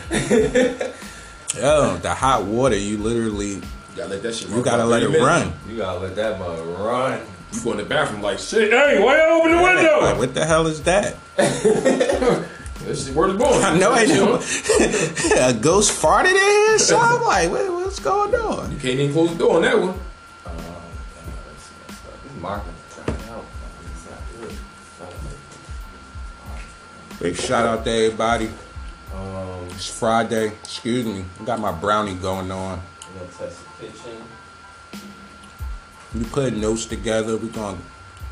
Yo, 1.55 1.97
the 1.99 2.13
hot 2.15 2.45
water, 2.45 2.77
you 2.77 2.99
literally, 2.99 3.55
You 3.55 3.63
gotta 3.95 4.09
let 4.11 4.23
that 4.25 4.35
shit. 4.35 4.49
you 4.51 4.61
gotta 4.63 4.85
let 4.85 5.05
it 5.05 5.09
run. 5.21 5.53
You 5.69 5.77
gotta 5.77 6.01
let 6.01 6.17
that 6.17 6.39
mother 6.41 6.63
run. 6.65 7.21
You 7.53 7.61
go 7.63 7.71
in 7.73 7.79
the 7.79 7.85
bathroom 7.85 8.23
like 8.23 8.41
shit. 8.41 8.73
Hey, 8.73 9.01
why 9.01 9.17
you 9.17 9.23
open 9.23 9.53
the 9.57 9.63
window? 9.63 10.01
Like, 10.01 10.19
what 10.19 10.35
the 10.35 10.45
hell 10.45 10.67
is 10.67 10.83
that? 10.83 11.17
This 12.87 13.07
shit, 13.07 13.17
where 13.17 13.27
the 13.27 13.37
going? 13.37 13.65
I 13.65 13.77
know 13.77 13.97
ain't 13.97 14.09
no 14.11 14.37
a 15.49 15.53
ghost 15.53 16.01
farted 16.01 16.31
in 16.31 16.37
here. 16.37 16.79
So 16.79 16.97
I'm 16.99 17.21
like, 17.27 17.51
what, 17.51 17.69
what's 17.73 17.99
going 17.99 18.33
on? 18.35 18.71
You 18.71 18.79
can't 18.79 19.01
even 19.01 19.13
close 19.13 19.31
the 19.33 19.39
door 19.39 19.57
on 19.57 19.63
that 19.63 19.77
one. 19.77 19.89
Um, 19.89 19.97
God, 20.47 20.57
that's 21.49 21.71
messed 21.89 22.07
up. 22.07 22.23
This 22.23 22.41
marketing 22.41 22.75
trying 22.95 23.31
out. 23.35 23.45
It's 23.93 25.01
not 25.01 25.11
good. 27.19 27.19
Big 27.21 27.37
shout 27.37 27.67
out 27.67 27.85
to 27.85 27.91
everybody. 27.91 28.51
Um, 29.15 29.67
It's 29.71 29.89
Friday. 29.99 30.49
Excuse 30.63 31.07
me. 31.07 31.25
I 31.41 31.45
got 31.45 31.59
my 31.59 31.73
brownie 31.73 32.15
going 32.15 32.53
on. 32.53 32.79
I'm 32.79 33.19
gonna 33.19 33.31
test 33.37 33.59
the 33.81 33.87
kitchen. 33.87 34.23
We 36.15 36.23
put 36.25 36.55
notes 36.55 36.87
together. 36.87 37.37
We're 37.37 37.49
gonna 37.49 37.79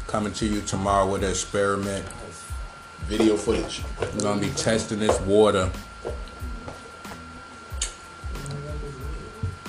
coming 0.07 0.33
to 0.35 0.47
you 0.47 0.61
tomorrow 0.61 1.11
with 1.11 1.25
an 1.25 1.31
experiment. 1.31 2.07
Video 3.07 3.37
footage. 3.37 3.83
We're 4.01 4.21
gonna 4.21 4.41
be 4.41 4.49
testing 4.51 4.99
this 4.99 5.21
water. 5.21 5.71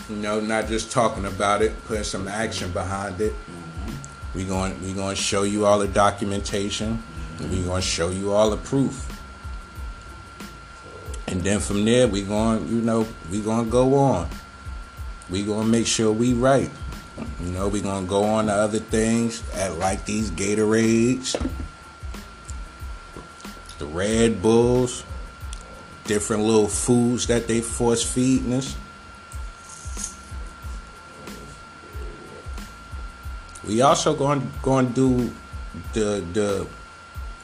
You 0.10 0.15
know, 0.15 0.39
not 0.39 0.67
just 0.67 0.89
talking 0.89 1.26
about 1.26 1.62
it, 1.62 1.74
putting 1.86 2.06
some 2.06 2.30
action 2.30 2.71
behind 2.71 3.19
it. 3.19 3.34
We're 4.34 4.48
going 4.48 4.82
we 4.82 4.93
gonna 4.93 5.15
show 5.17 5.43
you 5.43 5.65
all 5.65 5.80
the 5.80 5.88
documentation. 5.89 7.04
We're 7.41 7.65
gonna 7.65 7.82
show 7.82 8.10
you 8.10 8.32
all 8.32 8.52
the 8.52 8.58
proof. 8.58 9.06
And 11.28 11.41
then 11.41 11.60
from 11.60 11.84
there 11.84 12.08
we're 12.08 12.26
going, 12.26 12.69
you 12.69 12.80
know, 12.82 13.06
we're 13.30 13.43
gonna 13.43 13.69
go 13.69 13.95
on. 13.95 14.30
We 15.30 15.43
gonna 15.43 15.67
make 15.67 15.88
sure 15.88 16.13
we 16.13 16.34
right. 16.34 16.71
You 17.41 17.52
know, 17.52 17.67
we're 17.67 17.84
gonna 17.84 18.08
go 18.08 18.24
on 18.24 18.45
to 18.45 18.54
other 18.54 18.80
things 18.80 19.43
at 19.56 19.78
like 19.78 20.06
these 20.06 20.32
Gatorades 20.32 21.36
the 23.80 23.86
Red 23.86 24.42
Bulls, 24.42 25.04
different 26.06 26.44
little 26.44 26.68
foods 26.68 27.28
that 27.28 27.48
they 27.48 27.62
force 27.62 28.04
feeding 28.04 28.54
us. 28.54 28.76
We 33.66 33.82
also 33.82 34.16
going 34.16 34.52
going 34.62 34.88
to 34.88 34.94
do 34.94 35.34
the 35.94 36.24
the. 36.34 36.68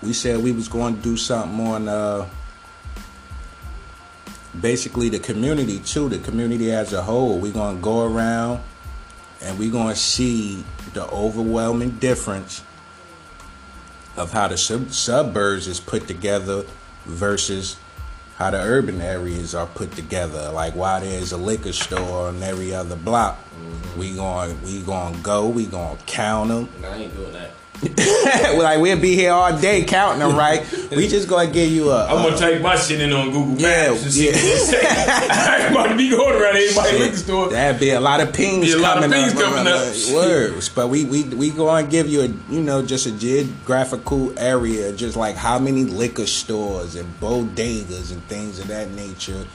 We 0.03 0.13
said 0.13 0.41
we 0.41 0.51
was 0.51 0.67
going 0.67 0.95
to 0.95 1.01
do 1.01 1.17
something 1.17 1.67
on 1.67 1.87
uh, 1.87 2.27
basically 4.59 5.09
the 5.09 5.19
community 5.19 5.79
too, 5.79 6.09
the 6.09 6.19
community 6.19 6.71
as 6.71 6.93
a 6.93 7.01
whole. 7.01 7.39
We're 7.39 7.53
gonna 7.53 7.79
go 7.79 8.05
around 8.05 8.61
and 9.41 9.57
we're 9.57 9.71
gonna 9.71 9.95
see 9.95 10.63
the 10.93 11.07
overwhelming 11.07 11.91
difference 11.91 12.63
of 14.17 14.31
how 14.33 14.47
the 14.47 14.57
sub- 14.57 14.91
suburbs 14.91 15.67
is 15.67 15.79
put 15.79 16.07
together 16.07 16.65
versus 17.05 17.77
how 18.37 18.49
the 18.49 18.59
urban 18.59 19.01
areas 19.01 19.53
are 19.53 19.67
put 19.67 19.91
together. 19.91 20.51
Like 20.51 20.75
why 20.75 20.99
there's 20.99 21.31
a 21.31 21.37
liquor 21.37 21.73
store 21.73 22.29
on 22.29 22.41
every 22.41 22.73
other 22.73 22.95
block, 22.95 23.37
mm-hmm. 23.37 23.99
we 23.99 24.13
going 24.15 24.61
we 24.63 24.81
going 24.81 25.13
to 25.15 25.19
go, 25.21 25.47
we 25.47 25.65
going 25.65 25.97
to 25.97 26.03
count 26.05 26.49
them. 26.49 26.69
And 26.77 26.85
I 26.85 26.97
ain't 26.97 27.15
doing 27.15 27.33
that. 27.33 27.51
like 28.57 28.79
we'll 28.79 28.99
be 28.99 29.15
here 29.15 29.31
all 29.31 29.57
day 29.59 29.83
counting 29.83 30.19
them, 30.19 30.35
right? 30.37 30.61
we 30.91 31.07
just 31.07 31.27
gonna 31.27 31.49
give 31.51 31.71
you 31.71 31.89
a. 31.89 32.05
I'm 32.05 32.23
gonna 32.23 32.37
type 32.37 32.61
my 32.61 32.75
shit 32.75 33.01
in 33.01 33.11
on 33.11 33.31
Google 33.31 33.55
Yeah, 33.59 33.91
Maps 33.91 34.15
yeah. 34.17 34.31
what. 34.31 34.73
I 34.75 35.63
ain't 35.63 35.71
about 35.71 35.87
to 35.87 35.95
be 35.97 36.09
going 36.09 36.39
around 36.39 36.57
everybody's 36.57 36.99
liquor 36.99 37.17
store. 37.17 37.49
That'd 37.49 37.79
be 37.79 37.89
a 37.91 37.99
lot 37.99 38.19
of 38.21 38.33
pings 38.33 38.65
Be 38.67 38.73
a 38.73 38.77
lot 38.77 38.97
of 38.97 39.03
coming 39.03 39.19
pings 39.23 39.33
up. 39.33 39.41
coming 39.41 39.67
up. 39.67 39.81
uh, 39.81 40.13
Words, 40.13 40.69
but 40.69 40.89
we 40.89 41.05
we 41.05 41.23
we 41.23 41.49
to 41.85 41.91
give 41.91 42.07
you 42.07 42.21
a 42.21 42.27
you 42.53 42.61
know 42.61 42.85
just 42.85 43.07
a 43.07 43.11
geographical 43.11 44.37
area, 44.37 44.91
just 44.93 45.15
like 45.17 45.35
how 45.35 45.57
many 45.57 45.83
liquor 45.85 46.27
stores 46.27 46.95
and 46.95 47.07
bodegas 47.19 48.11
and 48.11 48.23
things 48.25 48.59
of 48.59 48.67
that 48.67 48.91
nature 48.91 49.45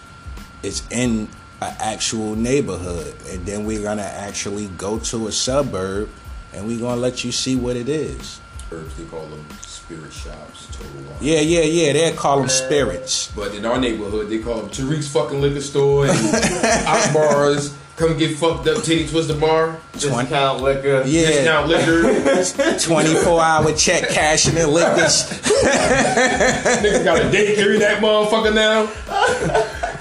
is 0.62 0.82
in 0.90 1.28
an 1.60 1.74
actual 1.80 2.34
neighborhood, 2.34 3.14
and 3.30 3.46
then 3.46 3.64
we're 3.64 3.82
gonna 3.82 4.02
actually 4.02 4.66
go 4.76 4.98
to 4.98 5.28
a 5.28 5.32
suburb, 5.32 6.08
and 6.56 6.66
we're 6.66 6.80
gonna 6.80 7.00
let 7.00 7.22
you 7.24 7.30
see 7.30 7.54
what 7.54 7.76
it 7.76 7.88
is. 7.88 8.40
Herbs, 8.72 8.96
they 8.96 9.04
call 9.04 9.26
them 9.26 9.44
spirit 9.60 10.12
shops, 10.12 10.66
total 10.72 11.02
wine. 11.02 11.18
Yeah, 11.20 11.40
yeah, 11.40 11.60
yeah. 11.60 11.92
They 11.92 12.12
call 12.16 12.40
them 12.40 12.48
spirits. 12.48 13.30
But 13.36 13.54
in 13.54 13.64
our 13.64 13.78
neighborhood, 13.78 14.28
they 14.28 14.38
call 14.38 14.62
them 14.62 14.70
Tariq's 14.70 15.08
fucking 15.12 15.40
liquor 15.40 15.60
store 15.60 16.06
and 16.06 16.18
Akbar's. 16.86 17.76
Come 17.96 18.18
get 18.18 18.36
fucked 18.36 18.66
up, 18.68 18.82
titty 18.82 19.08
twister 19.08 19.34
bar. 19.34 19.78
Discount 19.92 20.60
liquor. 20.62 21.02
Yeah, 21.06 21.28
Discount 21.28 21.68
liquor. 21.68 22.78
twenty-four 22.78 23.40
hour 23.40 23.72
check 23.72 24.08
cashing 24.10 24.58
and 24.58 24.70
liquors. 24.70 25.30
Niggas 25.30 27.04
got 27.04 27.24
a 27.24 27.30
date 27.30 27.56
carry 27.56 27.78
that 27.78 28.02
motherfucker 28.02 28.54
now. 28.54 28.86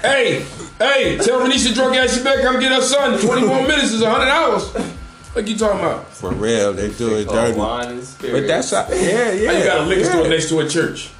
hey, 0.02 0.44
hey, 0.78 1.16
tell 1.18 1.40
Renisha 1.40 1.72
drunk 1.72 1.96
ass 1.96 2.16
she 2.18 2.22
better 2.22 2.42
come 2.42 2.60
get 2.60 2.70
her 2.72 2.82
son. 2.82 3.18
20 3.18 3.46
more 3.46 3.62
minutes 3.62 3.92
is 3.92 4.02
100 4.02 4.28
hours. 4.28 4.95
What 5.36 5.46
you 5.46 5.58
talking 5.58 5.80
about? 5.80 6.08
For 6.08 6.32
real, 6.32 6.72
they 6.72 6.90
do 6.92 7.14
it 7.14 7.28
dirty. 7.28 7.58
wine. 7.58 8.00
But 8.22 8.46
that's 8.46 8.70
how, 8.70 8.86
yeah, 8.88 9.32
yeah. 9.32 9.52
How 9.52 9.58
you 9.58 9.64
got 9.64 9.78
a 9.80 9.82
liquor 9.82 10.00
yeah. 10.00 10.10
store 10.12 10.28
next 10.28 10.48
to 10.48 10.60
a 10.60 10.66
church? 10.66 11.10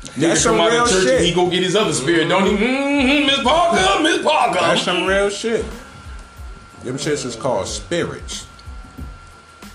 That's 0.00 0.16
Nigga 0.16 0.36
some 0.36 0.56
come 0.58 0.66
out 0.66 0.70
real 0.70 0.84
of 0.84 0.90
church 0.90 1.02
shit. 1.02 1.16
and 1.16 1.24
he 1.24 1.34
go 1.34 1.50
get 1.50 1.64
his 1.64 1.74
other 1.74 1.92
spirit, 1.92 2.28
don't 2.28 2.46
he? 2.46 2.52
Mm-hmm, 2.52 3.26
Miss 3.26 3.42
Parker, 3.42 4.02
Miss 4.04 4.22
Parker. 4.22 4.60
That's 4.60 4.82
some 4.82 5.06
real 5.06 5.28
shit. 5.28 5.66
Them 6.84 6.98
shits 6.98 7.26
is 7.26 7.34
called 7.34 7.66
spirits. 7.66 8.46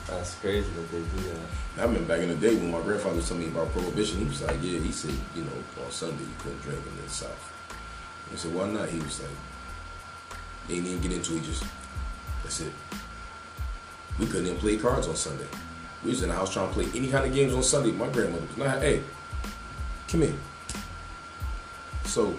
That's 0.07 0.33
crazy 0.35 0.69
that 0.77 0.91
they 0.93 0.99
do 0.99 1.29
that. 1.31 1.79
I 1.79 1.81
remember 1.81 2.07
back 2.07 2.21
in 2.21 2.29
the 2.29 2.35
day 2.35 2.55
when 2.55 2.71
my 2.71 2.79
grandfather 2.79 3.17
was 3.17 3.27
telling 3.27 3.43
me 3.43 3.49
about 3.49 3.69
prohibition. 3.73 4.19
He 4.19 4.23
was 4.23 4.41
like, 4.41 4.55
"Yeah," 4.61 4.79
he 4.79 4.93
said, 4.93 5.11
"You 5.35 5.43
know, 5.43 5.83
on 5.83 5.91
Sunday 5.91 6.23
you 6.23 6.35
couldn't 6.39 6.61
drink 6.61 6.79
in 6.87 7.03
the 7.03 7.09
South." 7.11 7.51
I 8.31 8.37
said, 8.37 8.55
"Why 8.55 8.65
not?" 8.69 8.87
He 8.87 8.99
was 8.99 9.19
like, 9.19 9.29
"They 10.69 10.75
didn't 10.75 10.87
even 10.87 11.01
get 11.01 11.11
into 11.11 11.35
it. 11.35 11.43
Just 11.43 11.65
that's 12.43 12.61
it. 12.61 12.71
We 14.19 14.25
couldn't 14.25 14.47
even 14.47 14.57
play 14.57 14.77
cards 14.77 15.07
on 15.07 15.15
Sunday. 15.15 15.47
We 16.03 16.11
was 16.11 16.21
in 16.23 16.29
the 16.29 16.35
house 16.35 16.53
trying 16.53 16.67
to 16.67 16.73
play 16.73 16.87
any 16.95 17.09
kind 17.09 17.25
of 17.25 17.33
games 17.33 17.53
on 17.53 17.63
Sunday. 17.63 17.91
My 17.91 18.07
grandmother 18.09 18.45
was 18.45 18.57
not. 18.57 18.81
Hey, 18.81 19.01
come 20.07 20.21
here. 20.21 20.33
So, 22.05 22.35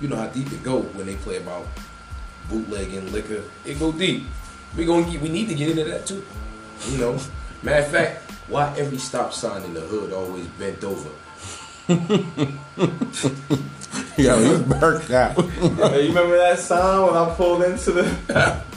you 0.00 0.08
know 0.08 0.16
how 0.16 0.26
deep 0.28 0.52
it 0.52 0.62
go 0.62 0.80
when 0.80 1.06
they 1.06 1.16
play 1.16 1.36
about 1.36 1.66
bootlegging 2.48 3.12
liquor. 3.12 3.42
It 3.64 3.78
go 3.78 3.92
deep. 3.92 4.24
We 4.76 4.84
gonna 4.84 5.10
get. 5.10 5.20
We 5.20 5.28
need 5.28 5.48
to 5.48 5.54
get 5.54 5.70
into 5.70 5.84
that 5.84 6.06
too. 6.06 6.24
You 6.88 6.98
know. 6.98 7.18
Matter 7.62 7.84
of 7.84 7.90
fact, 7.90 8.30
why 8.48 8.74
every 8.78 8.96
stop 8.96 9.34
sign 9.34 9.62
in 9.64 9.74
the 9.74 9.80
hood 9.80 10.12
always 10.12 10.46
bent 10.58 10.82
over? 10.82 11.10
Yo, 14.16 14.38
you 14.38 14.58
burnt 14.64 15.10
out. 15.10 15.34
Hey, 15.40 16.02
you 16.02 16.08
remember 16.08 16.38
that 16.38 16.58
sign 16.58 17.06
when 17.06 17.14
I 17.14 17.34
pulled 17.34 17.62
into 17.64 17.92
the? 17.92 18.62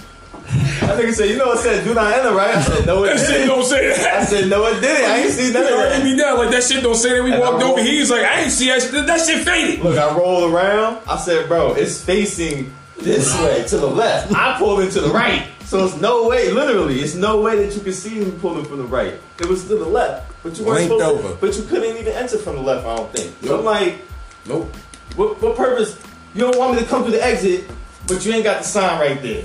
I 0.83 0.95
think 0.97 1.09
it 1.09 1.15
said, 1.15 1.29
you 1.29 1.37
know, 1.37 1.47
what 1.47 1.57
it 1.59 1.61
said 1.61 1.83
"Do 1.83 1.93
not 1.93 2.13
enter," 2.13 2.33
right? 2.33 2.55
I 2.55 2.61
said, 2.61 2.85
"No, 2.85 3.03
it 3.03 3.07
That 3.15 3.19
shit 3.19 3.27
didn't." 3.29 3.47
don't 3.47 3.65
say 3.65 3.91
I 3.91 3.97
that. 3.97 4.27
said, 4.29 4.49
"No, 4.49 4.65
it 4.67 4.79
didn't." 4.81 5.09
I 5.09 5.17
ain't 5.19 5.31
seen 5.31 5.53
none 5.53 5.63
of 5.63 5.67
He 5.69 5.73
already 5.75 5.97
that. 5.97 6.03
me 6.03 6.17
down 6.17 6.37
like 6.37 6.49
that 6.51 6.63
shit 6.63 6.83
don't 6.83 6.95
say 6.95 7.09
that. 7.15 7.23
We 7.23 7.31
And 7.31 7.39
walked 7.41 7.53
I 7.53 7.55
over 7.57 7.65
rolled- 7.75 7.79
here. 7.81 7.91
He's 7.99 8.11
like, 8.11 8.23
I 8.23 8.41
ain't 8.41 8.51
see 8.51 8.67
that. 8.67 8.81
shit. 8.81 8.91
That 9.07 9.25
shit 9.25 9.43
faded. 9.45 9.79
Look, 9.83 9.97
I 9.97 10.15
rolled 10.17 10.53
around. 10.53 10.97
I 11.07 11.17
said, 11.17 11.47
"Bro, 11.47 11.73
it's 11.73 12.01
facing 12.03 12.73
this 12.99 13.33
way 13.41 13.63
to 13.67 13.77
the 13.77 13.87
left." 13.87 14.33
I 14.35 14.57
pulled 14.57 14.81
into 14.81 15.01
the 15.01 15.09
right, 15.09 15.43
so 15.65 15.85
it's 15.85 15.97
no 15.99 16.27
way. 16.27 16.51
Literally, 16.51 16.99
it's 17.01 17.15
no 17.15 17.41
way 17.41 17.65
that 17.65 17.75
you 17.75 17.81
can 17.81 17.93
see 17.93 18.19
me 18.19 18.31
pulling 18.41 18.65
from 18.65 18.77
the 18.77 18.83
right. 18.85 19.13
It 19.39 19.47
was 19.47 19.63
to 19.67 19.75
the 19.75 19.85
left, 19.85 20.31
but 20.43 20.57
you 20.59 20.65
weren't 20.65 20.89
Linked 20.89 20.93
supposed 20.99 21.19
over. 21.25 21.29
to. 21.35 21.35
But 21.41 21.55
you 21.57 21.63
couldn't 21.63 21.97
even 21.97 22.13
enter 22.13 22.37
from 22.37 22.55
the 22.57 22.61
left. 22.61 22.85
I 22.85 22.95
don't 22.95 23.11
think. 23.13 23.33
So 23.43 23.59
I'm 23.59 23.65
like, 23.65 23.95
Nope. 24.45 24.73
what, 25.15 25.41
what 25.41 25.55
purpose? 25.55 25.97
You 26.35 26.41
don't 26.41 26.57
want 26.57 26.73
me 26.75 26.79
to 26.81 26.85
come 26.85 27.03
through 27.03 27.11
the 27.13 27.23
exit, 27.25 27.65
but 28.07 28.25
you 28.25 28.33
ain't 28.33 28.43
got 28.43 28.59
the 28.61 28.67
sign 28.67 28.99
right 28.99 29.21
there. 29.21 29.43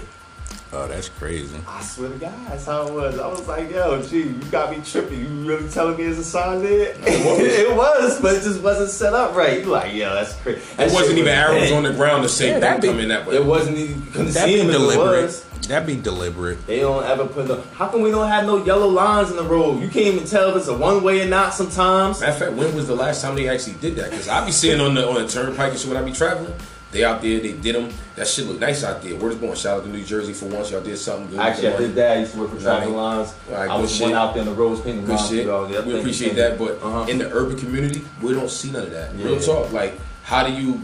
Oh, 0.71 0.87
that's 0.87 1.09
crazy. 1.09 1.57
I 1.67 1.81
swear 1.83 2.11
to 2.11 2.17
God, 2.17 2.35
that's 2.47 2.67
how 2.67 2.87
it 2.87 2.93
was. 2.93 3.19
I 3.19 3.27
was 3.27 3.49
like, 3.49 3.71
yo, 3.71 4.03
gee, 4.03 4.25
you 4.25 4.35
got 4.51 4.71
me 4.71 4.83
tripping. 4.85 5.19
You 5.21 5.27
really 5.49 5.67
telling 5.71 5.97
me 5.97 6.05
there's 6.05 6.19
a 6.19 6.25
sign 6.25 6.61
there? 6.63 6.95
it 6.99 7.75
was, 7.75 8.21
but 8.21 8.35
it 8.35 8.43
just 8.43 8.61
wasn't 8.63 8.91
set 8.91 9.15
up 9.15 9.35
right. 9.35 9.61
You 9.61 9.65
like, 9.67 9.95
yo, 9.95 10.13
that's 10.15 10.35
crazy. 10.35 10.61
It 10.79 10.93
wasn't 10.93 11.19
even 11.19 11.33
arrows 11.33 11.73
on 11.73 11.85
the 11.85 11.93
ground 11.95 12.23
to 12.25 12.29
say 12.29 12.51
Yeah, 12.51 12.59
that'd 12.59 12.83
be- 12.83 12.89
come 12.89 13.01
in 13.01 13.09
that 13.09 13.27
way. 13.27 13.37
It 13.37 13.45
wasn't 13.47 13.79
even, 13.79 14.03
couldn't 14.13 14.33
That'd 14.33 14.43
see 14.51 14.55
be 14.57 14.61
him 14.61 14.69
if 14.69 14.75
it 14.75 14.79
deliberate. 14.79 15.23
was. 15.23 15.45
That'd 15.69 15.87
be 15.87 15.97
deliberate. 16.01 16.67
They 16.67 16.81
don't 16.81 17.05
ever 17.05 17.27
put 17.27 17.49
no. 17.49 17.63
How 17.75 17.89
come 17.89 18.01
we 18.03 18.11
don't 18.11 18.29
have 18.29 18.45
no 18.47 18.63
yellow 18.65 18.89
lines 18.89 19.31
in 19.31 19.37
the 19.37 19.43
road? 19.45 19.81
You 19.81 19.89
can't 19.89 20.07
even 20.15 20.27
tell 20.27 20.51
if 20.51 20.57
it's 20.57 20.69
a 20.69 20.77
one 20.77 21.03
way 21.03 21.21
or 21.23 21.29
not 21.29 21.53
sometimes. 21.55 22.21
Matter 22.21 22.33
of 22.33 22.39
fact, 22.39 22.53
when 22.53 22.75
was 22.75 22.87
the 22.87 22.95
last 22.95 23.21
time 23.23 23.35
they 23.35 23.49
actually 23.49 23.75
did 23.75 23.97
that? 23.97 24.11
Because 24.11 24.29
I 24.29 24.45
be 24.47 24.53
seeing 24.53 24.81
on 24.81 24.95
the 24.95 25.07
on 25.07 25.15
the 25.17 25.27
turnpike 25.29 25.71
and 25.73 25.79
shit 25.79 25.89
when 25.89 25.97
I 25.97 26.03
be 26.05 26.13
traveling. 26.13 26.55
They 26.91 27.05
out 27.05 27.21
there, 27.21 27.39
they 27.41 27.53
did 27.53 27.75
them. 27.75 27.91
That 28.17 28.27
shit 28.27 28.47
look 28.47 28.59
nice 28.61 28.83
out 28.83 29.03
there. 29.03 29.15
Where's 29.17 29.35
going? 29.35 29.55
Shout 29.57 29.79
out 29.79 29.85
to 29.85 29.91
New 29.91 30.03
Jersey 30.05 30.33
for 30.33 30.47
once. 30.47 30.71
Y'all 30.71 30.81
did 30.81 30.97
something 30.97 31.29
good. 31.29 31.39
Actually, 31.39 31.69
I 31.69 31.77
did 31.77 31.95
that. 31.97 32.17
I 32.17 32.21
used 32.21 32.33
to 32.33 32.39
work 32.41 32.51
for 32.51 32.57
Right. 32.57 32.89
lines. 32.89 33.35
Right, 33.51 33.69
I 33.69 33.79
was 33.79 33.93
shit. 33.95 34.03
one 34.09 34.15
out 34.15 34.33
there 34.33 34.43
in 34.43 34.49
the 34.49 34.55
roads 34.55 34.81
painting 34.81 35.05
Good 35.05 35.17
lines. 35.17 35.29
shit. 35.29 35.43
through 35.45 35.53
all 35.55 35.67
the- 35.67 35.77
I 35.79 35.81
We 35.83 35.99
appreciate 35.99 36.35
that, 36.37 36.59
but 36.59 36.79
Uh-huh. 36.83 37.05
in 37.11 37.19
the 37.19 37.31
urban 37.31 37.59
community, 37.59 38.03
we 38.23 38.33
don't 38.33 38.51
see 38.51 38.71
none 38.71 38.85
of 38.85 38.91
that. 38.93 39.11
Real 39.17 39.35
Yeah. 39.35 39.41
talk. 39.41 39.71
Like, 39.73 39.99
how 40.23 40.47
do 40.47 40.53
you, 40.53 40.81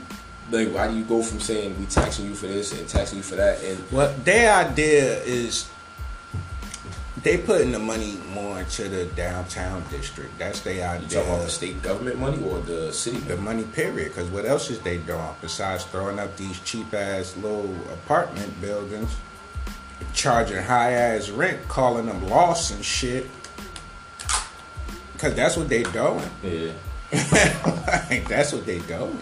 like, 0.52 0.68
why 0.74 0.88
do 0.88 0.94
you 0.94 1.04
go 1.04 1.22
from 1.22 1.40
saying 1.40 1.74
we 1.80 1.86
taxing 1.86 2.26
you 2.26 2.34
for 2.34 2.48
this 2.48 2.72
and 2.72 2.86
taxing 2.86 3.16
you 3.18 3.24
for 3.24 3.36
that? 3.36 3.60
And 3.66 3.78
Well, 3.90 4.12
their 4.24 4.52
idea 4.52 5.22
is 5.24 5.64
they 7.24 7.38
putting 7.38 7.72
the 7.72 7.78
money 7.78 8.18
more 8.34 8.60
into 8.60 8.88
the 8.88 9.06
downtown 9.16 9.82
district. 9.90 10.38
That's 10.38 10.60
their 10.60 10.74
you 10.74 10.82
idea. 10.82 11.08
talking 11.08 11.30
about 11.32 11.42
the 11.44 11.50
state 11.50 11.82
government 11.82 12.18
money 12.20 12.42
or 12.44 12.60
the 12.60 12.92
city? 12.92 13.16
the 13.18 13.36
money 13.38 13.64
period 13.64 14.08
because 14.14 14.28
what 14.30 14.44
else 14.44 14.70
is 14.70 14.78
they 14.80 14.98
doing 14.98 15.20
besides 15.40 15.84
throwing 15.84 16.18
up 16.18 16.36
these 16.36 16.60
cheap 16.60 16.92
ass 16.94 17.34
little 17.38 17.74
apartment 17.92 18.60
buildings 18.60 19.10
charging 20.12 20.62
high 20.62 20.92
ass 20.92 21.30
rent 21.30 21.58
calling 21.68 22.06
them 22.06 22.28
lost 22.28 22.72
and 22.74 22.84
shit 22.84 23.26
because 25.14 25.34
that's 25.34 25.56
what 25.56 25.68
they 25.68 25.82
doing 25.84 26.28
Yeah. 26.42 26.72
like, 28.10 28.28
that's 28.28 28.52
what 28.52 28.66
they 28.66 28.80
doing 28.80 29.18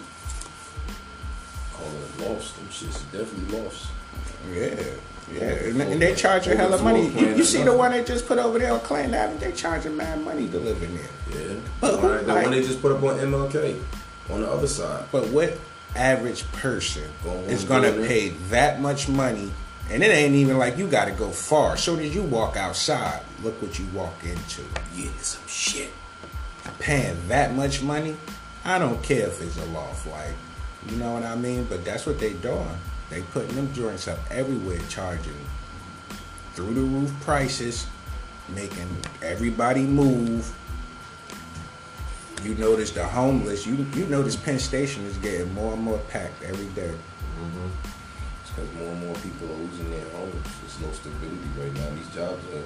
Calling 1.75 1.97
it 2.19 2.29
lost. 2.29 2.57
Them 2.57 2.67
shits 2.69 3.03
definitely 3.12 3.59
lost. 3.61 3.87
yeah 4.53 4.75
yeah 5.33 5.41
and, 5.43 5.81
and 5.81 6.03
they 6.03 6.13
a 6.13 6.41
hell 6.57 6.75
of 6.75 6.83
money 6.83 7.09
you, 7.09 7.37
you 7.37 7.45
see 7.45 7.63
the 7.63 7.77
one 7.77 7.93
they 7.93 8.03
just 8.05 8.27
put 8.27 8.39
over 8.39 8.59
there 8.59 8.73
on 8.73 8.81
Clinton 8.81 9.15
Avenue 9.15 9.39
they 9.39 9.53
charging 9.53 9.97
mad 9.97 10.21
money 10.25 10.49
to 10.49 10.59
live 10.59 10.83
in 10.83 10.97
there 10.97 11.49
Yeah. 11.49 11.61
But 11.81 11.99
who- 11.99 12.27
the 12.27 12.33
like- 12.35 12.43
one 12.45 12.53
they 12.53 12.63
just 12.63 12.83
put 12.83 12.93
up 12.93 13.03
on 13.03 13.19
MLK 13.19 13.81
on 14.31 14.41
the 14.41 14.51
other 14.51 14.67
side. 14.67 15.05
But 15.13 15.29
what 15.29 15.57
average 15.95 16.51
person 16.53 17.05
Going 17.25 17.45
is 17.47 17.65
going 17.65 17.83
to 17.83 18.07
pay 18.07 18.31
that 18.51 18.81
much 18.81 19.09
money? 19.09 19.51
And 19.91 20.03
it 20.03 20.07
ain't 20.07 20.35
even 20.35 20.59
like 20.59 20.79
you 20.79 20.87
got 20.87 21.07
to 21.07 21.13
go 21.13 21.31
far. 21.31 21.77
So 21.77 21.97
did 21.97 22.15
you 22.15 22.23
walk 22.23 22.57
outside, 22.57 23.21
look 23.43 23.61
what 23.61 23.79
you 23.79 23.87
walk 23.93 24.15
into. 24.25 24.63
Yeah, 24.97 25.11
some 25.21 25.47
shit. 25.47 25.91
Paying 26.79 27.17
that 27.29 27.55
much 27.55 27.83
money, 27.83 28.17
I 28.65 28.79
don't 28.79 29.03
care 29.03 29.27
if 29.27 29.43
it's 29.43 29.59
a 29.59 29.65
loft. 29.67 30.07
Like, 30.07 30.31
you 30.89 30.97
know 30.97 31.13
what 31.13 31.25
I 31.25 31.35
mean? 31.35 31.65
But 31.65 31.85
that's 31.85 32.07
what 32.07 32.19
they 32.19 32.33
doing. 32.35 32.69
They 33.12 33.20
putting 33.20 33.55
them 33.55 33.70
joints 33.75 34.09
up 34.09 34.18
everywhere, 34.31 34.81
charging 34.88 35.37
through 36.55 36.72
the 36.72 36.81
roof 36.81 37.12
prices, 37.20 37.87
making 38.55 38.88
everybody 39.20 39.83
move. 39.83 40.51
You 42.42 42.55
notice 42.55 42.90
the 42.90 43.05
homeless. 43.05 43.66
You 43.66 43.87
you 43.94 44.07
notice 44.07 44.35
Penn 44.35 44.59
Station 44.59 45.05
is 45.05 45.18
getting 45.18 45.53
more 45.53 45.75
and 45.75 45.83
more 45.83 45.98
packed 46.09 46.42
every 46.42 46.68
day. 46.68 46.88
Mm-hmm. 46.88 47.68
It's 48.40 48.51
because 48.51 48.72
more 48.77 48.88
and 48.88 49.07
more 49.07 49.14
people 49.16 49.51
are 49.51 49.59
losing 49.59 49.90
their 49.90 50.09
homes. 50.16 50.46
There's 50.62 50.81
no 50.81 50.90
stability 50.92 51.37
right 51.61 51.75
now. 51.75 51.94
These 51.94 52.14
jobs 52.14 52.42
are 52.55 52.64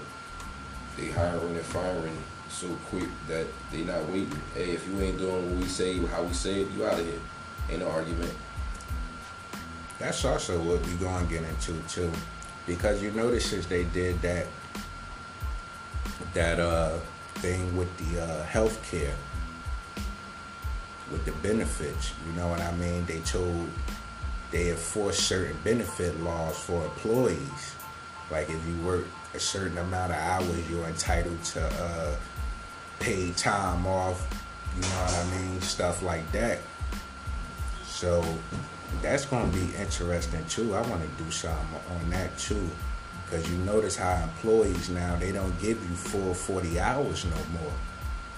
they 0.96 1.10
hiring 1.10 1.56
and 1.56 1.66
firing 1.66 2.16
so 2.48 2.68
quick 2.88 3.08
that 3.26 3.46
they 3.72 3.82
not 3.82 4.08
waiting. 4.10 4.40
Hey, 4.54 4.70
if 4.70 4.86
you 4.86 5.00
ain't 5.00 5.18
doing 5.18 5.50
what 5.50 5.60
we 5.60 5.66
say, 5.66 5.98
how 6.06 6.22
we 6.22 6.32
say 6.32 6.60
it, 6.60 6.70
you 6.70 6.86
out 6.86 7.00
of 7.00 7.04
here. 7.04 7.18
Ain't 7.68 7.80
no 7.80 7.90
argument. 7.90 8.32
That's 9.98 10.24
also 10.24 10.58
what 10.60 10.84
we're 10.86 10.96
gonna 10.96 11.26
get 11.26 11.42
into 11.42 11.74
too, 11.88 12.10
because 12.66 13.02
you 13.02 13.10
notice 13.12 13.46
since 13.46 13.66
they 13.66 13.84
did 13.84 14.20
that 14.22 14.46
that 16.34 16.60
uh 16.60 16.98
thing 17.36 17.76
with 17.76 17.94
the 17.98 18.22
uh, 18.22 18.42
health 18.44 18.78
care, 18.90 19.14
with 21.10 21.24
the 21.24 21.32
benefits. 21.46 22.12
You 22.26 22.32
know 22.32 22.48
what 22.48 22.60
I 22.60 22.72
mean? 22.76 23.04
They 23.06 23.20
told 23.20 23.68
they 24.50 24.70
enforce 24.70 25.18
certain 25.18 25.56
benefit 25.64 26.18
laws 26.20 26.58
for 26.58 26.84
employees. 26.84 27.74
Like 28.30 28.48
if 28.48 28.66
you 28.66 28.76
work 28.84 29.04
a 29.34 29.40
certain 29.40 29.78
amount 29.78 30.12
of 30.12 30.18
hours, 30.18 30.70
you're 30.70 30.86
entitled 30.86 31.42
to 31.44 31.64
uh, 31.64 32.16
paid 32.98 33.36
time 33.36 33.86
off. 33.86 34.26
You 34.76 34.82
know 34.82 34.88
what 34.88 35.14
I 35.14 35.38
mean? 35.38 35.60
Stuff 35.60 36.02
like 36.02 36.30
that. 36.32 36.58
So 37.96 38.22
that's 39.00 39.24
gonna 39.24 39.50
be 39.50 39.74
interesting 39.74 40.44
too. 40.50 40.74
I 40.74 40.82
want 40.82 41.00
to 41.00 41.24
do 41.24 41.30
something 41.30 41.80
on 41.98 42.10
that 42.10 42.36
too, 42.36 42.68
because 43.24 43.50
you 43.50 43.56
notice 43.64 43.96
how 43.96 44.22
employees 44.22 44.90
now 44.90 45.16
they 45.16 45.32
don't 45.32 45.58
give 45.62 45.82
you 45.82 45.96
full 45.96 46.34
40 46.34 46.78
hours 46.78 47.24
no 47.24 47.36
more. 47.58 47.72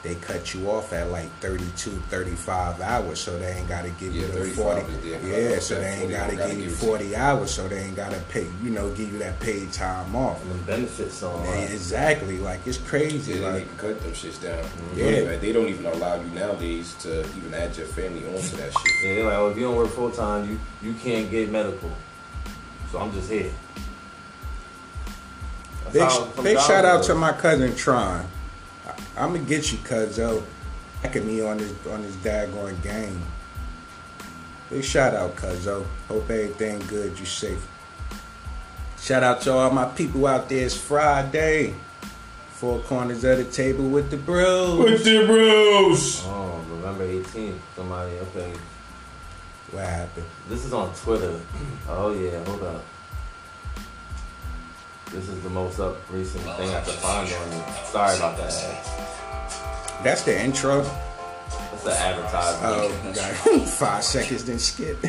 They 0.02 0.14
cut 0.14 0.54
you 0.54 0.70
off 0.70 0.92
at 0.92 1.10
like 1.10 1.28
32, 1.40 1.90
35 1.90 2.80
hours, 2.80 3.18
so 3.18 3.36
they 3.36 3.54
ain't 3.54 3.68
got 3.68 3.82
to 3.82 3.90
give 3.90 4.14
Yeah, 4.14 4.26
you 4.26 4.28
the 4.28 4.44
40. 4.44 4.80
Yeah, 5.26 5.58
so 5.58 5.80
they 5.80 5.88
ain't 5.88 6.10
got 6.10 6.30
to 6.30 6.36
give 6.36 6.50
you 6.52 6.64
give 6.64 6.72
it 6.72 6.78
to 6.78 6.86
40 6.86 7.16
hours, 7.16 7.50
so 7.50 7.66
they 7.66 7.80
ain't 7.80 7.96
got 7.96 8.12
to 8.12 8.20
pay, 8.28 8.46
you 8.62 8.70
know, 8.70 8.90
give 8.94 9.12
you 9.12 9.18
that 9.18 9.40
paid 9.40 9.72
time 9.72 10.14
off. 10.14 10.40
And 10.44 10.66
benefits 10.66 11.22
on. 11.24 11.44
Yeah, 11.44 11.54
exactly. 11.62 12.38
Like 12.38 12.64
it's 12.64 12.78
crazy. 12.78 13.32
Yeah, 13.32 13.38
they 13.38 13.44
like 13.44 13.62
even 13.62 13.76
cut 13.76 14.00
them 14.00 14.12
shits 14.12 14.40
down. 14.40 14.64
Yeah. 14.94 15.04
They, 15.04 15.10
don't 15.10 15.22
even, 15.24 15.40
they 15.40 15.52
don't 15.52 15.68
even 15.68 15.86
allow 15.86 16.14
you 16.14 16.30
nowadays 16.30 16.94
to 17.00 17.20
even 17.36 17.52
add 17.52 17.76
your 17.76 17.86
family 17.86 18.24
onto 18.26 18.56
that 18.56 18.72
shit. 18.72 18.92
Yeah, 19.02 19.14
they're 19.14 19.24
like, 19.24 19.34
oh, 19.34 19.48
if 19.50 19.56
you 19.56 19.64
don't 19.64 19.76
work 19.76 19.90
full 19.90 20.10
time, 20.10 20.48
you 20.48 20.58
you 20.82 20.94
can't 20.94 21.30
get 21.30 21.50
medical. 21.50 21.90
So 22.90 23.00
I'm 23.00 23.12
just 23.12 23.30
here. 23.30 23.52
That's 25.92 26.18
Big, 26.18 26.44
big 26.44 26.58
shout 26.58 26.84
out 26.84 27.04
to 27.04 27.14
my 27.14 27.32
cousin 27.32 27.74
Tron. 27.74 28.26
I, 29.18 29.24
am 29.24 29.32
gonna 29.32 29.44
get 29.44 29.72
you, 29.72 29.78
cuzzo. 29.78 30.42
Backing 31.02 31.26
me 31.26 31.40
on 31.40 31.58
this 31.58 31.72
on 31.86 32.02
this 32.02 32.14
daggone 32.16 32.80
game. 32.82 33.20
Big 34.70 34.84
shout 34.84 35.14
out, 35.14 35.34
cuzzo. 35.36 35.84
Hope 36.08 36.30
everything 36.30 36.78
good. 36.86 37.18
You 37.18 37.26
safe. 37.26 37.66
Shout 39.00 39.22
out 39.22 39.40
to 39.42 39.52
all 39.52 39.70
my 39.70 39.86
people 39.86 40.26
out 40.26 40.48
there. 40.48 40.64
It's 40.64 40.76
Friday. 40.76 41.74
Four 42.50 42.80
corners 42.80 43.22
of 43.24 43.38
the 43.38 43.44
table 43.44 43.88
with 43.88 44.10
the 44.10 44.16
bros. 44.16 44.78
With 44.78 45.04
the 45.04 45.24
bros? 45.26 46.22
Oh, 46.24 46.60
November 46.68 47.06
18th. 47.06 47.54
Somebody, 47.76 48.12
okay. 48.18 48.52
What 49.70 49.84
happened? 49.84 50.26
This 50.48 50.64
is 50.64 50.72
on 50.72 50.92
Twitter. 50.94 51.40
Oh 51.88 52.12
yeah, 52.12 52.44
hold 52.44 52.62
up. 52.64 52.84
This 55.12 55.28
is 55.28 55.40
the 55.42 55.48
most 55.50 55.80
up 55.80 55.96
recent 56.10 56.44
thing 56.56 56.68
I 56.68 56.80
could 56.82 56.94
find 56.94 57.32
on 57.32 57.52
you. 57.52 57.64
Sorry 57.84 58.16
about 58.16 58.36
that. 58.36 58.52
That's 60.04 60.22
the 60.22 60.38
intro. 60.38 60.80
It's 61.72 61.84
the 61.84 61.92
advertisement. 61.96 62.74
Oh, 62.76 62.92
we 63.08 63.14
got 63.14 63.68
five 63.80 64.04
seconds, 64.04 64.44
then 64.44 64.58
skip. 64.58 64.98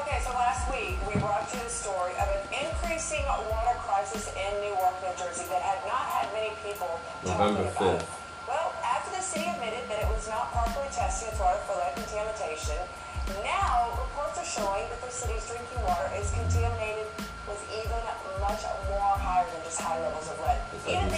Okay, 0.00 0.18
so 0.24 0.30
last 0.34 0.66
week 0.72 0.98
we 1.06 1.14
brought 1.20 1.46
you 1.54 1.60
the 1.62 1.70
story 1.70 2.10
of 2.18 2.26
an 2.26 2.42
increasing 2.66 3.22
water 3.28 3.78
crisis 3.86 4.26
in 4.34 4.50
Newark, 4.64 4.94
New 5.02 5.14
Jersey 5.14 5.46
that 5.50 5.62
had 5.62 5.78
not 5.86 6.10
had 6.10 6.26
many 6.34 6.50
people 6.66 6.90
November 7.22 7.62
talking 7.70 7.76
about 7.76 8.02
it. 8.02 8.02
5th. 8.02 8.48
Well, 8.48 8.74
after 8.82 9.14
the 9.14 9.22
city 9.22 9.46
admitted 9.46 9.86
that 9.86 10.02
it 10.02 10.08
was 10.10 10.26
not 10.26 10.50
properly 10.50 10.88
testing 10.90 11.30
its 11.30 11.38
water 11.38 11.62
for 11.70 11.78
lead 11.78 11.94
contamination, 11.94 12.80
now 13.46 13.94
reports 13.94 14.38
are 14.42 14.50
showing 14.50 14.82
that 14.90 14.98
the 15.04 15.12
city's 15.14 15.46
drinking 15.46 15.78
water 15.86 16.10
is 16.18 16.29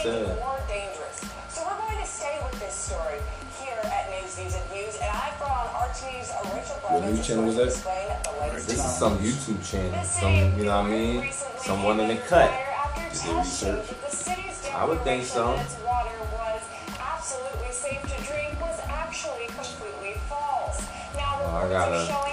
said. 0.03 0.39
more 0.41 0.59
dangerous. 0.69 1.17
So 1.49 1.63
we're 1.67 1.79
going 1.79 1.99
to 2.01 2.07
stay 2.07 2.39
with 2.43 2.59
this 2.61 2.75
story 2.75 3.19
here 3.63 3.79
at 3.85 4.11
News 4.11 4.35
Views 4.37 4.55
and 4.55 4.65
Views, 4.71 4.95
and 5.01 5.11
I 5.11 5.33
brought 5.39 5.67
on 5.75 5.89
RTV's 5.89 6.31
Rachel 6.53 6.77
What 6.89 7.05
news 7.05 7.27
channel 7.27 7.45
was 7.45 7.57
that? 7.57 8.27
latest 8.41 8.69
This 8.69 8.79
is 8.85 8.97
some 8.99 9.19
YouTube 9.19 9.61
channel. 9.69 10.03
Some, 10.05 10.59
you 10.59 10.65
know 10.65 10.83
what 10.83 10.87
I 10.87 10.91
mean? 10.91 11.33
Someone 11.59 12.01
in 12.01 12.09
the 12.09 12.17
cut. 12.17 12.51
Did 13.13 13.21
they 13.21 13.35
research? 13.37 13.87
I 14.75 14.85
would 14.85 15.03
think 15.03 15.25
so. 15.25 15.47
Water 15.85 16.19
was 16.33 16.63
absolutely 16.99 17.71
safe 17.73 18.03
to 18.03 18.17
drink 18.25 18.61
was 18.61 18.81
actually 18.89 19.47
completely 19.47 20.19
false. 20.29 20.81
Now, 21.15 21.45
I 21.57 21.69
gotta- 21.69 22.32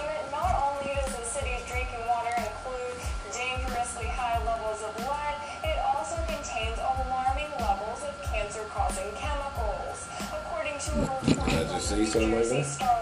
The 12.00 12.06
something 12.06 12.32
like 12.32 12.48
Jersey 12.48 12.99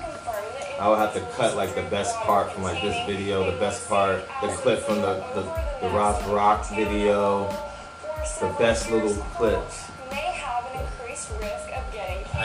confirmed 0.00 0.54
that 0.58 0.80
I 0.80 0.88
would 0.88 0.98
have 0.98 1.12
to 1.14 1.20
cut 1.36 1.54
like 1.54 1.74
the 1.74 1.82
best 1.82 2.16
part 2.20 2.50
from 2.50 2.62
like 2.62 2.80
this 2.80 2.96
video, 3.06 3.50
the 3.50 3.58
best 3.58 3.86
part, 3.88 4.24
the 4.40 4.48
clip 4.48 4.78
from 4.80 5.02
the 5.02 5.22
the, 5.34 5.42
the 5.82 5.94
Ras 5.94 6.22
Baraka 6.22 6.74
video, 6.74 7.48
the 8.40 8.54
best 8.58 8.90
little 8.90 9.14
clips. 9.34 9.84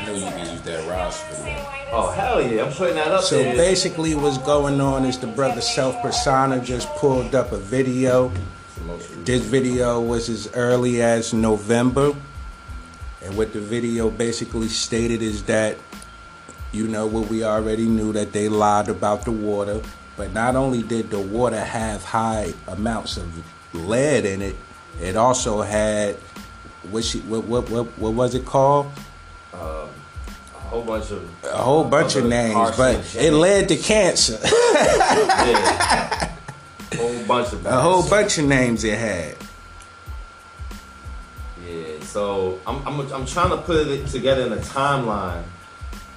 Getting 0.07 0.23
I 0.23 0.31
know 0.31 0.31
you 0.31 0.31
cancer. 0.31 0.37
can 0.37 0.51
use 0.53 0.61
that 0.61 0.87
Ras 0.89 1.21
Now, 1.21 1.23
in 1.23 1.29
the 1.29 1.35
video. 1.35 1.43
same 1.43 1.65
way 1.65 1.85
that 1.85 1.93
Oh 1.93 2.11
hell 2.11 2.41
yeah, 2.41 2.63
I'm 2.65 2.73
putting 2.73 2.95
that 2.95 3.11
up 3.11 3.23
So 3.23 3.37
there. 3.37 3.55
basically, 3.55 4.15
what's 4.15 4.37
going 4.39 4.79
on 4.81 5.05
is 5.05 5.17
the 5.19 5.27
brother 5.27 5.61
Self 5.61 6.01
Persona 6.01 6.59
just 6.59 6.87
pulled 6.95 7.35
up 7.35 7.51
a 7.51 7.57
video. 7.57 8.31
It's 8.31 8.75
the 8.75 8.81
most 8.85 9.25
This 9.25 9.43
video 9.43 10.01
was 10.01 10.29
as 10.29 10.49
early 10.53 11.01
as 11.01 11.33
November. 11.33 12.13
And 13.23 13.35
what 13.37 13.53
the 13.53 13.59
video 13.61 14.09
basically 14.09 14.69
stated 14.69 15.21
is 15.21 15.43
that, 15.43 15.77
you 16.71 16.87
know, 16.87 17.05
what 17.07 17.29
we 17.29 17.43
already 17.43 17.85
knew 17.85 18.13
that 18.13 18.31
they 18.31 18.47
lied 18.47 18.89
about 18.89 19.25
the 19.25 19.31
water. 19.31 19.81
But 20.15 20.33
not 20.33 20.55
only 20.55 20.81
did 20.83 21.09
the 21.09 21.19
water 21.19 21.59
have 21.59 22.03
high 22.03 22.53
amounts 22.67 23.17
of 23.17 23.27
lead 23.73 24.25
in 24.25 24.41
it, 24.41 24.55
it 25.01 25.15
also 25.15 25.61
had 25.61 26.15
what 26.89 27.03
she 27.03 27.19
what 27.21 27.43
what 27.45 27.69
what, 27.69 27.85
what 27.97 28.13
was 28.13 28.33
it 28.35 28.45
called? 28.45 28.91
a 29.53 29.86
whole 30.67 30.83
bunch 30.83 31.11
of 31.11 31.29
A 31.45 31.57
whole 31.57 31.83
bunch 31.83 32.15
of 32.15 32.25
names, 32.25 32.77
but 32.77 33.15
it 33.15 33.31
led 33.31 33.69
to 33.69 33.77
cancer. 33.77 34.37
yeah, 34.43 36.31
whole 36.95 37.23
bunch 37.25 37.53
of 37.53 37.65
A 37.65 37.79
whole 37.81 38.07
bunch 38.09 38.37
of 38.37 38.45
names 38.45 38.83
it 38.83 38.97
had. 38.97 39.35
Yeah, 41.67 41.99
so 42.01 42.59
I'm, 42.65 42.85
I'm, 42.87 42.99
I'm 43.11 43.25
trying 43.25 43.49
to 43.49 43.57
put 43.57 43.87
it 43.87 44.07
together 44.07 44.45
in 44.45 44.53
a 44.53 44.57
timeline. 44.57 45.43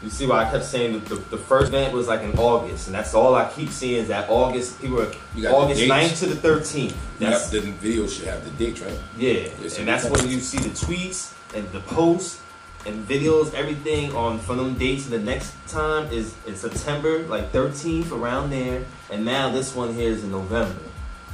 You 0.02 0.08
see 0.08 0.26
why 0.26 0.46
I 0.46 0.50
kept 0.50 0.64
saying 0.64 0.94
that 0.94 1.06
the, 1.06 1.16
the 1.16 1.36
first 1.36 1.68
event 1.68 1.92
was 1.92 2.08
like 2.08 2.22
in 2.22 2.32
August, 2.38 2.86
and 2.86 2.94
that's 2.94 3.12
all 3.14 3.34
I 3.34 3.50
keep 3.50 3.68
seeing 3.68 4.02
is 4.02 4.08
that 4.08 4.30
August, 4.30 4.80
people 4.80 5.00
are 5.02 5.12
You 5.34 5.42
got 5.42 5.52
August 5.54 5.80
dates. 5.80 5.92
9th 5.92 6.18
to 6.20 6.34
the 6.34 6.48
13th. 6.48 6.84
You 6.84 6.92
That's, 7.18 7.52
have, 7.52 7.64
the 7.64 7.70
video 7.72 8.06
should 8.06 8.26
have 8.26 8.42
the 8.42 8.50
date, 8.64 8.80
right? 8.80 8.98
yeah, 9.18 9.48
Yes, 9.60 9.78
and 9.78 9.86
that's 9.86 10.08
when 10.08 10.26
you 10.26 10.40
see 10.40 10.56
the 10.58 10.70
tweets 10.70 11.34
and 11.54 11.70
the 11.72 11.80
posts 11.80 12.40
and 12.86 13.06
videos, 13.06 13.52
everything 13.54 14.14
on 14.14 14.38
from 14.38 14.56
them 14.56 14.74
dates. 14.74 15.04
And 15.04 15.12
the 15.12 15.18
next 15.18 15.54
time 15.68 16.10
is 16.12 16.34
in 16.46 16.56
September, 16.56 17.20
like 17.26 17.52
13th, 17.52 18.12
around 18.12 18.50
there. 18.50 18.84
And 19.10 19.24
now 19.24 19.50
this 19.50 19.74
one 19.74 19.94
here 19.94 20.10
is 20.10 20.24
in 20.24 20.30
November. 20.30 20.80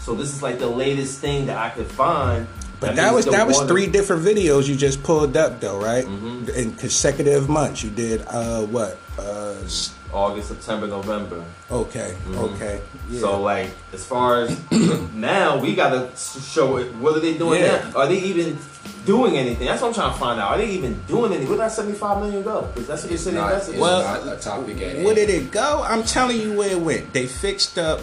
So 0.00 0.14
this 0.14 0.34
is 0.34 0.42
like 0.42 0.58
the 0.58 0.68
latest 0.68 1.20
thing 1.20 1.46
that 1.46 1.56
I 1.56 1.70
could 1.70 1.86
find. 1.86 2.46
But 2.78 2.96
that, 2.96 3.12
means 3.14 3.26
was 3.26 3.34
that 3.34 3.46
was 3.46 3.60
three 3.62 3.86
different 3.86 4.22
videos 4.22 4.68
you 4.68 4.76
just 4.76 5.02
pulled 5.02 5.36
up 5.36 5.60
though, 5.60 5.80
right? 5.80 6.04
Mhm. 6.04 6.48
In 6.54 6.72
consecutive 6.72 7.48
months, 7.48 7.82
you 7.82 7.90
did 7.90 8.22
uh 8.28 8.62
what? 8.62 8.98
Uh, 9.18 9.54
August, 10.16 10.48
September, 10.48 10.86
November. 10.86 11.44
okay, 11.70 12.14
Mhm. 12.26 12.54
okay. 12.54 12.80
Yeah. 13.10 13.20
So 13.20 13.40
like, 13.42 13.68
as 13.92 14.02
far 14.04 14.42
as 14.42 14.56
now, 15.14 15.58
we 15.58 15.74
gotta 15.74 16.08
show 16.16 16.78
it. 16.78 16.94
What 16.96 17.16
are 17.16 17.20
they 17.20 17.34
doing 17.36 17.60
Yeah. 17.62 17.82
now? 17.92 18.00
Are 18.00 18.06
they 18.06 18.16
even 18.18 18.58
doing 19.04 19.36
anything? 19.36 19.66
That's 19.66 19.82
what 19.82 19.88
I'm 19.88 19.94
trying 19.94 20.12
to 20.14 20.18
find 20.18 20.40
out. 20.40 20.52
Are 20.52 20.58
they 20.58 20.70
even 20.70 20.98
doing 21.06 21.32
anything? 21.32 21.48
Where 21.48 21.58
did 21.58 21.64
that 21.66 21.72
75 21.72 22.22
million 22.22 22.42
go? 22.42 22.62
Because 22.72 22.88
that's 22.88 23.02
what 23.02 23.12
you 23.12 23.18
said 23.18 23.34
they 23.34 23.38
Not, 23.38 23.52
invested. 23.52 23.70
it's 23.72 23.76
in. 23.76 23.80
Well, 23.82 24.24
not 24.24 24.36
a 24.38 24.40
topic 24.40 24.76
at 24.80 24.96
Where 24.96 25.04
hand. 25.04 25.16
did 25.16 25.30
it 25.30 25.50
go? 25.50 25.84
I'm 25.86 26.02
telling 26.02 26.40
you 26.40 26.54
where 26.54 26.70
it 26.70 26.80
went. 26.80 27.12
They 27.12 27.26
fixed 27.26 27.78
up 27.78 28.00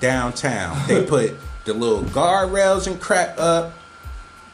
downtown. 0.00 0.76
They 0.86 1.02
put 1.16 1.34
the 1.64 1.72
little 1.72 2.02
guardrails 2.04 2.86
and 2.86 3.00
crap 3.00 3.38
up. 3.40 3.72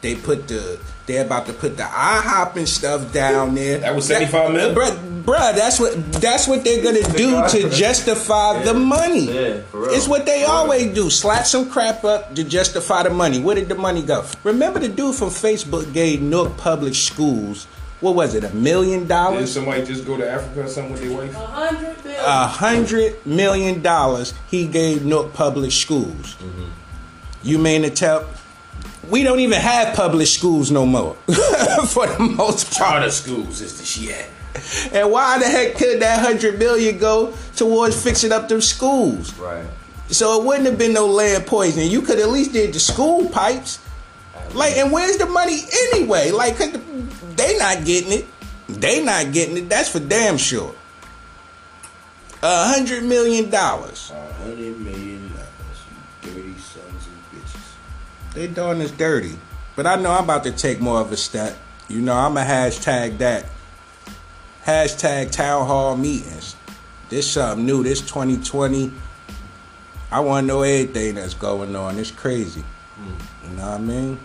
They 0.01 0.15
put 0.15 0.47
the 0.47 0.79
they're 1.07 1.25
about 1.25 1.45
to 1.47 1.53
put 1.53 1.75
the 1.77 1.83
IHOP 1.83 2.55
and 2.55 2.69
stuff 2.69 3.11
down 3.11 3.53
there. 3.55 3.79
That 3.79 3.93
was 3.95 4.05
75 4.07 4.51
mil? 4.53 4.73
Bruh, 4.73 5.10
bruh, 5.23 5.55
that's 5.55 5.79
what 5.79 6.13
that's 6.13 6.47
what 6.47 6.63
they're 6.63 6.83
gonna 6.83 7.03
do 7.17 7.47
to 7.49 7.69
justify 7.69 8.61
the 8.63 8.73
money. 8.73 9.25
Yeah, 9.31 9.61
for 9.71 9.81
real. 9.81 9.89
It's 9.91 10.07
what 10.07 10.25
they 10.25 10.41
For 10.41 10.47
real. 10.47 10.51
always 10.51 10.93
do. 10.93 11.09
Slap 11.09 11.45
some 11.45 11.69
crap 11.69 12.03
up 12.03 12.35
to 12.35 12.43
justify 12.43 13.03
the 13.03 13.09
money. 13.09 13.39
Where 13.39 13.55
did 13.55 13.69
the 13.69 13.75
money 13.75 14.01
go? 14.01 14.25
Remember 14.43 14.79
the 14.79 14.89
dude 14.89 15.15
from 15.15 15.29
Facebook 15.29 15.91
gave 15.93 16.21
Newark 16.21 16.57
Public 16.57 16.95
Schools, 16.95 17.65
what 17.99 18.15
was 18.15 18.33
it, 18.35 18.43
a 18.43 18.53
million 18.53 19.01
Did 19.01 19.07
dollars? 19.09 19.53
somebody 19.53 19.85
just 19.85 20.05
go 20.05 20.17
to 20.17 20.29
Africa 20.29 20.63
or 20.63 20.67
something 20.67 20.93
with 20.93 21.01
their 21.01 21.17
wife? 21.17 21.35
A 21.35 21.39
hundred 21.39 22.03
billion. 22.03 22.19
a 22.25 22.47
hundred 22.47 23.25
million 23.25 23.81
dollars 23.81 24.33
he 24.49 24.67
gave 24.67 25.05
Newark 25.05 25.33
Public 25.33 25.71
Schools. 25.71 26.35
Mm-hmm. 26.35 26.65
You 27.43 27.57
mean 27.57 27.81
to 27.83 27.89
tell? 27.89 28.27
We 29.09 29.23
don't 29.23 29.39
even 29.39 29.59
have 29.59 29.95
public 29.95 30.27
schools 30.27 30.69
no 30.69 30.85
more, 30.85 31.15
for 31.87 32.05
the 32.07 32.17
most 32.19 32.65
part. 32.77 32.91
Charter 32.91 33.09
schools 33.09 33.59
is 33.61 33.79
the 33.79 33.83
shit. 33.85 34.27
And 34.93 35.09
why 35.11 35.37
the 35.39 35.45
heck 35.45 35.75
could 35.77 36.01
that 36.01 36.19
hundred 36.19 36.59
million 36.59 36.97
go 36.97 37.33
towards 37.55 38.01
fixing 38.01 38.31
up 38.31 38.49
them 38.49 38.61
schools? 38.61 39.33
Right. 39.37 39.65
So 40.09 40.41
it 40.41 40.45
wouldn't 40.45 40.65
have 40.65 40.77
been 40.77 40.93
no 40.93 41.07
lead 41.07 41.47
poisoning. 41.47 41.89
You 41.89 42.01
could 42.01 42.19
at 42.19 42.29
least 42.29 42.51
did 42.53 42.73
the 42.73 42.79
school 42.79 43.29
pipes. 43.29 43.79
Like, 44.53 44.75
and 44.75 44.91
where's 44.91 45.15
the 45.17 45.25
money 45.27 45.59
anyway? 45.93 46.31
Like, 46.31 46.57
'cause 46.57 46.71
the- 46.73 46.81
they 47.37 47.57
not 47.57 47.85
getting 47.85 48.11
it. 48.11 48.25
They 48.67 49.01
not 49.03 49.31
getting 49.31 49.57
it. 49.57 49.69
That's 49.69 49.87
for 49.89 49.99
damn 49.99 50.37
sure. 50.37 50.75
A 52.43 52.67
hundred 52.67 53.03
million 53.03 53.49
dollars. 53.49 54.11
A 54.13 54.43
hundred 54.43 54.79
million 54.79 55.29
dollars, 55.29 55.79
you 56.25 56.31
dirty 56.33 56.55
sons 56.59 57.07
of 57.07 57.39
bitches. 57.39 58.33
They 58.33 58.47
doing 58.47 58.79
this 58.79 58.91
dirty. 58.91 59.37
But 59.75 59.87
I 59.87 59.95
know 59.95 60.11
I'm 60.11 60.23
about 60.25 60.43
to 60.45 60.51
take 60.51 60.81
more 60.81 60.99
of 60.99 61.11
a 61.11 61.17
step. 61.17 61.55
You 61.87 62.01
know, 62.01 62.15
I'm 62.15 62.35
a 62.37 62.43
hashtag 62.43 63.19
that. 63.19 63.45
Hashtag 64.65 65.31
town 65.31 65.65
hall 65.65 65.97
meetings. 65.97 66.55
This 67.09 67.31
something 67.31 67.65
new. 67.65 67.83
This 67.83 68.01
2020. 68.01 68.91
I 70.11 70.19
want 70.19 70.43
to 70.43 70.47
know 70.47 70.61
everything 70.61 71.15
that's 71.15 71.33
going 71.33 71.75
on. 71.75 71.97
It's 71.97 72.11
crazy. 72.11 72.63
Mm. 72.99 73.49
You 73.49 73.57
know 73.57 73.63
what 73.63 73.73
I 73.73 73.77
mean? 73.79 74.19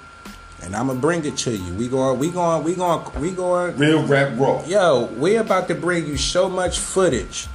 And 0.62 0.74
I'm 0.74 0.88
gonna 0.88 0.98
bring 0.98 1.24
it 1.24 1.36
to 1.38 1.56
you. 1.56 1.74
We 1.74 1.88
going, 1.88 2.18
we 2.18 2.30
going, 2.30 2.64
we 2.64 2.74
going, 2.74 3.20
we 3.20 3.30
going. 3.30 3.76
Real 3.76 4.06
rap 4.06 4.38
raw. 4.38 4.64
Yo, 4.64 5.04
we're 5.16 5.40
about 5.40 5.68
to 5.68 5.74
bring 5.74 6.06
you 6.06 6.16
so 6.16 6.48
much 6.48 6.78
footage. 6.78 7.46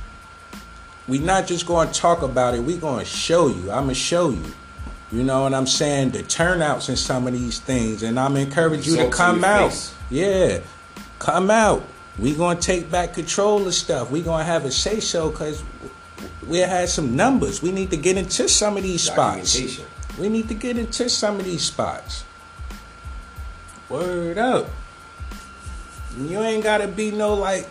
We 1.08 1.18
not 1.18 1.48
just 1.48 1.66
going 1.66 1.90
to 1.90 1.94
talk 1.94 2.22
about 2.22 2.54
it. 2.54 2.64
We 2.64 2.78
going 2.78 3.00
to 3.00 3.06
show 3.06 3.48
you. 3.48 3.72
I'm 3.72 3.84
gonna 3.84 3.96
show 3.96 4.30
you. 4.30 4.54
You 5.12 5.24
know 5.24 5.44
what 5.44 5.54
I'm 5.54 5.68
saying? 5.68 6.12
The 6.12 6.24
turnouts 6.24 6.88
in 6.88 6.96
some 6.96 7.28
of 7.28 7.34
these 7.34 7.60
things, 7.60 8.02
and 8.02 8.18
I'm 8.20 8.38
encourage 8.38 8.88
you 8.88 8.96
to 8.98 9.10
come 9.10 9.40
your 9.40 9.46
out. 9.46 9.72
face. 9.72 9.94
Yeah, 10.10 10.60
come 11.20 11.52
out. 11.52 11.84
We 12.20 12.34
gonna 12.36 12.60
take 12.60 12.92
back 12.92 13.14
control 13.14 13.66
of 13.68 13.74
stuff. 13.74 14.12
We 14.12 14.22
gonna 14.22 14.44
have 14.44 14.66
a 14.66 14.72
say 14.72 15.00
so 15.00 15.30
because 15.32 15.64
we 16.48 16.60
had 16.60 16.90
some 16.90 17.16
numbers. 17.16 17.62
We 17.62 17.72
need 17.72 17.90
to 17.92 17.98
get 17.98 18.18
into 18.18 18.48
some 18.50 18.78
of 18.78 18.84
these 18.84 19.04
spots. 19.04 19.80
We 20.20 20.30
need 20.30 20.50
to 20.50 20.54
get 20.54 20.78
into 20.78 21.10
some 21.10 21.40
of 21.40 21.46
these 21.46 21.64
spots. 21.64 22.26
Word 23.90 24.38
up. 24.38 24.68
You 26.18 26.42
ain't 26.42 26.64
gotta 26.64 26.88
be 26.88 27.12
no 27.12 27.34
like. 27.34 27.70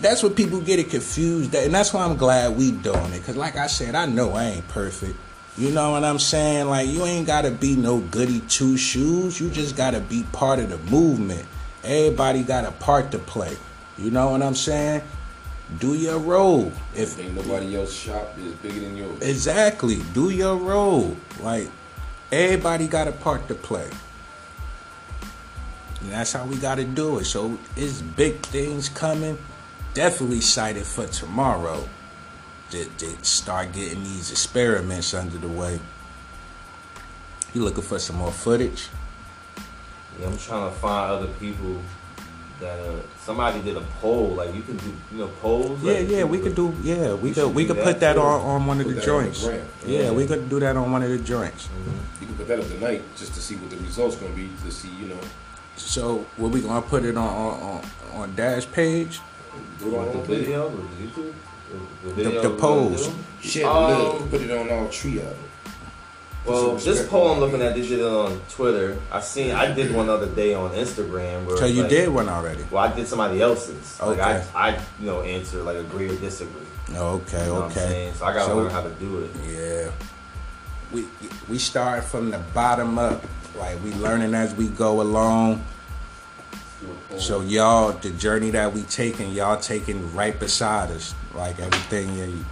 That's 0.00 0.22
what 0.22 0.34
people 0.34 0.60
get 0.60 0.80
it 0.80 0.90
confused, 0.90 1.54
and 1.54 1.72
that's 1.72 1.94
why 1.94 2.04
I'm 2.04 2.16
glad 2.16 2.56
we 2.56 2.72
doing 2.72 3.12
it. 3.12 3.24
Cause 3.24 3.36
like 3.36 3.56
I 3.56 3.68
said, 3.68 3.94
I 3.94 4.06
know 4.06 4.32
I 4.32 4.44
ain't 4.44 4.68
perfect. 4.68 5.16
You 5.56 5.70
know 5.70 5.92
what 5.92 6.02
I'm 6.02 6.18
saying? 6.18 6.68
Like 6.68 6.88
you 6.88 7.04
ain't 7.04 7.26
gotta 7.26 7.50
be 7.50 7.76
no 7.76 8.00
goody 8.00 8.40
two 8.40 8.76
shoes. 8.76 9.40
You 9.40 9.48
just 9.50 9.76
gotta 9.76 10.00
be 10.00 10.24
part 10.32 10.58
of 10.58 10.70
the 10.70 10.78
movement. 10.90 11.46
Everybody 11.84 12.42
got 12.42 12.64
a 12.64 12.72
part 12.72 13.10
to 13.12 13.18
play. 13.18 13.56
You 13.98 14.10
know 14.10 14.30
what 14.30 14.42
I'm 14.42 14.54
saying? 14.54 15.02
Do 15.78 15.94
your 15.94 16.18
role. 16.18 16.72
If 16.94 17.18
Ain't 17.18 17.34
nobody 17.34 17.76
else 17.76 17.92
shop 17.92 18.36
is 18.38 18.52
bigger 18.54 18.80
than 18.80 18.96
yours. 18.96 19.20
Exactly. 19.22 20.02
Do 20.12 20.30
your 20.30 20.56
role. 20.56 21.16
Like 21.40 21.68
everybody 22.30 22.86
got 22.86 23.08
a 23.08 23.12
part 23.12 23.48
to 23.48 23.54
play. 23.54 23.88
And 26.00 26.10
that's 26.10 26.32
how 26.32 26.44
we 26.44 26.56
got 26.56 26.76
to 26.76 26.84
do 26.84 27.18
it. 27.18 27.24
So 27.24 27.58
it's 27.76 28.02
big 28.02 28.40
things 28.46 28.88
coming. 28.88 29.38
Definitely 29.94 30.38
excited 30.38 30.84
for 30.84 31.06
tomorrow 31.06 31.88
to, 32.70 32.84
to 32.84 33.24
start 33.24 33.72
getting 33.72 34.02
these 34.02 34.30
experiments 34.30 35.14
under 35.14 35.38
the 35.38 35.48
way. 35.48 35.78
You 37.54 37.62
looking 37.64 37.82
for 37.82 37.98
some 37.98 38.16
more 38.16 38.32
footage? 38.32 38.88
Yeah, 40.20 40.26
I'm 40.28 40.36
trying 40.38 40.70
to 40.70 40.76
find 40.76 41.10
other 41.12 41.28
people 41.40 41.76
that 42.60 42.78
uh, 42.78 43.00
somebody 43.18 43.60
did 43.62 43.76
a 43.76 43.80
poll. 44.00 44.28
Like 44.28 44.54
you 44.54 44.62
can 44.62 44.76
do, 44.76 44.92
you 45.12 45.18
know, 45.18 45.28
polls. 45.40 45.82
Yeah, 45.82 45.92
like, 45.94 46.08
yeah, 46.10 46.24
we 46.24 46.38
could 46.38 46.54
do. 46.54 46.74
Yeah, 46.82 47.14
we 47.14 47.30
We 47.30 47.34
could. 47.34 47.54
We 47.54 47.64
could 47.66 47.78
put 47.78 47.98
that 48.00 48.14
too. 48.14 48.20
on 48.20 48.40
on 48.40 48.66
one 48.66 48.80
of 48.80 48.86
the 48.86 48.92
that 48.94 49.00
the 49.00 49.06
joints. 49.06 49.44
Yeah, 49.44 49.58
Yeah. 49.86 50.10
we 50.12 50.26
could 50.26 50.48
do 50.48 50.60
that 50.60 50.76
on 50.76 50.92
one 50.92 51.02
of 51.02 51.10
the 51.10 51.18
joints. 51.18 51.68
You 52.20 52.26
can 52.26 52.36
put 52.36 52.46
that 52.48 52.60
up 52.60 52.68
tonight 52.68 53.02
just 53.16 53.34
to 53.34 53.40
see 53.40 53.56
what 53.56 53.70
the 53.70 53.76
results 53.78 54.16
gonna 54.16 54.34
be. 54.34 54.48
To 54.64 54.70
see, 54.70 54.90
you 55.00 55.06
know, 55.06 55.18
So, 55.76 56.26
what 56.36 56.52
we 56.52 56.60
gonna 56.60 56.82
put 56.82 57.04
it 57.04 57.16
on 57.16 57.26
on 57.26 57.60
on, 57.62 57.80
on 58.20 58.34
Dash 58.36 58.70
page? 58.70 59.20
do 59.78 59.94
it 59.94 59.98
on 59.98 60.06
the 60.06 60.12
the 60.12 60.18
video. 60.22 60.68
video, 60.68 60.70
the 60.70 61.04
YouTube, 61.04 61.32
the, 61.72 62.08
the, 62.08 62.14
The- 62.14 62.14
video 62.30 62.42
the 62.42 62.50
we're 62.50 62.56
polls. 62.58 63.06
do? 63.08 63.14
Shit, 63.40 63.64
Um, 63.64 63.90
look, 64.02 64.30
put 64.30 64.40
it 64.42 64.50
on 64.50 64.70
all 64.70 64.86
three 64.88 65.18
of 65.18 65.24
them. 65.24 65.36
Well, 66.44 66.74
this 66.74 67.06
poll 67.08 67.30
I'm 67.32 67.38
looking 67.40 67.62
at, 67.62 67.74
they 67.74 67.82
did 67.82 68.00
it 68.00 68.04
on 68.04 68.40
Twitter. 68.50 68.98
I 69.12 69.20
seen, 69.20 69.52
I 69.52 69.72
did 69.72 69.94
one 69.94 70.08
other 70.08 70.26
day 70.26 70.54
on 70.54 70.70
Instagram. 70.72 71.44
Where 71.44 71.56
So 71.56 71.66
you 71.66 71.82
like- 71.82 71.90
did 71.90 72.08
one 72.08 72.28
already. 72.28 72.64
Well, 72.70 72.82
I 72.82 72.92
did 72.92 73.06
somebody 73.06 73.40
else's. 73.40 74.00
Like 74.00 74.18
Okay. 74.18 74.44
I, 74.54 74.70
I, 74.70 74.80
you 74.98 75.06
know, 75.06 75.20
answer 75.20 75.62
like 75.62 75.76
agree 75.76 76.08
or 76.10 76.16
disagree. 76.16 76.66
Oh, 76.96 77.22
okay, 77.26 77.40
You 77.42 77.46
know 77.46 77.54
what 77.54 77.64
I'm 77.64 77.70
okay. 77.70 78.12
So 78.16 78.24
I 78.26 78.32
gotta 78.34 78.46
So- 78.46 78.56
learn 78.56 78.70
how 78.70 78.82
to 78.82 78.90
do 78.90 79.20
it. 79.20 79.30
Yeah. 79.48 79.90
We 80.92 81.06
we 81.48 81.58
start 81.58 82.04
from 82.04 82.30
the 82.30 82.38
bottom 82.52 82.98
up. 82.98 83.22
Like 83.56 83.82
we 83.84 83.92
learning 83.94 84.34
as 84.34 84.52
we 84.54 84.66
go 84.68 85.00
along. 85.00 85.64
So 87.18 87.40
y'all, 87.42 87.92
the 87.92 88.10
journey 88.10 88.50
that 88.50 88.72
we 88.74 88.82
taking, 88.82 89.30
y'all 89.32 89.58
taking 89.60 90.12
right 90.14 90.38
beside 90.38 90.90
us. 90.90 91.14
Like 91.34 91.60
everything 91.60 92.44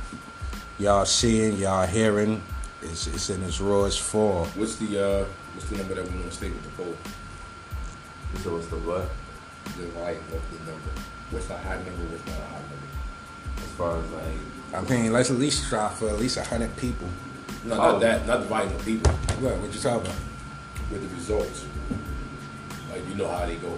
y'all 0.78 1.05
seeing, 1.05 1.57
y'all 1.59 1.86
hearing, 1.86 2.41
it's, 2.83 3.07
it's 3.09 3.31
in 3.31 3.43
its 3.45 3.61
rawest 3.61 4.01
form. 4.01 4.49
What's 4.57 4.76
the 4.76 4.99
uh, 4.99 5.24
what's 5.55 5.68
the 5.68 5.76
number 5.78 5.95
that 5.95 6.05
we 6.05 6.11
want 6.18 6.31
to 6.31 6.37
stay 6.37 6.49
with 6.51 6.62
the 6.64 6.70
poll? 6.83 6.97
So 8.43 8.57
it's 8.57 8.68
the 8.68 8.76
what? 8.76 9.11
The 9.76 10.01
like 10.01 10.16
of 10.16 10.43
the 10.51 10.70
number. 10.70 10.91
What's 11.31 11.47
the 11.47 11.57
high 11.59 11.76
number? 11.76 11.91
What's 12.11 12.26
not 12.26 12.39
a 12.39 12.47
high 12.47 12.61
number? 12.61 12.89
As 13.59 13.70
far 13.76 13.99
as 13.99 14.11
like, 14.12 14.89
I 14.89 14.89
mean, 14.89 15.12
let's 15.12 15.31
at 15.31 15.37
least 15.39 15.68
try 15.68 15.89
for 15.91 16.09
at 16.09 16.18
least 16.18 16.39
hundred 16.39 16.74
people. 16.76 17.09
No, 17.64 17.74
Oh. 17.74 17.93
not 17.93 18.01
that. 18.01 18.26
Not 18.26 18.41
the 18.41 18.47
volume 18.47 18.74
of 18.74 18.85
people. 18.85 19.12
What? 19.12 19.57
What 19.59 19.72
you 19.74 19.81
talking 19.81 20.01
about? 20.07 20.16
With 20.91 21.09
the 21.09 21.14
results. 21.14 21.66
Like 22.91 23.07
you 23.09 23.14
know 23.14 23.28
how 23.28 23.47
they 23.47 23.57
go. 23.57 23.76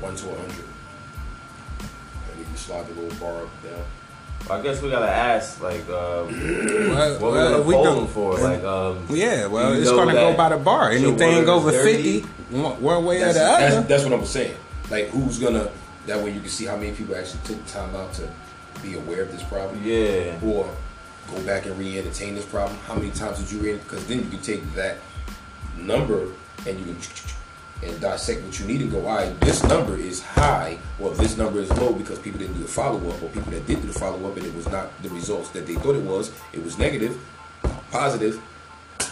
One 0.00 0.14
to 0.14 0.30
a 0.30 0.34
hundred. 0.38 0.64
And 2.30 2.38
you 2.38 2.56
slide 2.56 2.86
the 2.86 2.94
little 3.00 3.18
bar 3.18 3.42
up 3.42 3.62
down. 3.62 3.84
I 4.50 4.60
guess 4.62 4.80
we 4.80 4.88
gotta 4.90 5.10
ask 5.10 5.60
like, 5.62 5.86
um, 5.90 6.26
Well, 6.30 7.18
what 7.20 7.20
we 7.20 7.28
well, 7.28 7.50
gonna 7.52 7.62
we 7.62 7.74
poll 7.74 7.84
do- 7.84 7.94
them 7.96 8.06
for? 8.08 8.38
Like, 8.38 8.62
um, 8.64 9.04
Yeah, 9.10 9.46
well, 9.46 9.72
it's 9.74 9.90
gonna 9.90 10.12
go 10.14 10.34
by 10.36 10.48
the 10.50 10.56
bar. 10.56 10.90
Anything 10.90 11.34
word 11.36 11.42
is 11.42 11.48
over 11.48 11.70
dirty? 11.70 12.20
fifty, 12.20 12.56
one 12.56 12.80
one 12.80 13.04
way 13.04 13.18
That's, 13.20 13.36
or 13.36 13.40
the 13.40 13.46
other. 13.76 13.80
that's 13.82 14.04
what 14.04 14.12
I'm 14.14 14.24
saying. 14.24 14.56
Like 14.90 15.08
who's 15.08 15.38
gonna 15.38 15.70
that 16.06 16.22
way 16.24 16.30
you 16.32 16.40
can 16.40 16.48
see 16.48 16.64
how 16.64 16.76
many 16.76 16.92
people 16.92 17.14
actually 17.14 17.40
took 17.44 17.66
time 17.66 17.94
out 17.94 18.14
to 18.14 18.28
be 18.82 18.94
aware 18.94 19.22
of 19.22 19.32
this 19.32 19.42
problem. 19.42 19.82
yeah, 19.84 20.38
Or 20.42 20.70
go 21.30 21.42
back 21.42 21.66
and 21.66 21.78
re-entertain 21.78 22.34
this 22.34 22.46
problem. 22.46 22.78
How 22.86 22.94
many 22.94 23.10
times 23.10 23.38
did 23.38 23.52
you 23.52 23.58
re 23.60 23.72
because 23.74 24.06
then 24.06 24.20
you 24.20 24.30
can 24.30 24.38
take 24.40 24.62
that 24.74 24.96
number 25.76 26.28
and 26.66 26.78
you 26.78 26.84
can 26.86 26.96
and 27.82 28.00
dissect 28.00 28.42
what 28.44 28.58
you 28.58 28.66
need 28.66 28.80
and 28.80 28.90
go, 28.90 29.06
all 29.06 29.16
right, 29.16 29.40
this 29.40 29.62
number 29.64 29.96
is 29.96 30.22
high, 30.22 30.78
or 30.98 31.14
this 31.14 31.36
number 31.36 31.60
is 31.60 31.70
low 31.78 31.92
because 31.92 32.18
people 32.18 32.38
didn't 32.38 32.54
do 32.54 32.62
the 32.62 32.68
follow 32.68 32.98
up, 33.08 33.22
or 33.22 33.28
people 33.28 33.52
that 33.52 33.66
did 33.66 33.80
do 33.80 33.86
the 33.86 33.98
follow 33.98 34.28
up 34.28 34.36
and 34.36 34.46
it 34.46 34.54
was 34.54 34.68
not 34.68 34.90
the 35.02 35.08
results 35.10 35.50
that 35.50 35.66
they 35.66 35.74
thought 35.74 35.94
it 35.94 36.02
was. 36.02 36.32
It 36.52 36.64
was 36.64 36.78
negative, 36.78 37.18
positive. 37.90 38.40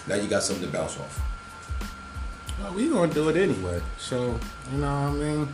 Now 0.09 0.17
you 0.17 0.29
got 0.29 0.43
something 0.43 0.67
to 0.67 0.73
bounce 0.73 0.99
off. 0.99 1.23
Well, 2.61 2.75
we 2.75 2.89
gonna 2.89 3.13
do 3.13 3.29
it 3.29 3.37
anyway. 3.37 3.81
So 3.99 4.39
you 4.73 4.79
know 4.79 4.87
what 4.87 5.11
I 5.11 5.13
mean. 5.13 5.49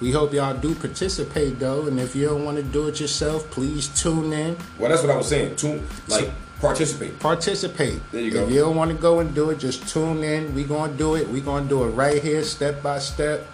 We 0.00 0.10
hope 0.10 0.32
y'all 0.32 0.56
do 0.56 0.74
participate 0.74 1.58
though, 1.58 1.86
and 1.86 2.00
if 2.00 2.16
you 2.16 2.26
don't 2.26 2.44
want 2.44 2.56
to 2.56 2.62
do 2.62 2.88
it 2.88 2.98
yourself, 3.00 3.48
please 3.50 3.88
tune 3.88 4.32
in. 4.32 4.56
Well, 4.78 4.90
that's 4.90 5.02
what 5.02 5.10
I 5.10 5.16
was 5.16 5.28
saying. 5.28 5.56
Tune 5.56 5.86
like 6.08 6.30
Participate. 6.62 7.18
Participate. 7.18 8.00
There 8.12 8.20
you 8.20 8.30
go. 8.30 8.44
if 8.44 8.52
you 8.52 8.60
don't 8.60 8.76
want 8.76 8.92
to 8.92 8.96
go 8.96 9.18
and 9.18 9.34
do 9.34 9.50
it, 9.50 9.58
just 9.58 9.88
tune 9.88 10.22
in. 10.22 10.54
We 10.54 10.62
gonna 10.62 10.92
do 10.92 11.16
it. 11.16 11.28
We 11.28 11.40
gonna 11.40 11.68
do 11.68 11.82
it 11.82 11.88
right 11.88 12.22
here, 12.22 12.44
step 12.44 12.80
by 12.82 13.00
step. 13.00 13.44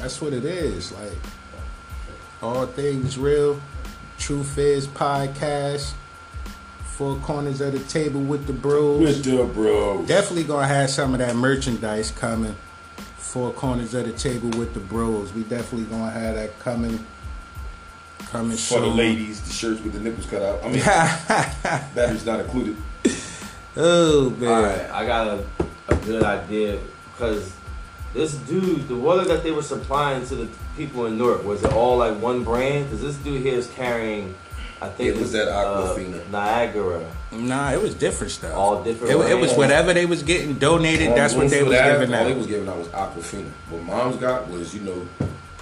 That's 0.00 0.20
what 0.22 0.32
it 0.32 0.46
is. 0.46 0.92
Like 0.92 1.12
all 2.42 2.66
things 2.66 3.18
real. 3.18 3.60
True 4.18 4.40
is 4.56 4.86
podcast. 4.86 5.92
Four 6.84 7.16
corners 7.16 7.60
of 7.60 7.72
the 7.72 7.80
table 7.80 8.20
with 8.20 8.46
the 8.46 8.52
bros. 8.54 9.22
the 9.22 9.44
bro. 9.44 10.04
Definitely 10.06 10.44
gonna 10.44 10.66
have 10.66 10.88
some 10.88 11.12
of 11.12 11.18
that 11.18 11.36
merchandise 11.36 12.10
coming. 12.12 12.56
Four 13.16 13.52
corners 13.52 13.92
of 13.92 14.06
the 14.06 14.12
table 14.12 14.50
with 14.58 14.72
the 14.72 14.80
bros. 14.80 15.32
We 15.34 15.42
definitely 15.42 15.86
gonna 15.86 16.10
have 16.10 16.34
that 16.34 16.58
coming. 16.60 17.04
Coming 18.32 18.56
For 18.56 18.80
the 18.80 18.86
ladies, 18.86 19.42
the 19.42 19.52
shirts 19.52 19.82
with 19.82 19.92
the 19.92 20.00
nipples 20.00 20.24
cut 20.24 20.40
out. 20.40 20.64
I 20.64 20.68
mean, 20.68 20.80
batteries 21.94 22.24
not 22.24 22.40
included. 22.40 22.78
oh 23.76 24.30
man. 24.38 24.48
All 24.50 24.62
right, 24.62 24.90
I 24.90 25.04
got 25.04 25.26
a, 25.26 25.44
a 25.88 25.96
good 25.96 26.22
idea 26.22 26.78
because 27.12 27.54
this 28.14 28.34
dude, 28.36 28.88
the 28.88 28.96
water 28.96 29.26
that 29.26 29.42
they 29.42 29.50
were 29.50 29.62
supplying 29.62 30.24
to 30.28 30.34
the 30.34 30.48
people 30.78 31.04
in 31.04 31.18
Newark, 31.18 31.44
was 31.44 31.62
it 31.62 31.74
all 31.74 31.98
like 31.98 32.18
one 32.22 32.42
brand? 32.42 32.86
Because 32.86 33.02
this 33.02 33.16
dude 33.16 33.42
here 33.42 33.58
is 33.58 33.66
carrying, 33.72 34.34
I 34.80 34.88
think 34.88 35.10
It 35.10 35.18
was 35.18 35.34
it's, 35.34 35.44
that 35.44 35.48
uh, 35.48 35.94
Aquafina. 35.94 36.30
Niagara. 36.30 37.06
Nah, 37.32 37.72
it 37.72 37.82
was 37.82 37.94
different 37.94 38.32
stuff. 38.32 38.54
All 38.54 38.82
different 38.82 39.12
It, 39.12 39.30
it 39.30 39.38
was 39.38 39.52
whatever 39.52 39.92
they 39.92 40.06
was 40.06 40.22
getting 40.22 40.54
donated. 40.54 41.08
All 41.08 41.16
that's 41.16 41.34
what 41.34 41.50
they 41.50 41.62
was 41.62 41.72
that, 41.72 42.00
giving 42.00 42.14
All 42.14 42.24
they 42.24 42.32
was 42.32 42.46
giving 42.46 42.66
out 42.66 42.78
was 42.78 42.88
Aquafina. 42.88 43.50
What 43.68 43.82
mom's 43.82 44.16
got 44.16 44.48
was, 44.48 44.74
you 44.74 44.80
know, 44.80 45.06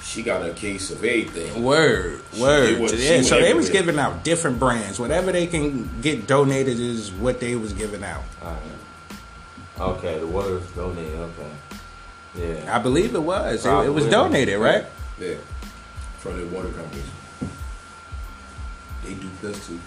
she 0.02 0.22
got 0.22 0.44
a 0.48 0.52
case 0.52 0.90
of 0.90 0.98
everything. 0.98 1.62
Word, 1.62 2.20
She- 2.34 2.40
word. 2.42 2.78
was- 2.80 2.92
yeah, 2.94 3.22
so 3.22 3.40
they 3.40 3.54
was 3.54 3.70
giving 3.70 3.98
out 3.98 4.24
different 4.24 4.58
brands. 4.58 4.98
Whatever 4.98 5.32
they 5.32 5.46
can 5.46 5.88
get 6.00 6.26
donated 6.26 6.78
is 6.80 7.10
what 7.12 7.40
they 7.40 7.54
was 7.56 7.72
giving 7.72 8.02
out. 8.04 8.22
Right. 8.42 8.56
Okay, 9.80 10.18
the 10.18 10.26
water 10.26 10.58
is 10.58 10.66
donated. 10.76 11.18
Okay. 11.18 12.54
Yeah. 12.64 12.76
I 12.76 12.78
believe 12.78 13.14
it 13.14 13.22
was. 13.22 13.64
It, 13.66 13.70
it 13.70 13.94
was 13.94 14.06
donated, 14.06 14.58
right? 14.58 14.84
Yeah. 15.18 15.34
From 16.18 16.38
the 16.38 16.46
water 16.54 16.68
companies. 16.68 17.04
They 19.04 19.14
do 19.14 19.28
this 19.42 19.66
too. 19.66 19.80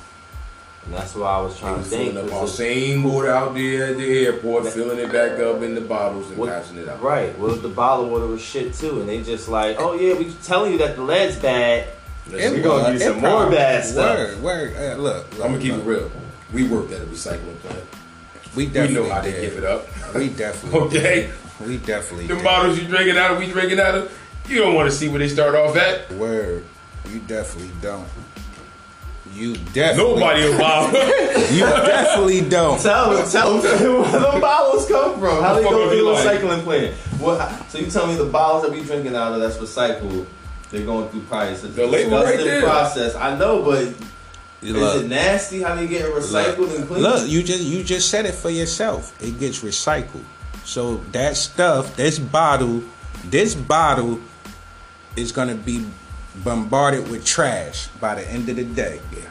And 0.86 0.94
that's 0.96 1.16
why 1.16 1.28
I 1.32 1.42
was 1.42 1.54
They 1.56 1.60
trying 1.62 1.74
to 1.76 1.80
was 1.80 1.88
think. 1.88 2.12
filling 2.14 2.26
up 2.26 2.32
'cause 2.32 2.42
our 2.42 2.48
same 2.58 3.04
water 3.04 3.32
out 3.32 3.54
there 3.56 3.86
at 3.88 3.98
the 3.98 4.26
airport, 4.26 4.68
filling 4.68 5.00
it 5.00 5.12
back 5.14 5.40
up 5.40 5.62
in 5.64 5.76
the 5.76 5.82
bottles 5.82 6.28
and 6.30 6.38
What- 6.38 6.50
passing 6.50 6.78
it 6.78 6.90
out. 6.90 7.02
Right. 7.02 7.38
Well, 7.40 7.56
the 7.56 7.70
bottled 7.70 8.12
water 8.12 8.28
was 8.28 8.42
shit 8.42 8.74
too, 8.78 9.00
and 9.00 9.08
they 9.08 9.20
just 9.22 9.48
like, 9.48 9.78
oh 9.80 9.94
yeah, 9.94 10.14
we 10.16 10.26
telling 10.44 10.74
you 10.74 10.78
that 10.80 10.96
the 10.98 11.02
lead's 11.02 11.38
bad. 11.38 11.86
Listen, 12.30 12.54
we 12.54 12.62
gonna 12.62 12.90
was- 12.92 13.00
do 13.02 13.06
some 13.08 13.22
more 13.22 13.50
bad 13.50 13.86
stuff. 13.86 14.18
Word, 14.18 14.42
word. 14.44 14.74
Uh, 14.78 14.96
look, 15.02 15.26
I'm 15.36 15.52
gonna 15.54 15.58
keep 15.60 15.74
it 15.74 15.84
real. 15.86 16.12
We 16.54 16.64
worked 16.66 16.92
at 16.92 17.02
a 17.02 17.06
recycling 17.06 17.60
plant. 17.66 17.84
We 18.56 18.66
We 18.66 18.72
definitely 18.72 19.08
know 19.08 19.14
how 19.14 19.22
they 19.22 19.32
did. 19.32 19.42
give 19.42 19.58
it 19.58 19.66
up. 19.66 19.88
We 20.14 20.28
definitely. 20.30 20.80
Okay? 21.00 21.30
We 21.66 21.78
definitely. 21.78 22.28
The 22.28 22.36
did. 22.36 22.44
bottles 22.44 22.78
you 22.78 22.88
drinking 22.88 23.18
out 23.18 23.32
of, 23.32 23.40
we 23.40 23.48
drinking 23.48 23.80
out 23.80 23.96
of, 23.96 24.12
you 24.50 24.58
don't 24.60 24.76
want 24.76 24.90
to 24.92 24.96
see 24.96 25.08
where 25.08 25.20
they 25.20 25.28
start 25.30 25.56
off 25.56 25.76
at. 25.78 26.12
Word. 26.14 26.64
You 27.12 27.20
definitely 27.20 27.72
don't. 27.82 28.06
You 29.34 29.56
definitely. 29.74 30.14
Nobody 30.20 30.42
will 30.50 30.58
buy. 30.60 30.86
You 31.52 31.62
definitely 31.66 32.42
don't. 32.42 32.80
Tell 32.80 33.14
them, 33.16 33.28
tell 33.30 33.58
them 33.60 34.02
where 34.02 34.12
the 34.34 34.40
bottles 34.40 34.88
come 34.88 35.20
from. 35.20 35.42
How 35.42 35.56
they 35.56 35.64
go 35.64 35.90
through 35.90 35.98
the 35.98 36.12
like? 36.12 36.40
recycling 36.40 36.64
plant? 36.64 36.94
What? 37.20 37.70
So 37.70 37.80
you 37.80 37.88
tell 37.90 38.06
me 38.08 38.16
the 38.16 38.26
bottles 38.26 38.64
that 38.64 38.72
we 38.72 38.84
drinking 38.84 39.16
out 39.16 39.34
of 39.34 39.40
that's 39.42 39.58
recycled, 39.58 40.26
they're 40.70 40.86
going 40.86 41.10
through 41.10 41.22
probably 41.22 41.56
such 41.56 41.72
a 41.72 41.74
The 41.74 41.88
label 41.88 42.22
right 42.24 42.38
there. 42.38 42.62
process. 42.62 43.16
I 43.16 43.36
know, 43.38 43.64
but 43.64 43.86
Look, 44.62 44.96
is 44.96 45.02
it 45.04 45.08
nasty 45.10 45.62
how 45.62 45.76
they 45.76 45.88
get 45.88 46.06
recycled 46.12 46.76
and 46.76 46.88
clean? 46.88 47.02
Look, 47.02 47.28
you 47.28 47.44
just 47.44 47.64
you 47.64 47.84
just 47.84 48.10
said 48.10 48.26
it 48.26 48.34
for 48.36 48.50
yourself. 48.50 49.14
It 49.24 49.40
gets 49.40 49.62
recycled. 49.64 50.24
So 50.64 50.98
that 51.12 51.36
stuff, 51.38 51.96
this 51.98 52.18
bottle, 52.20 52.84
this 53.26 53.56
bottle 53.56 54.20
is 55.18 55.32
gonna 55.32 55.56
be 55.56 55.86
bombarded 56.38 57.10
with 57.10 57.26
trash 57.26 57.88
by 58.00 58.16
the 58.16 58.30
end 58.30 58.50
of 58.50 58.56
the 58.56 58.64
day. 58.64 59.00
yeah. 59.12 59.30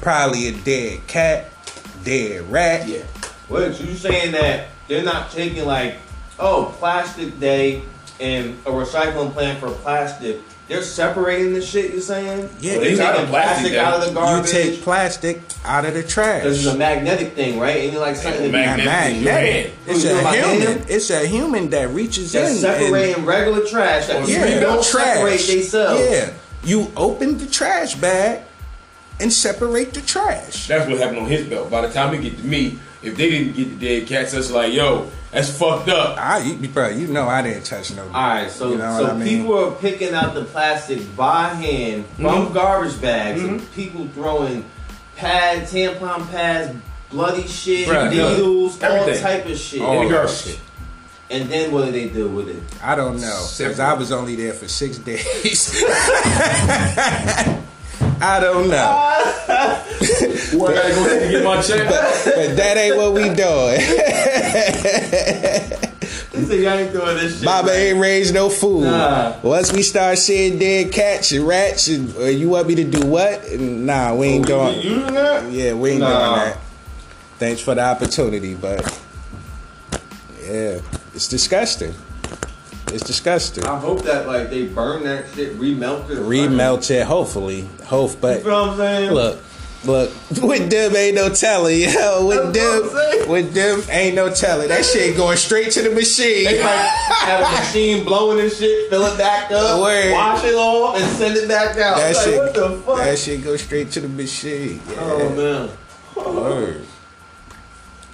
Probably 0.00 0.48
a 0.48 0.52
dead 0.52 1.06
cat, 1.06 1.50
dead 2.04 2.50
rat. 2.50 2.86
Yeah. 2.86 3.02
What 3.48 3.80
you 3.80 3.94
saying 3.94 4.32
that 4.32 4.68
they're 4.86 5.04
not 5.04 5.30
taking 5.30 5.66
like, 5.66 5.96
oh, 6.38 6.74
plastic 6.78 7.38
day 7.40 7.82
and 8.20 8.50
a 8.66 8.70
recycling 8.70 9.32
plant 9.32 9.58
for 9.58 9.70
plastic. 9.70 10.40
They're 10.70 10.82
separating 10.84 11.52
the 11.52 11.60
shit. 11.60 11.90
You're 11.90 12.00
saying? 12.00 12.48
Yeah, 12.60 12.76
Or 12.76 12.80
they 12.80 12.90
you 12.92 12.96
taking 12.96 12.98
got 12.98 13.24
a 13.24 13.26
plastic 13.26 13.72
plastic 13.72 13.74
out 13.76 13.94
of 14.00 14.06
the 14.06 14.12
garbage. 14.20 14.52
You 14.52 14.62
take 14.62 14.82
plastic 14.82 15.42
out 15.64 15.84
of 15.84 15.94
the 15.94 16.04
trash. 16.04 16.44
This 16.44 16.58
is 16.58 16.66
a 16.66 16.76
magnetic 16.78 17.32
thing, 17.32 17.58
right? 17.58 17.78
And 17.78 17.92
you 17.92 17.98
like 17.98 18.14
something 18.14 18.52
Mag- 18.52 18.78
that 18.78 18.84
magnetic. 18.86 19.16
in 19.18 19.24
magnetic. 19.24 19.72
It's 19.88 20.04
Who, 20.04 20.10
a 20.10 20.32
human. 20.32 20.84
It's 20.88 21.10
a 21.10 21.26
human 21.26 21.70
that 21.70 21.88
reaches 21.88 22.30
that's 22.30 22.50
in. 22.62 22.64
and- 22.70 22.78
separating 22.80 23.26
regular 23.26 23.66
trash 23.66 24.06
that 24.06 24.28
Yeah, 24.28 24.44
people 24.46 24.60
don't 24.60 24.84
trash. 24.84 25.16
separate 25.16 25.40
themselves. 25.40 26.00
Yeah, 26.08 26.30
you 26.62 26.92
open 26.96 27.38
the 27.38 27.46
trash 27.46 27.96
bag 27.96 28.42
and 29.18 29.32
separate 29.32 29.92
the 29.92 30.02
trash. 30.02 30.68
That's 30.68 30.88
what 30.88 30.98
happened 31.00 31.18
on 31.18 31.26
his 31.26 31.46
belt. 31.48 31.68
By 31.68 31.80
the 31.84 31.92
time 31.92 32.14
it 32.14 32.22
get 32.22 32.38
to 32.38 32.46
me, 32.46 32.78
if 33.02 33.16
they 33.16 33.28
didn't 33.28 33.56
get 33.56 33.80
the 33.80 33.86
dead 34.00 34.06
cats, 34.08 34.32
that's 34.34 34.52
like, 34.52 34.72
yo, 34.72 35.10
that's 35.30 35.56
fucked 35.56 35.88
up. 35.88 36.18
I, 36.18 36.38
you, 36.38 36.68
bro, 36.68 36.88
you 36.88 37.06
know 37.06 37.28
I 37.28 37.42
didn't 37.42 37.64
touch 37.64 37.94
no. 37.94 38.04
All 38.04 38.10
right, 38.10 38.50
so 38.50 38.70
you 38.70 38.78
know 38.78 38.96
so 38.96 39.02
what 39.04 39.12
I 39.12 39.16
mean? 39.16 39.28
people 39.28 39.58
are 39.58 39.72
picking 39.72 40.12
out 40.12 40.34
the 40.34 40.44
plastic 40.44 41.16
by 41.16 41.48
hand 41.48 42.06
from 42.16 42.24
mm-hmm. 42.24 42.54
garbage 42.54 43.00
bags. 43.00 43.40
And 43.42 43.60
mm-hmm. 43.60 43.74
people 43.74 44.08
throwing 44.08 44.64
pads, 45.16 45.72
tampon 45.72 46.28
pads, 46.30 46.76
bloody 47.10 47.46
shit, 47.46 47.88
Bruh, 47.88 48.10
needles, 48.10 48.82
all 48.82 49.06
type 49.06 49.46
of 49.46 49.56
shit. 49.56 49.82
All 49.82 50.02
In 50.02 50.08
the 50.08 50.14
garbage. 50.14 50.34
shit. 50.34 50.60
And 51.30 51.48
then 51.48 51.70
what 51.70 51.84
do 51.84 51.92
they 51.92 52.08
do 52.08 52.28
with 52.28 52.48
it? 52.48 52.60
I 52.82 52.96
don't 52.96 53.20
know 53.20 53.46
because 53.56 53.78
I 53.78 53.92
was 53.94 54.10
only 54.10 54.34
there 54.34 54.52
for 54.52 54.66
six 54.66 54.98
days. 55.06 55.84
I 58.22 58.38
don't 58.40 58.68
know, 58.68 59.08
Boy, 60.58 60.66
I 60.66 60.74
gotta 60.74 60.94
go 60.94 61.06
ahead 61.06 61.22
and 61.22 61.30
get 61.30 61.44
my 61.44 61.62
check. 61.62 61.88
but 61.88 62.56
that 62.56 62.76
ain't 62.76 62.96
what 62.96 63.12
we 63.14 63.28
doing. 63.30 63.80
Say 66.46 66.62
y'all 66.62 66.72
ain't 66.72 66.92
doing 66.92 67.16
this 67.16 67.36
shit. 67.36 67.44
Baba 67.44 67.70
ain't 67.72 67.98
raised 68.00 68.34
no 68.34 68.48
fool. 68.48 68.82
Nah. 68.82 69.36
Once 69.42 69.72
we 69.72 69.82
start 69.82 70.18
seeing 70.18 70.58
dead 70.58 70.92
cats 70.92 71.32
and 71.32 71.46
rats, 71.46 71.88
and 71.88 72.14
uh, 72.16 72.24
you 72.24 72.48
want 72.50 72.66
me 72.68 72.74
to 72.76 72.84
do 72.84 73.06
what? 73.06 73.52
Nah, 73.58 74.14
we 74.14 74.26
ain't 74.28 74.46
doing. 74.46 74.80
You 74.80 75.00
that? 75.10 75.50
Yeah, 75.52 75.74
we 75.74 75.90
ain't 75.92 76.00
Nah. 76.00 76.36
doing 76.36 76.48
that. 76.50 76.58
Thanks 77.38 77.60
for 77.60 77.74
the 77.74 77.82
opportunity, 77.82 78.54
but 78.54 78.80
yeah, 80.44 80.80
it's 81.14 81.28
disgusting. 81.28 81.94
It's 82.92 83.04
disgusting. 83.04 83.64
I 83.64 83.78
hope 83.78 84.02
that 84.02 84.26
like 84.26 84.50
they 84.50 84.66
burn 84.66 85.04
that 85.04 85.26
shit, 85.34 85.58
remelt 85.58 86.10
it, 86.10 86.18
Remelt 86.18 86.90
it, 86.90 87.04
hopefully. 87.06 87.68
Hope, 87.84 88.20
but 88.20 88.38
You 88.38 88.44
feel 88.44 88.52
what 88.52 88.70
I'm 88.70 88.76
saying? 88.78 89.10
look, 89.12 89.42
look, 89.84 90.10
with 90.42 90.70
them 90.70 90.96
ain't 90.96 91.14
no 91.14 91.28
telling, 91.28 91.80
yo. 91.80 92.26
With 92.26 92.52
That's 92.52 92.92
them, 92.92 93.28
with 93.28 93.54
them 93.54 93.82
ain't 93.90 94.14
no 94.16 94.30
telling. 94.32 94.68
That 94.68 94.84
shit 94.84 95.16
going 95.16 95.36
straight 95.36 95.70
to 95.72 95.82
the 95.82 95.90
machine. 95.90 96.44
They 96.44 96.62
like 96.62 96.86
have 96.88 97.40
a 97.46 97.60
machine 97.60 98.04
blowing 98.04 98.38
this 98.38 98.58
shit, 98.58 98.90
fill 98.90 99.06
it 99.06 99.16
back 99.18 99.50
up, 99.52 99.80
Word. 99.80 100.12
wash 100.12 100.44
it 100.44 100.54
off, 100.54 100.96
and 100.96 101.04
send 101.16 101.36
it 101.36 101.48
back 101.48 101.76
out. 101.78 101.96
That 101.96 102.14
like, 102.16 102.24
shit, 102.24 102.38
what 102.38 102.54
the 102.54 102.82
fuck? 102.84 102.96
that 102.98 103.18
shit 103.18 103.44
go 103.44 103.56
straight 103.56 103.90
to 103.92 104.00
the 104.00 104.08
machine. 104.08 104.80
Oh, 104.88 105.18
yeah. 105.18 105.24
oh 105.24 105.30
man. 105.36 106.34
Word. 106.34 106.86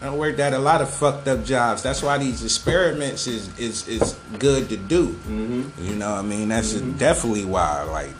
I 0.06 0.14
worked 0.14 0.38
at 0.38 0.52
a 0.52 0.58
lot 0.58 0.82
of 0.82 0.90
fucked 0.90 1.26
up 1.28 1.44
jobs. 1.44 1.82
That's 1.82 2.02
why 2.02 2.18
these 2.18 2.44
experiments 2.44 3.26
is 3.26 3.56
is 3.58 3.88
is 3.88 4.16
good 4.38 4.68
to 4.68 4.76
do. 4.76 5.08
Mm-hmm. 5.08 5.84
You 5.84 5.96
know, 5.96 6.12
what 6.12 6.18
I 6.18 6.22
mean, 6.22 6.48
that's 6.48 6.72
definitely 6.72 7.44
why. 7.44 7.82
Like, 7.82 8.10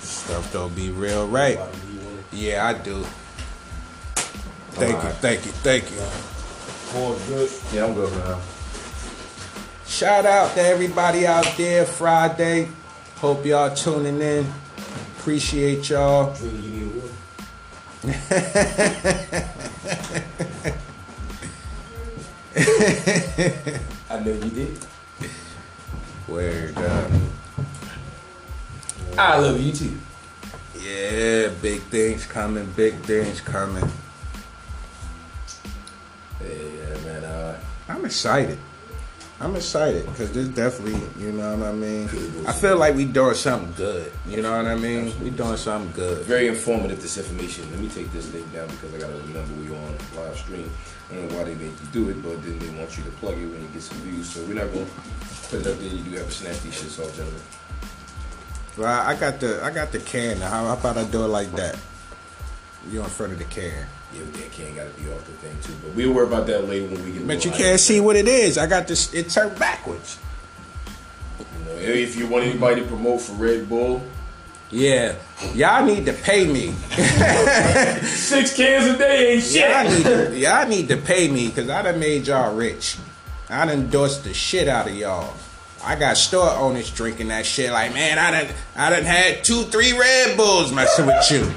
stuff 0.00 0.52
don't 0.52 0.74
be 0.74 0.90
real 0.90 1.26
right. 1.28 1.58
Yeah, 2.32 2.66
I 2.66 2.74
do. 2.74 3.04
Thank 4.72 5.02
you, 5.02 5.10
thank 5.10 5.46
you, 5.46 5.52
thank 5.52 5.90
you. 5.90 5.96
good. 7.26 7.50
Yeah, 7.72 7.86
I'm 7.86 7.94
good 7.94 8.12
now. 8.12 8.40
Shout 9.86 10.26
out 10.26 10.54
to 10.54 10.62
everybody 10.62 11.26
out 11.26 11.56
there 11.56 11.84
Friday. 11.84 12.68
Hope 13.16 13.44
y'all 13.44 13.74
tuning 13.74 14.20
in. 14.20 14.46
Appreciate 15.18 15.90
y'all. 15.90 16.34
I 18.04 18.10
know 24.20 24.32
you 24.34 24.50
did. 24.50 24.78
Word 26.28 26.78
up. 26.78 27.10
I 29.18 29.38
love 29.38 29.60
you 29.60 29.72
too. 29.72 29.98
Yeah, 30.80 31.48
big 31.60 31.80
things 31.82 32.24
coming, 32.24 32.70
big 32.76 32.94
things 33.00 33.40
coming. 33.40 33.90
Yeah, 36.40 36.98
man. 37.04 37.24
Uh, 37.24 37.58
I'm 37.88 38.04
excited. 38.04 38.58
I'm 39.40 39.54
excited 39.54 40.04
because 40.06 40.32
this 40.32 40.48
definitely, 40.48 41.00
you 41.16 41.30
know 41.30 41.56
what 41.56 41.68
I 41.68 41.72
mean. 41.72 42.08
I 42.44 42.52
feel 42.52 42.76
like 42.76 42.96
we 42.96 43.04
doing 43.04 43.34
something 43.34 43.72
good. 43.76 44.10
You 44.26 44.42
know 44.42 44.56
what 44.56 44.66
I 44.66 44.74
mean? 44.74 45.12
We 45.22 45.30
doing 45.30 45.56
something 45.56 45.92
good. 45.92 46.24
Very 46.26 46.48
informative, 46.48 47.00
this 47.00 47.18
information. 47.18 47.70
Let 47.70 47.78
me 47.78 47.88
take 47.88 48.10
this 48.10 48.26
thing 48.26 48.44
down 48.52 48.66
because 48.66 48.92
I 48.94 48.98
gotta 48.98 49.14
remember 49.14 49.54
we 49.54 49.68
on 49.76 49.94
live 50.16 50.36
stream. 50.36 50.68
I 51.10 51.14
don't 51.14 51.30
know 51.30 51.38
why 51.38 51.44
they 51.44 51.54
make 51.54 51.70
you 51.70 51.86
do 51.92 52.08
it, 52.08 52.20
but 52.20 52.42
then 52.42 52.58
they 52.58 52.68
want 52.70 52.98
you 52.98 53.04
to 53.04 53.10
plug 53.12 53.38
it 53.38 53.46
when 53.46 53.62
you 53.62 53.68
get 53.72 53.82
some 53.82 53.98
views. 53.98 54.28
So 54.28 54.42
we're 54.42 54.54
not 54.54 54.72
gonna 54.72 54.86
put 55.48 55.60
it 55.60 55.66
up 55.68 55.78
there. 55.78 55.88
You 55.88 56.02
do 56.02 56.10
have 56.16 56.26
to 56.26 56.32
snap 56.32 56.56
these 56.56 56.82
shits 56.82 56.98
off, 57.00 57.14
gentlemen. 57.14 57.40
Well, 58.76 59.06
I 59.06 59.14
got 59.14 59.38
the 59.38 59.62
I 59.62 59.70
got 59.70 59.92
the 59.92 60.00
can. 60.00 60.38
How, 60.38 60.66
how 60.66 60.74
about 60.74 60.98
I 60.98 61.04
do 61.04 61.24
it 61.24 61.28
like 61.28 61.52
that? 61.52 61.78
You're 62.90 63.04
in 63.04 63.10
front 63.10 63.32
of 63.34 63.38
the 63.38 63.44
can. 63.44 63.86
Yeah, 64.14 64.20
but 64.24 64.34
that 64.34 64.52
can 64.52 64.74
gotta 64.74 64.90
be 64.90 65.10
off 65.10 65.24
the 65.26 65.32
thing 65.32 65.56
too. 65.62 65.74
But 65.82 65.94
we'll 65.94 66.12
worry 66.12 66.26
about 66.26 66.46
that 66.46 66.66
later 66.68 66.86
when 66.86 67.04
we 67.04 67.12
get. 67.12 67.26
But 67.26 67.44
you 67.44 67.50
can't 67.50 67.78
see 67.78 68.00
what 68.00 68.16
it 68.16 68.26
is. 68.26 68.56
I 68.58 68.66
got 68.66 68.88
this. 68.88 69.12
It 69.12 69.28
turned 69.28 69.58
backwards. 69.58 70.18
You 71.38 71.64
know, 71.66 71.80
if 71.80 72.16
you 72.16 72.26
want 72.26 72.44
anybody 72.44 72.80
to 72.80 72.86
promote 72.86 73.20
for 73.20 73.32
Red 73.32 73.68
Bull, 73.68 74.02
Yeah, 74.70 75.14
y'all 75.54 75.84
need 75.84 76.06
to 76.06 76.12
pay 76.12 76.46
me. 76.46 76.72
six 78.02 78.54
cans 78.56 78.86
a 78.86 78.98
day 78.98 79.34
ain't 79.34 79.42
shit. 79.42 79.70
Y'all 79.70 79.84
need 79.88 80.02
to, 80.04 80.38
y'all 80.38 80.68
need 80.68 80.88
to 80.88 80.96
pay 80.96 81.28
me 81.28 81.48
because 81.48 81.68
I 81.68 81.82
done 81.82 82.00
made 82.00 82.26
y'all 82.26 82.54
rich. 82.54 82.96
I 83.50 83.66
done 83.66 83.80
endorsed 83.80 84.24
the 84.24 84.34
shit 84.34 84.68
out 84.68 84.88
of 84.88 84.94
y'all. 84.94 85.34
I 85.84 85.94
got 85.96 86.16
store 86.16 86.50
owners 86.50 86.90
drinking 86.90 87.28
that 87.28 87.46
shit 87.46 87.70
like, 87.70 87.94
man, 87.94 88.18
I 88.18 88.30
done, 88.30 88.54
I 88.76 88.90
done 88.90 89.04
had 89.04 89.44
two, 89.44 89.62
three 89.64 89.96
Red 89.96 90.36
Bulls 90.36 90.72
messing 90.72 91.06
with 91.06 91.30
you. 91.30 91.50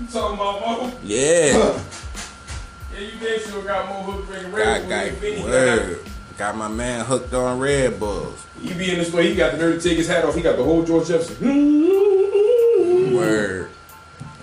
You 0.00 0.06
talking 0.06 0.36
about 0.36 0.60
Mo? 0.60 0.92
Yeah, 1.02 1.80
Yeah, 2.94 3.00
you 3.00 3.12
damn 3.20 3.40
sure 3.40 3.62
got 3.62 3.88
more 3.88 4.02
hook 4.04 4.26
drinking 4.26 4.52
Red 4.52 4.64
got, 4.64 4.80
Bull 4.80 4.88
got, 4.90 5.20
Vinny. 5.20 5.42
word. 5.42 6.00
Got 6.36 6.56
my 6.56 6.68
man 6.68 7.04
hooked 7.04 7.34
on 7.34 7.58
Red 7.58 7.98
Bulls. 7.98 8.44
He 8.62 8.72
be 8.74 8.90
in 8.92 8.98
this 8.98 9.12
way, 9.12 9.28
he 9.28 9.34
got 9.34 9.52
the 9.52 9.58
nerve 9.58 9.82
to 9.82 9.88
take 9.88 9.98
his 9.98 10.06
hat 10.08 10.24
off. 10.24 10.34
He 10.34 10.40
got 10.42 10.56
the 10.56 10.62
whole 10.64 10.84
George 10.84 11.08
Jefferson. 11.08 11.36
Word. 13.14 13.70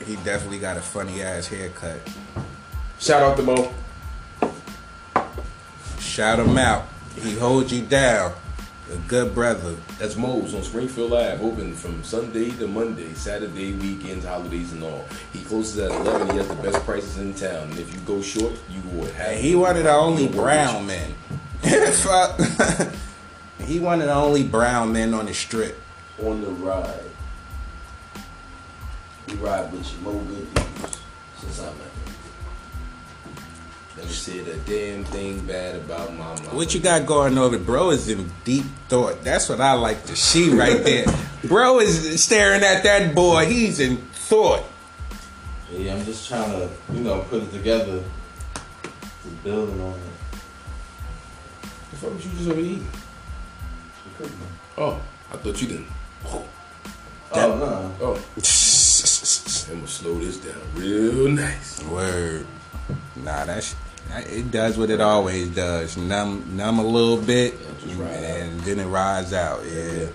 He 0.05 0.15
definitely 0.17 0.59
got 0.59 0.75
a 0.77 0.81
funny 0.81 1.21
ass 1.21 1.47
haircut. 1.47 1.99
Shout 2.99 3.23
out 3.23 3.37
to 3.37 3.43
Mo. 3.43 3.73
Shout 5.99 6.39
him 6.39 6.57
out. 6.57 6.85
He 7.21 7.33
holds 7.33 7.71
you 7.71 7.81
down. 7.83 8.33
A 8.93 8.97
good 9.07 9.33
brother. 9.33 9.75
That's 9.97 10.15
Mo's 10.15 10.53
on 10.53 10.61
Springfield 10.61 11.13
Ave, 11.13 11.43
open 11.43 11.73
from 11.73 12.03
Sunday 12.03 12.51
to 12.51 12.67
Monday, 12.67 13.11
Saturday, 13.15 13.73
weekends, 13.73 14.25
holidays, 14.25 14.73
and 14.73 14.83
all. 14.83 15.05
He 15.33 15.41
closes 15.43 15.79
at 15.79 15.91
11. 15.91 16.29
He 16.29 16.37
has 16.37 16.47
the 16.47 16.55
best 16.55 16.85
prices 16.85 17.17
in 17.17 17.33
town. 17.33 17.71
And 17.71 17.79
if 17.79 17.91
you 17.91 17.99
go 18.01 18.21
short, 18.21 18.53
you 18.69 18.81
will 18.91 19.11
have. 19.13 19.39
He 19.39 19.55
one 19.55 19.75
of 19.75 19.83
the 19.85 19.91
only 19.91 20.27
brown 20.27 20.85
men. 20.85 21.15
Fuck. 21.63 22.39
he 23.65 23.79
one 23.79 24.01
of 24.01 24.07
the 24.07 24.13
only 24.13 24.43
brown 24.43 24.93
men 24.93 25.15
on 25.15 25.25
the 25.25 25.33
strip. 25.33 25.79
on 26.21 26.41
the 26.41 26.51
ride. 26.51 26.99
We 29.27 29.33
ride 29.35 29.71
with 29.71 29.91
you, 29.91 30.01
more 30.03 30.21
good 30.21 30.55
people 30.55 30.89
since 31.39 31.59
I'm 31.59 31.73
Never 34.05 34.13
said 34.13 34.47
a 34.47 34.57
damn 34.69 35.03
thing 35.05 35.39
bad 35.47 35.77
about 35.77 36.13
my 36.13 36.35
mama. 36.35 36.49
What 36.55 36.75
you 36.75 36.79
got 36.79 37.07
going 37.07 37.39
over, 37.39 37.57
bro? 37.57 37.89
Is 37.89 38.07
in 38.07 38.31
deep 38.43 38.65
thought. 38.87 39.23
That's 39.23 39.49
what 39.49 39.59
I 39.59 39.73
like 39.73 40.05
to 40.05 40.15
see 40.15 40.51
right 40.53 40.83
there. 40.83 41.05
bro 41.43 41.79
is 41.79 42.23
staring 42.23 42.61
at 42.61 42.83
that 42.83 43.15
boy. 43.15 43.47
He's 43.47 43.79
in 43.79 43.97
thought. 43.97 44.63
Yeah, 45.71 45.95
I'm 45.95 46.05
just 46.05 46.29
trying 46.29 46.51
to, 46.51 46.69
you 46.93 46.99
know, 46.99 47.21
put 47.21 47.41
it 47.41 47.51
together. 47.51 48.03
Just 49.23 49.43
building 49.43 49.81
on 49.81 49.93
it. 49.93 50.39
The 51.89 51.97
fuck 51.97 52.13
was 52.13 52.25
you 52.25 52.31
just 52.33 52.49
overeating? 52.51 52.87
Oh, 54.77 55.01
I 55.33 55.37
thought 55.37 55.59
you 55.59 55.67
didn't. 55.67 55.87
Oh 56.25 56.45
no. 57.33 57.91
Oh, 58.01 58.13
I'm 58.13 59.75
gonna 59.77 59.87
slow 59.87 60.19
this 60.19 60.37
down 60.37 60.61
real 60.75 61.27
nice. 61.27 61.81
Word. 61.85 62.45
Nah, 63.15 63.45
that's 63.45 63.75
it. 64.11 64.51
Does 64.51 64.77
what 64.77 64.89
it 64.89 65.01
always 65.01 65.49
does. 65.49 65.97
Numb, 65.97 66.55
numb 66.55 66.79
a 66.79 66.85
little 66.85 67.17
bit, 67.17 67.55
and 67.87 68.59
then 68.61 68.79
it 68.79 68.85
rides 68.85 69.33
out. 69.33 69.61
Yeah. 69.65 70.07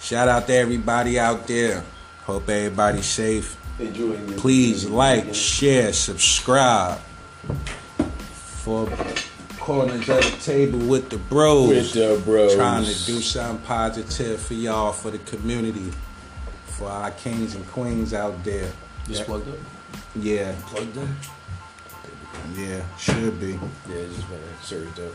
Shout 0.00 0.28
out 0.28 0.46
to 0.48 0.54
everybody 0.54 1.18
out 1.18 1.46
there. 1.46 1.84
Hope 2.24 2.48
everybody's 2.48 3.06
safe. 3.06 3.56
Enjoying 3.78 4.28
your 4.28 4.38
Please 4.38 4.86
like, 4.88 5.34
share, 5.34 5.92
subscribe 5.92 6.98
for 8.18 8.88
corners 9.58 10.08
at 10.08 10.22
the 10.22 10.36
table 10.40 10.78
with 10.80 11.08
the 11.08 11.16
bros. 11.18 11.68
With 11.68 11.92
the 11.92 12.20
bros. 12.24 12.54
Trying 12.54 12.84
to 12.84 13.04
do 13.06 13.20
something 13.20 13.64
positive 13.66 14.40
for 14.40 14.54
y'all, 14.54 14.92
for 14.92 15.10
the 15.10 15.18
community, 15.18 15.90
for 16.66 16.88
our 16.88 17.10
kings 17.12 17.54
and 17.54 17.66
queens 17.68 18.12
out 18.12 18.42
there. 18.44 18.70
Just 19.06 19.20
Yeah. 19.20 19.26
plugged 19.26 19.48
up. 19.48 19.54
Yeah, 20.16 20.52
Plugged 20.66 20.96
in. 20.96 21.16
Yeah, 22.56 22.82
should 22.98 23.40
be. 23.40 23.52
Yeah, 23.88 24.04
just 24.14 24.28
went 24.30 24.42
surged 24.62 25.00
up. 25.00 25.14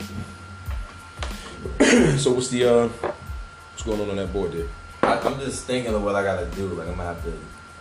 so 2.20 2.32
what's 2.34 2.50
the 2.50 2.64
uh, 2.66 2.88
what's 2.88 3.84
going 3.84 4.02
on 4.02 4.10
on 4.10 4.16
that 4.18 4.32
board 4.34 4.52
there? 4.54 4.68
I, 5.04 5.20
I'm 5.20 5.40
just 5.40 5.66
thinking 5.66 5.94
of 5.94 6.04
what 6.04 6.16
I 6.16 6.24
gotta 6.24 6.46
do. 6.48 6.68
Like 6.70 6.88
I'm 6.88 6.96
gonna 6.96 7.08
have 7.14 7.24
to, 7.24 7.30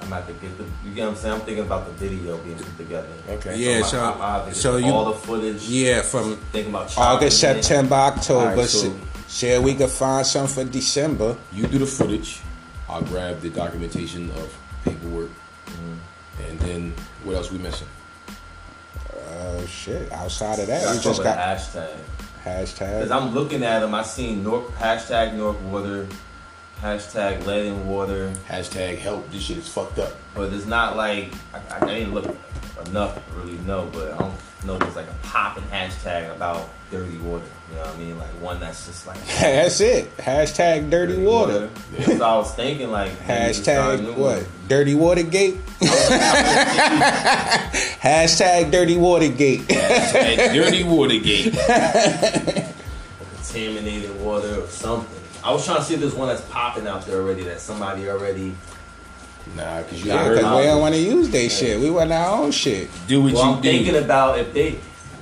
I'm 0.00 0.08
gonna 0.10 0.16
have 0.16 0.26
to 0.26 0.32
get 0.34 0.56
the. 0.58 0.64
You 0.84 0.94
get 0.94 1.04
what 1.04 1.10
I'm 1.10 1.16
saying? 1.16 1.34
I'm 1.34 1.40
thinking 1.40 1.64
about 1.64 1.86
the 1.86 1.92
video 1.92 2.36
being 2.38 2.56
put 2.58 2.76
together. 2.78 3.08
Okay. 3.28 3.56
Yeah, 3.56 3.78
I- 3.78 3.82
so 3.82 4.00
I, 4.00 4.10
I 4.10 4.32
have 4.38 4.48
to 4.48 4.54
so 4.54 4.76
you 4.76 4.92
all 4.92 5.06
the 5.06 5.18
footage. 5.18 5.68
yeah 5.68 6.02
from 6.02 6.36
Thinking 6.52 6.72
about 6.74 6.96
August, 6.98 7.42
it. 7.42 7.62
September, 7.64 7.94
October. 7.94 8.50
Alright, 8.50 8.68
so- 8.68 8.98
Share 9.28 9.60
we 9.60 9.74
could 9.74 9.90
find 9.90 10.24
some 10.24 10.46
for 10.46 10.62
December. 10.62 11.36
You 11.52 11.66
do 11.66 11.78
the 11.78 11.86
footage. 11.86 12.40
I'll 12.88 13.02
grab 13.02 13.40
the 13.40 13.50
documentation 13.50 14.30
of 14.30 14.56
paperwork, 14.84 15.30
and 16.46 16.58
then 16.60 16.94
what 17.24 17.34
else 17.34 17.50
we 17.50 17.58
missing? 17.58 17.88
Uh, 19.46 19.64
shit. 19.66 20.10
Outside 20.12 20.58
of 20.58 20.66
that, 20.66 20.92
we 20.94 21.00
just 21.00 21.22
got 21.22 21.38
hashtag. 21.38 21.94
hashtag. 22.44 22.78
Because 23.00 23.10
I'm 23.12 23.32
looking 23.32 23.62
at 23.62 23.80
them, 23.80 23.94
I 23.94 24.02
seen 24.02 24.42
North 24.42 24.68
hashtag 24.76 25.34
North 25.34 25.60
Water, 25.62 26.08
hashtag 26.82 27.44
Lead 27.46 27.66
in 27.66 27.86
Water, 27.86 28.32
Hashtag 28.48 28.98
help. 28.98 29.30
This 29.30 29.42
shit 29.42 29.58
is 29.58 29.68
fucked 29.68 29.98
up. 29.98 30.12
but 30.34 30.52
it's 30.52 30.66
not 30.66 30.96
like 30.96 31.32
I, 31.54 31.60
I 31.80 31.86
didn't 31.86 32.14
look 32.14 32.26
enough 32.86 33.14
to 33.14 33.20
really 33.34 33.58
know. 33.58 33.88
But 33.92 34.12
I 34.12 34.18
don't 34.18 34.34
know 34.66 34.74
if 34.74 34.80
there's 34.80 34.96
like 34.96 35.08
a 35.08 35.14
popping 35.26 35.64
hashtag 35.64 36.34
about 36.34 36.68
dirty 36.90 37.16
water. 37.18 37.44
You 37.70 37.76
know 37.76 37.82
what 37.82 37.94
I 37.94 37.98
mean? 37.98 38.18
Like 38.18 38.28
one 38.40 38.60
that's 38.60 38.86
just 38.86 39.06
like 39.06 39.18
That's 39.40 39.80
it. 39.80 40.16
Hashtag 40.18 40.88
dirty 40.90 41.22
water. 41.24 41.68
So 42.04 42.24
I 42.24 42.36
was 42.36 42.54
thinking 42.54 42.90
like 42.90 43.10
maybe 43.28 43.48
just 43.48 43.62
start 43.64 43.98
a 44.00 44.02
new 44.02 44.12
Hashtag 44.12 44.16
what? 44.16 44.36
one. 44.42 44.46
Dirty 44.68 44.94
Watergate. 44.94 45.54
Hashtag 48.00 48.70
Dirty 48.70 48.96
Watergate. 48.96 49.60
Hashtag 49.62 50.52
dirty 50.54 50.84
Watergate. 50.84 51.52
contaminated 53.34 54.20
water 54.20 54.60
or 54.62 54.66
something. 54.68 55.15
I 55.46 55.52
was 55.52 55.64
trying 55.64 55.78
to 55.78 55.84
see 55.84 55.94
if 55.94 56.00
there's 56.00 56.14
one 56.14 56.26
that's 56.26 56.40
popping 56.42 56.88
out 56.88 57.06
there 57.06 57.20
already 57.20 57.44
that 57.44 57.60
somebody 57.60 58.08
already. 58.08 58.52
Nah, 59.54 59.82
cause 59.84 60.02
you 60.02 60.10
Nah, 60.12 60.24
heard 60.24 60.40
cause 60.40 60.58
we 60.58 60.66
don't 60.66 60.80
want 60.80 60.94
to 60.96 61.00
use 61.00 61.28
their 61.30 61.48
shit. 61.48 61.78
We 61.78 61.88
want 61.88 62.10
our 62.10 62.42
own 62.42 62.50
shit. 62.50 62.90
do 63.06 63.22
what 63.22 63.32
Well, 63.32 63.44
you 63.44 63.50
I'm 63.56 63.62
do. 63.62 63.70
thinking 63.70 63.96
about 64.02 64.38
if 64.40 64.52
they. 64.52 64.78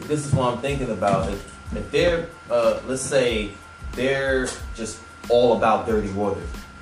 This 0.09 0.25
is 0.25 0.33
what 0.33 0.55
I'm 0.55 0.61
thinking 0.61 0.91
about. 0.91 1.31
If, 1.31 1.77
if 1.77 1.91
they're, 1.91 2.29
uh, 2.51 2.81
let's 2.87 3.03
say, 3.03 3.51
they're 3.93 4.49
just 4.75 4.99
all 5.29 5.59
about 5.59 5.87
dirty 5.87 6.09
water. 6.12 6.41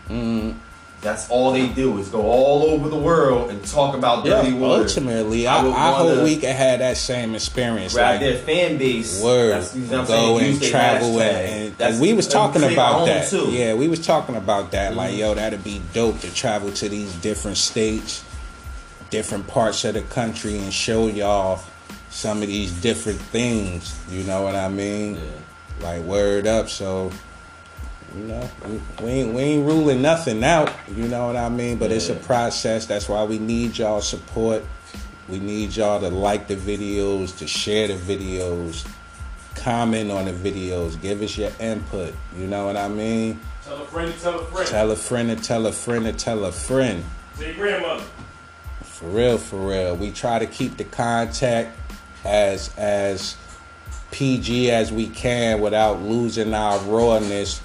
Mm, 0.08 0.54
That's 1.02 1.28
all 1.30 1.50
they 1.50 1.66
do 1.68 1.98
is 1.98 2.08
go 2.08 2.22
all 2.22 2.62
over 2.62 2.88
the 2.88 2.96
world 2.96 3.50
and 3.50 3.62
talk 3.66 3.96
about 3.96 4.24
dirty 4.24 4.52
water. 4.52 4.84
ultimately, 4.84 5.48
I 5.48 5.66
I, 5.66 5.90
I 5.90 5.92
hope 5.94 6.22
we 6.22 6.36
can 6.36 6.54
have 6.54 6.78
that 6.78 6.96
same 6.96 7.34
experience. 7.34 7.92
Grab 7.92 8.12
Like, 8.12 8.20
their 8.20 8.38
fan 8.38 8.78
base. 8.78 9.20
word, 9.20 9.50
That's, 9.50 9.74
you 9.74 9.82
know 9.86 9.88
what 9.88 10.00
I'm 10.02 10.06
go 10.06 10.38
saying? 10.38 10.52
And 10.52 10.62
travel 10.62 11.20
and, 11.20 11.74
and, 11.80 12.00
we 12.00 12.12
was 12.12 12.28
talking 12.28 12.62
about 12.62 13.06
that. 13.06 13.28
too. 13.28 13.38
Mm-hmm. 13.38 13.50
Yeah, 13.52 13.74
we 13.74 13.88
was 13.88 14.06
talking 14.06 14.36
about 14.36 14.70
that. 14.70 14.94
Like, 14.94 15.16
yo, 15.16 15.34
that'd 15.34 15.64
be 15.64 15.82
dope 15.92 16.20
to 16.20 16.32
travel 16.32 16.70
to 16.70 16.88
these 16.88 17.12
different 17.16 17.56
states, 17.56 18.24
different 19.10 19.48
parts 19.48 19.84
of 19.84 19.94
the 19.94 20.02
country, 20.02 20.56
and 20.56 20.72
show 20.72 21.08
y'all 21.08 21.60
some 22.10 22.42
of 22.42 22.46
these 22.46 22.70
different 22.80 23.18
things. 23.18 23.98
You 24.08 24.22
know 24.22 24.42
what 24.42 24.54
I 24.54 24.68
mean? 24.68 25.16
Yeah. 25.16 25.20
Like 25.82 26.02
word 26.02 26.46
up. 26.46 26.68
So, 26.68 27.10
you 28.16 28.24
know, 28.24 28.50
we, 28.66 29.04
we 29.04 29.10
ain't 29.10 29.34
we 29.34 29.40
ain't 29.42 29.66
ruling 29.66 30.02
nothing 30.02 30.44
out. 30.44 30.72
You 30.94 31.08
know 31.08 31.26
what 31.26 31.36
I 31.36 31.48
mean? 31.48 31.78
But 31.78 31.90
it's 31.90 32.08
a 32.08 32.14
process. 32.14 32.86
That's 32.86 33.08
why 33.08 33.24
we 33.24 33.38
need 33.38 33.78
y'all 33.78 34.00
support. 34.00 34.64
We 35.28 35.38
need 35.38 35.74
y'all 35.76 36.00
to 36.00 36.08
like 36.08 36.48
the 36.48 36.56
videos, 36.56 37.38
to 37.38 37.46
share 37.46 37.88
the 37.88 37.94
videos, 37.94 38.86
comment 39.54 40.10
on 40.10 40.26
the 40.26 40.32
videos, 40.32 41.00
give 41.00 41.22
us 41.22 41.38
your 41.38 41.52
input. 41.60 42.12
You 42.36 42.46
know 42.46 42.66
what 42.66 42.76
I 42.76 42.88
mean? 42.88 43.40
Tell 43.64 43.80
a 43.80 43.86
friend 43.86 44.12
to 44.12 44.20
tell 44.20 44.40
a 44.40 44.44
friend. 44.44 44.68
Tell 44.68 44.90
a 44.90 44.96
friend 44.96 45.28
to 45.30 45.36
tell 45.36 45.66
a 45.66 45.72
friend 45.72 46.04
to 46.04 46.12
tell 46.12 46.44
a 46.44 46.52
friend. 46.52 47.04
Your 47.38 47.54
grandmother. 47.54 48.04
For 48.82 49.06
real, 49.06 49.38
for 49.38 49.68
real. 49.68 49.96
We 49.96 50.10
try 50.10 50.38
to 50.38 50.46
keep 50.46 50.76
the 50.76 50.84
contact 50.84 51.78
as 52.24 52.76
as 52.76 53.36
PG 54.10 54.70
as 54.70 54.92
we 54.92 55.08
can 55.08 55.60
without 55.60 56.02
losing 56.02 56.52
our 56.52 56.78
rawness 56.80 57.62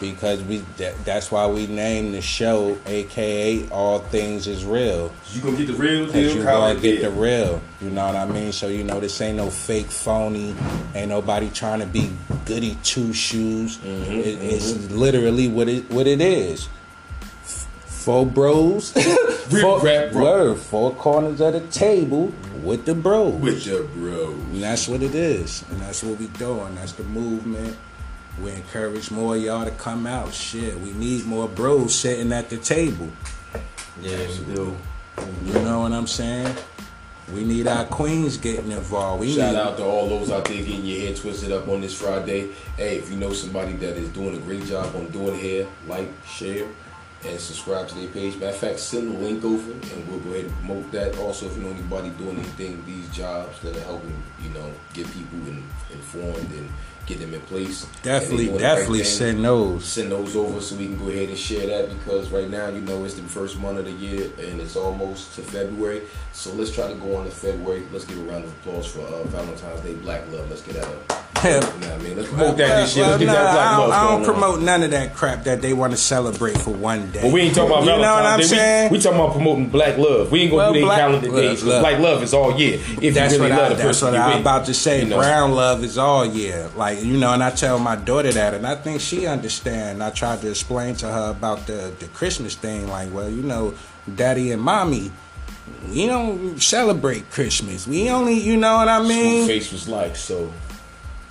because 0.00 0.42
we 0.44 0.58
that, 0.76 0.94
that's 1.04 1.30
why 1.30 1.46
we 1.46 1.66
named 1.66 2.14
the 2.14 2.20
show 2.20 2.76
aka 2.86 3.68
all 3.70 3.98
things 4.00 4.46
is 4.46 4.64
real 4.64 5.12
You 5.32 5.40
gonna 5.42 5.56
get 5.56 5.66
the 5.68 5.72
real 5.74 6.06
deal? 6.10 6.36
you 6.36 6.42
gonna 6.44 6.78
get 6.80 7.00
the 7.02 7.10
real, 7.10 7.60
you 7.80 7.90
know 7.90 8.06
what 8.06 8.16
I 8.16 8.26
mean? 8.26 8.52
So 8.52 8.68
you 8.68 8.84
know 8.84 9.00
this 9.00 9.20
ain't 9.20 9.36
no 9.38 9.48
fake 9.50 9.86
phony, 9.86 10.54
ain't 10.94 11.08
nobody 11.08 11.48
trying 11.50 11.80
to 11.80 11.86
be 11.86 12.12
goody 12.44 12.76
two 12.82 13.12
shoes. 13.12 13.78
Mm-hmm, 13.78 14.12
It, 14.12 14.42
it's 14.42 14.90
literally 14.90 15.48
what 15.48 15.68
it 15.68 15.90
what 15.90 16.06
it 16.06 16.20
is. 16.20 16.68
Four 17.44 18.24
bros, 18.24 18.92
four, 19.50 19.80
rap 19.80 20.12
bro. 20.12 20.22
word, 20.22 20.58
four 20.58 20.94
corners 20.94 21.40
of 21.40 21.54
the 21.54 21.60
table 21.72 22.32
with 22.62 22.84
the 22.84 22.94
bros. 22.94 23.34
with 23.40 23.66
your 23.66 23.82
bro. 23.82 24.28
And 24.30 24.62
that's 24.62 24.86
what 24.86 25.02
it 25.02 25.14
is. 25.16 25.64
And 25.70 25.80
that's 25.80 26.04
what 26.04 26.16
we 26.20 26.28
doing. 26.28 26.76
That's 26.76 26.92
the 26.92 27.02
movement. 27.02 27.76
We 28.42 28.52
encourage 28.52 29.10
more 29.10 29.36
of 29.36 29.42
y'all 29.42 29.64
to 29.64 29.70
come 29.72 30.06
out. 30.06 30.32
Shit, 30.34 30.78
we 30.80 30.92
need 30.92 31.24
more 31.24 31.48
bros 31.48 31.94
sitting 31.94 32.32
at 32.32 32.50
the 32.50 32.58
table. 32.58 33.08
Yeah, 34.00 34.18
we 34.18 34.54
do. 34.54 34.76
You 35.44 35.54
know 35.54 35.80
what 35.80 35.92
I'm 35.92 36.06
saying? 36.06 36.54
We 37.32 37.44
need 37.44 37.66
our 37.66 37.84
queens 37.86 38.36
getting 38.36 38.70
involved. 38.70 39.20
We 39.20 39.34
Shout 39.34 39.54
need, 39.54 39.58
out 39.58 39.76
to 39.78 39.84
all 39.84 40.08
those 40.08 40.30
out 40.30 40.44
there 40.44 40.58
getting 40.58 40.84
your 40.84 41.00
head 41.00 41.16
twisted 41.16 41.50
up 41.50 41.66
on 41.66 41.80
this 41.80 41.98
Friday. 41.98 42.52
Hey, 42.76 42.98
if 42.98 43.10
you 43.10 43.16
know 43.16 43.32
somebody 43.32 43.72
that 43.72 43.96
is 43.96 44.08
doing 44.10 44.36
a 44.36 44.38
great 44.40 44.64
job 44.66 44.94
on 44.94 45.08
doing 45.08 45.36
hair, 45.38 45.66
like, 45.88 46.08
share, 46.26 46.68
and 47.24 47.40
subscribe 47.40 47.88
to 47.88 47.94
their 47.96 48.08
page. 48.08 48.34
Matter 48.34 48.48
of 48.48 48.56
fact, 48.56 48.78
send 48.78 49.12
the 49.12 49.18
link 49.18 49.44
over 49.44 49.72
and 49.72 50.08
we'll 50.08 50.20
go 50.20 50.30
ahead 50.30 50.44
and 50.44 50.54
promote 50.58 50.92
that. 50.92 51.18
Also, 51.18 51.46
if 51.46 51.56
you 51.56 51.62
know 51.62 51.70
anybody 51.70 52.10
doing 52.10 52.36
anything, 52.36 52.84
these 52.86 53.08
jobs 53.08 53.58
that 53.60 53.76
are 53.76 53.80
helping, 53.80 54.22
you 54.42 54.50
know, 54.50 54.70
get 54.92 55.06
people 55.06 55.38
in, 55.48 55.64
informed 55.92 56.50
and 56.52 56.68
get 57.06 57.20
them 57.20 57.32
in 57.32 57.40
place. 57.42 57.84
they 58.02 58.10
definitely, 58.10 58.48
right 58.48 58.58
definitely 58.58 59.04
send 59.04 59.44
those. 59.44 59.84
send 59.84 60.10
those 60.10 60.34
over 60.36 60.60
so 60.60 60.76
we 60.76 60.86
can 60.86 60.98
go 60.98 61.08
ahead 61.08 61.28
and 61.28 61.38
share 61.38 61.66
that 61.66 61.96
because 61.96 62.30
right 62.30 62.50
now, 62.50 62.68
you 62.68 62.80
know, 62.80 63.04
it's 63.04 63.14
the 63.14 63.22
first 63.22 63.58
month 63.58 63.78
of 63.78 63.84
the 63.84 63.92
year 63.92 64.30
and 64.38 64.60
it's 64.60 64.76
almost 64.76 65.34
to 65.36 65.42
February. 65.42 66.02
So 66.32 66.52
let's 66.52 66.72
try 66.72 66.88
to 66.88 66.94
go 66.94 67.16
on 67.16 67.24
to 67.24 67.30
February. 67.30 67.86
Let's 67.92 68.04
give 68.04 68.18
a 68.18 68.30
round 68.30 68.44
of 68.44 68.52
applause 68.52 68.86
for 68.86 69.00
uh, 69.00 69.22
Valentine's 69.24 69.80
Day 69.80 69.94
Black 69.94 70.30
Love. 70.32 70.50
Let's 70.50 70.62
get 70.62 70.74
that 70.74 70.84
up. 70.84 71.25
You 71.46 71.60
know 71.60 71.94
I 71.94 71.98
mean? 71.98 72.16
Let's 72.16 72.28
promote 72.28 72.56
that 72.56 72.80
this 72.80 72.96
year. 72.96 73.06
Let's 73.06 73.18
get 73.18 73.26
nah, 73.26 73.32
that 73.34 73.52
Black 73.54 73.66
I 73.68 73.76
don't, 73.76 73.92
I 73.92 74.10
don't 74.10 74.24
promote 74.24 74.60
none 74.62 74.82
of 74.82 74.90
that 74.90 75.14
crap 75.14 75.44
that 75.44 75.62
they 75.62 75.72
want 75.72 75.92
to 75.92 75.96
celebrate 75.96 76.56
for 76.58 76.70
one 76.70 77.10
day. 77.10 77.22
But 77.22 77.32
we 77.32 77.42
ain't 77.42 77.54
talking 77.54 77.70
about 77.72 77.80
You 77.84 77.90
know 77.90 77.98
what 77.98 78.26
I'm 78.26 78.40
Day. 78.40 78.46
saying? 78.46 78.90
We, 78.90 78.98
we 78.98 79.02
talking 79.02 79.20
about 79.20 79.32
promoting 79.32 79.68
black 79.68 79.98
love. 79.98 80.30
We 80.32 80.42
ain't 80.42 80.50
gonna 80.50 80.56
Well, 80.62 80.72
do 80.72 80.78
their 80.80 80.86
black- 80.86 80.98
calendar 80.98 81.30
look, 81.30 81.36
days. 81.42 81.50
'cause 81.60 81.64
look. 81.64 81.80
Black 81.82 81.98
love 82.00 82.22
is 82.22 82.34
all 82.34 82.58
year. 82.58 82.80
If 83.02 83.14
that's 83.14 83.34
you 83.34 83.40
really 83.40 83.50
what, 83.52 83.52
I, 83.52 83.56
love 83.62 83.68
the 83.70 83.74
that's 83.76 83.86
person 84.00 84.12
what 84.12 84.20
I'm 84.20 84.30
with. 84.32 84.40
about 84.40 84.66
to 84.66 84.74
say. 84.74 85.00
You 85.02 85.08
know. 85.08 85.18
Brown 85.18 85.52
love 85.52 85.84
is 85.84 85.98
all 85.98 86.24
year. 86.26 86.68
Like, 86.76 87.02
you 87.02 87.16
know, 87.18 87.32
and 87.32 87.42
I 87.44 87.50
tell 87.50 87.78
my 87.78 87.96
daughter 87.96 88.32
that, 88.32 88.54
and 88.54 88.66
I 88.66 88.74
think 88.76 89.00
she 89.00 89.26
understand. 89.26 90.02
I 90.02 90.10
tried 90.10 90.40
to 90.42 90.50
explain 90.50 90.94
to 90.96 91.06
her 91.08 91.30
about 91.30 91.66
the, 91.66 91.92
the 91.98 92.06
Christmas 92.08 92.54
thing. 92.54 92.88
Like, 92.88 93.12
well, 93.12 93.28
you 93.28 93.42
know, 93.42 93.74
daddy 94.14 94.52
and 94.52 94.62
mommy, 94.62 95.10
we 95.90 96.06
don't 96.06 96.60
celebrate 96.62 97.30
Christmas. 97.30 97.86
We 97.86 98.08
only, 98.10 98.34
you 98.34 98.56
know 98.56 98.76
what 98.76 98.88
I 98.88 99.02
mean? 99.02 99.46
face 99.46 99.70
was 99.72 99.88
like 99.88 100.16
so. 100.16 100.52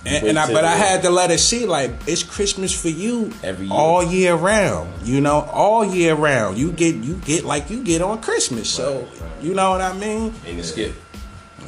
And, 0.06 0.26
and 0.28 0.38
I, 0.38 0.52
but 0.52 0.64
I 0.64 0.76
had 0.76 1.02
to 1.02 1.10
let 1.10 1.30
her 1.30 1.38
see 1.38 1.66
like 1.66 1.90
it's 2.06 2.22
Christmas 2.22 2.72
for 2.80 2.88
you 2.88 3.32
Every 3.42 3.66
year. 3.66 3.74
all 3.74 4.04
year 4.04 4.34
round. 4.34 4.92
You 5.06 5.20
know, 5.20 5.40
all 5.52 5.84
year 5.84 6.14
round. 6.14 6.58
You 6.58 6.70
get 6.72 6.94
you 6.96 7.14
get 7.14 7.44
like 7.44 7.70
you 7.70 7.82
get 7.82 8.02
on 8.02 8.20
Christmas. 8.22 8.70
So 8.70 9.08
you 9.42 9.52
know 9.54 9.70
what 9.70 9.80
I 9.80 9.92
mean? 9.94 10.32
Ain't 10.46 10.60
a 10.60 10.64
skip. 10.64 10.94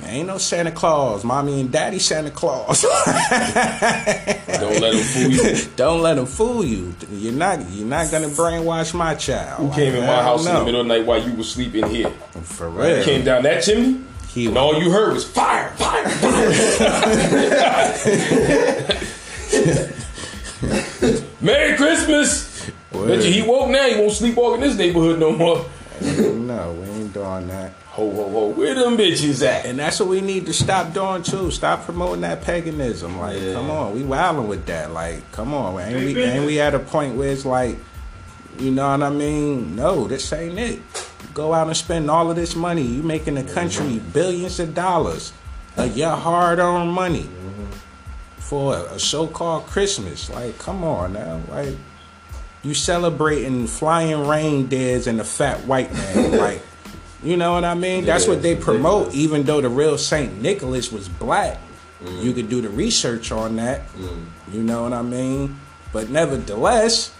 Ain't 0.05 0.29
no 0.29 0.39
Santa 0.39 0.71
Claus, 0.71 1.25
mommy 1.25 1.61
and 1.61 1.73
daddy 1.73 1.99
Santa 1.99 2.31
Claus. 2.31 2.83
Don't 2.83 4.81
let 4.81 4.93
them 4.93 5.03
fool 5.03 5.31
you. 5.31 5.57
Don't 5.77 6.03
let 6.03 6.15
them 6.15 6.27
fool 6.27 6.65
you. 6.65 6.95
You're 7.11 7.33
not 7.33 7.69
you're 7.71 7.87
not 7.87 8.11
gonna 8.11 8.29
brainwash 8.29 8.95
my 8.95 9.15
child. 9.17 9.59
Who 9.59 9.75
came 9.75 9.95
in 9.95 10.07
my 10.07 10.23
house 10.23 10.47
in 10.47 10.55
the 10.55 10.65
middle 10.65 10.81
of 10.83 10.87
the 10.89 10.95
night 10.97 11.07
while 11.07 11.21
you 11.23 11.35
were 11.35 11.43
sleeping 11.43 11.87
here? 11.89 12.11
For 12.43 12.69
real. 12.71 13.05
Came 13.05 13.25
down 13.25 13.43
that 13.43 13.63
chimney, 13.65 14.05
He 14.39 14.47
and 14.47 14.57
all 14.57 14.81
you 14.81 14.89
heard 14.93 15.15
was 15.15 15.25
fire, 15.29 15.69
fire, 15.71 16.09
fire. 16.09 16.49
Merry 21.41 21.77
Christmas. 21.77 22.71
Bet 22.93 23.25
you 23.25 23.33
he 23.33 23.43
woke 23.43 23.69
now. 23.69 23.89
He 23.89 23.97
won't 23.97 24.13
sleepwalk 24.13 24.55
in 24.55 24.61
this 24.61 24.77
neighborhood 24.77 25.19
no 25.19 25.33
more. 25.33 25.67
No, 26.01 26.73
we 26.81 26.87
ain't 26.87 27.13
doing 27.13 27.49
that. 27.49 27.73
Ho 27.87 28.09
ho 28.13 28.31
ho. 28.31 28.49
Where 28.51 28.77
them 28.77 28.97
bitches 28.97 29.45
at? 29.45 29.67
And 29.67 29.77
that's 29.77 29.99
what 29.99 30.09
we 30.09 30.21
need 30.21 30.47
to 30.47 30.53
stop 30.53 30.93
doing 30.95 31.25
too. 31.25 31.51
Stop 31.51 31.85
promoting 31.85 32.21
that 32.21 32.43
paganism. 32.45 33.19
Like, 33.19 33.41
Yeah. 33.43 33.55
come 33.55 33.71
on, 33.71 33.93
we 33.93 34.05
wilding 34.05 34.47
with 34.47 34.67
that. 34.67 34.93
Like, 34.93 35.33
come 35.33 35.53
on, 35.53 35.81
ain't 35.81 35.97
we? 36.15 36.23
Ain't 36.23 36.47
we 36.47 36.61
at 36.61 36.77
a 36.77 36.79
point 36.79 37.17
where 37.17 37.31
it's 37.31 37.45
like, 37.45 37.77
you 38.61 38.71
know 38.71 38.89
what 38.89 39.03
I 39.03 39.11
mean? 39.11 39.75
No, 39.75 40.07
this 40.07 40.33
ain't 40.33 40.61
it. 40.61 40.81
Go 41.39 41.55
out 41.55 41.69
and 41.69 41.77
spend 41.77 42.11
all 42.11 42.31
of 42.31 42.35
this 42.35 42.57
money. 42.57 42.83
You 42.83 43.05
making 43.05 43.37
the 43.37 43.45
country 43.45 44.01
billions 44.13 44.59
of 44.59 44.75
dollars 44.75 45.33
of 45.77 45.97
your 45.97 46.11
hard-earned 46.11 46.93
money 46.93 47.31
for 48.39 48.75
a, 48.75 48.95
a 48.95 48.99
so-called 48.99 49.67
Christmas. 49.67 50.29
Like, 50.31 50.59
come 50.59 50.83
on 50.83 51.13
now, 51.13 51.41
like. 51.49 51.77
You 52.65 52.75
celebrating 52.75 53.69
flying 53.69 54.27
reindeers 54.27 55.07
and 55.07 55.21
the 55.21 55.25
fat 55.25 55.65
white 55.65 55.93
man, 55.93 56.39
like 56.39 56.61
you 57.23 57.37
know 57.37 57.53
what 57.53 57.65
I 57.65 57.75
mean? 57.75 58.05
That's 58.05 58.25
Yeah, 58.25 58.31
what 58.31 58.43
they 58.43 58.57
promote. 58.57 59.15
Even 59.15 59.45
though 59.45 59.61
the 59.61 59.69
real 59.69 59.97
Saint 59.97 60.43
Nicholas 60.43 60.91
was 60.91 61.09
black, 61.09 61.61
mm. 62.03 62.21
you 62.21 62.33
could 62.33 62.49
do 62.49 62.61
the 62.61 62.69
research 62.69 63.31
on 63.31 63.55
that. 63.57 63.89
Mm. 63.95 64.25
You 64.53 64.63
know 64.65 64.83
what 64.83 64.93
I 64.93 65.03
mean? 65.03 65.57
But 65.93 66.11
nevertheless, 66.11 67.15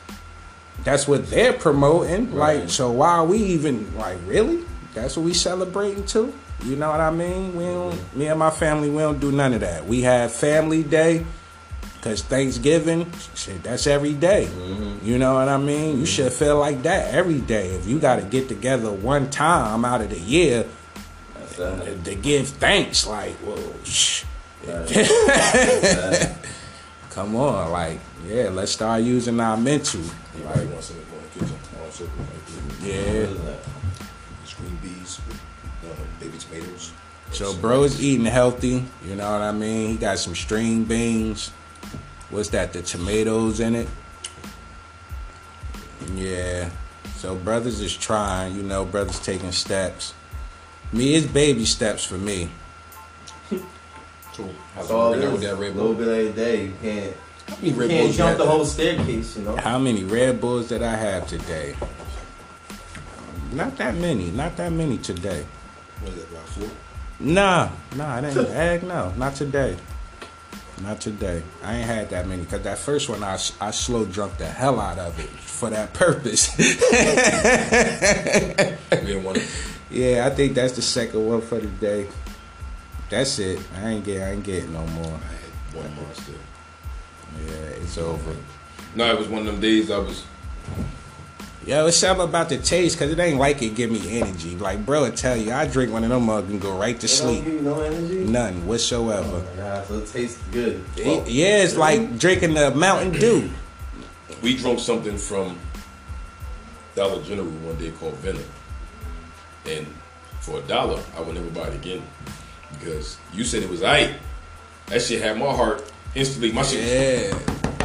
that's 0.89 1.07
what 1.07 1.29
they're 1.29 1.53
promoting. 1.53 2.35
Like, 2.35 2.71
so 2.71 2.91
why 2.91 3.11
are 3.11 3.25
we 3.27 3.37
even 3.39 3.95
like 3.99 4.17
really? 4.25 4.65
That's 4.95 5.19
what 5.19 5.25
we 5.25 5.35
celebrating 5.35 6.07
too. 6.07 6.33
You 6.65 6.77
know 6.77 6.91
what 6.91 7.01
I 7.01 7.11
mean? 7.11 7.55
We 7.55 7.65
don't. 7.65 7.93
Mm-hmm. 7.93 8.19
Me 8.19 8.27
and 8.29 8.39
my 8.39 8.49
family, 8.51 8.89
we 8.89 9.03
don't 9.03 9.21
do 9.21 9.31
none 9.31 9.53
of 9.53 9.61
that. 9.61 9.85
We 9.87 10.03
have 10.03 10.33
Family 10.33 10.83
Day. 10.83 11.27
Cause 12.01 12.23
Thanksgiving, 12.23 13.11
shit, 13.35 13.65
that's 13.65 13.89
every 13.89 14.15
day. 14.15 14.47
Mm-hmm. 14.49 15.05
You 15.05 15.19
know 15.19 15.35
what 15.35 15.49
I 15.49 15.57
mean? 15.59 15.89
You 15.89 15.95
mm-hmm. 15.97 16.05
should 16.05 16.33
feel 16.33 16.57
like 16.57 16.85
that 16.85 17.13
every 17.13 17.41
day. 17.41 17.71
If 17.71 17.89
you 17.89 17.99
got 17.99 18.21
to 18.21 18.23
get 18.23 18.49
together 18.49 18.93
one 18.93 19.31
time 19.31 19.85
out 19.85 20.01
of 20.01 20.11
the 20.11 20.21
year 20.21 20.65
That's 21.35 21.59
uh, 21.59 21.97
to 22.05 22.15
give 22.15 22.47
thanks, 22.47 23.05
like, 23.05 23.35
well, 23.45 23.59
shh. 23.83 24.23
Come 27.19 27.35
on, 27.35 27.73
like, 27.73 27.99
yeah, 28.29 28.49
let's 28.49 28.71
start 28.71 29.03
using 29.03 29.41
our 29.41 29.57
mental. 29.57 30.01
Like, 30.01 30.63
you 30.63 30.69
want 30.69 30.85
something 30.85 31.05
in 31.05 31.41
the 31.41 31.47
kitchen? 31.47 31.59
I 31.77 31.81
want 31.81 31.93
something 31.93 32.17
like 32.17 32.87
Yeah. 32.87 33.27
What 33.27 33.31
is 33.31 33.43
that? 33.43 34.57
green 34.57 34.79
beans, 34.81 35.21
uh, 35.85 35.95
baby 36.21 36.39
tomatoes. 36.39 36.93
So, 37.33 37.55
bro's 37.55 38.01
eating 38.01 38.25
healthy. 38.25 38.85
You 39.05 39.17
know 39.17 39.33
what 39.33 39.41
I 39.41 39.51
mean? 39.51 39.91
He 39.91 39.97
got 39.97 40.21
some 40.21 40.37
string 40.37 40.85
beans. 40.85 41.49
What's 42.31 42.51
that? 42.51 42.73
The 42.73 42.83
tomatoes 42.83 43.59
in 43.59 43.75
it. 43.75 43.89
Yeah. 46.15 46.71
So, 47.17 47.35
brothers 47.35 47.81
is 47.81 47.97
trying. 47.97 48.55
You 48.55 48.63
know, 48.63 48.85
brothers 48.85 49.19
taking 49.19 49.51
steps. 49.51 50.15
Me, 50.93 51.17
it's 51.17 51.27
baby 51.27 51.65
steps 51.65 52.05
for 52.05 52.17
me. 52.17 52.49
So, 54.39 54.45
how's 54.75 54.85
That's 54.85 54.91
all 54.93 55.13
it 55.13 55.19
it 55.19 55.25
working 55.25 55.29
out 55.29 55.33
with 55.33 55.43
is. 55.43 55.49
that 55.51 55.53
A 55.53 55.57
Red 55.57 55.75
little 55.77 55.95
Bull? 55.95 56.05
bit 56.05 56.09
every 56.29 56.33
day. 56.33 56.65
You 56.67 56.73
can't, 56.81 57.17
How 57.49 57.57
many 57.57 57.69
you 57.71 57.75
Red 57.75 57.91
can't 57.91 58.01
Bulls 58.03 58.13
you 58.13 58.19
jump 58.19 58.29
had 58.31 58.39
the 58.39 58.45
that- 58.45 58.51
whole 58.51 58.65
staircase, 58.65 59.37
you 59.37 59.43
know? 59.43 59.57
How 59.57 59.79
many 59.79 60.05
Red 60.05 60.41
Bulls 60.41 60.69
did 60.69 60.83
I 60.83 60.95
have 60.95 61.27
today? 61.27 61.75
Not 63.53 63.77
that 63.79 63.95
many. 63.97 64.31
Not 64.31 64.57
that 64.59 64.71
many 64.73 64.99
today. 64.99 65.45
What 66.03 66.13
is 66.13 66.19
that, 66.23 66.31
about 66.31 66.47
four? 66.49 66.69
Nah, 67.21 67.71
nah, 67.97 68.15
I 68.17 68.21
didn't. 68.21 68.47
Heck 68.53 68.83
no, 68.85 69.13
not 69.17 69.35
today. 69.35 69.77
Not 70.83 71.01
today. 71.01 71.43
I 71.65 71.75
ain't 71.79 71.87
had 71.87 72.11
that 72.11 72.29
many 72.29 72.43
because 72.43 72.63
that 72.63 72.79
first 72.79 73.09
one 73.09 73.25
I, 73.25 73.33
s- 73.35 73.53
I 73.61 73.73
slow 73.73 74.05
drunk 74.05 74.37
the 74.37 74.47
hell 74.47 74.79
out 74.79 74.99
of 75.01 75.19
it 75.19 75.29
for 75.29 75.71
that 75.71 75.93
purpose. 75.95 76.57
We 76.57 76.65
didn't 79.07 79.25
want 79.25 79.39
to. 79.39 79.45
yeah, 79.91 80.27
I 80.27 80.31
think 80.31 80.55
that's 80.55 80.75
the 80.75 80.83
second 80.83 81.27
one 81.27 81.41
for 81.41 81.59
the 81.59 81.67
day. 81.67 82.07
That's 83.11 83.39
it. 83.39 83.61
I 83.77 83.89
ain't 83.91 84.05
get. 84.05 84.23
I 84.23 84.33
ain't 84.33 84.45
getting 84.45 84.73
no 84.73 84.87
more. 84.89 85.07
I 85.07 85.75
had 85.81 85.85
one 85.85 85.97
monster. 85.97 86.33
Yeah, 87.47 87.53
it's 87.83 87.97
over. 87.99 88.37
No, 88.95 89.11
it 89.13 89.19
was 89.19 89.29
one 89.29 89.41
of 89.41 89.47
them 89.47 89.61
days 89.61 89.91
I 89.91 89.99
was. 89.99 90.25
Yo, 91.67 91.87
it's 91.87 91.99
something 91.99 92.27
about 92.27 92.49
the 92.49 92.57
taste 92.57 92.97
because 92.99 93.13
it 93.13 93.19
ain't 93.19 93.39
like 93.39 93.61
it 93.63 93.75
give 93.75 93.91
me 93.91 94.21
energy. 94.21 94.57
Like, 94.57 94.87
bro, 94.87 95.05
I 95.05 95.11
tell 95.11 95.37
you, 95.37 95.53
I 95.53 95.67
drink 95.67 95.93
one 95.93 96.03
of 96.03 96.09
them 96.09 96.25
mugs 96.25 96.51
and 96.51 96.61
go 96.61 96.77
right 96.79 96.99
to 97.01 97.07
It 97.07 97.19
don't 97.19 97.35
give 97.35 97.45
sleep. 97.45 97.55
you 97.55 97.61
no 97.61 97.81
energy? 97.81 98.25
None 98.25 98.55
Oh 98.55 98.67
whatsoever. 98.69 99.45
my 99.45 99.57
god, 99.57 99.87
so 99.87 99.99
it 99.99 100.07
tastes 100.07 100.41
good. 100.51 100.83
It- 100.97 101.29
yeah, 101.29 101.63
it's 101.63 101.77
like 101.77 102.19
drinking 102.19 102.55
the 102.55 102.71
Mountain 102.75 103.13
Dew. 103.21 103.51
We 104.43 104.57
drunk 104.57 104.79
something 104.79 105.19
from 105.19 105.59
Dollar 106.95 107.23
General 107.23 107.47
one 107.49 107.77
day 107.77 107.91
called 107.91 108.15
Venom, 108.17 108.45
and 109.67 109.87
for 110.41 110.61
a 110.61 110.63
dollar, 110.63 111.03
I 111.17 111.21
would 111.21 111.35
never 111.35 111.51
buy 111.51 111.69
it 111.69 111.75
again 111.75 112.03
because 112.73 113.17
you 113.33 113.45
said 113.45 113.63
it 113.63 113.71
was 113.71 113.81
aight. 113.81 114.15
That 114.87 115.03
shit 115.03 115.21
had 115.23 115.37
my 115.39 115.53
heart 115.53 115.91
instantly. 116.15 116.53
My 116.53 116.63
shit. 116.63 116.83
Yeah. 117.33 117.39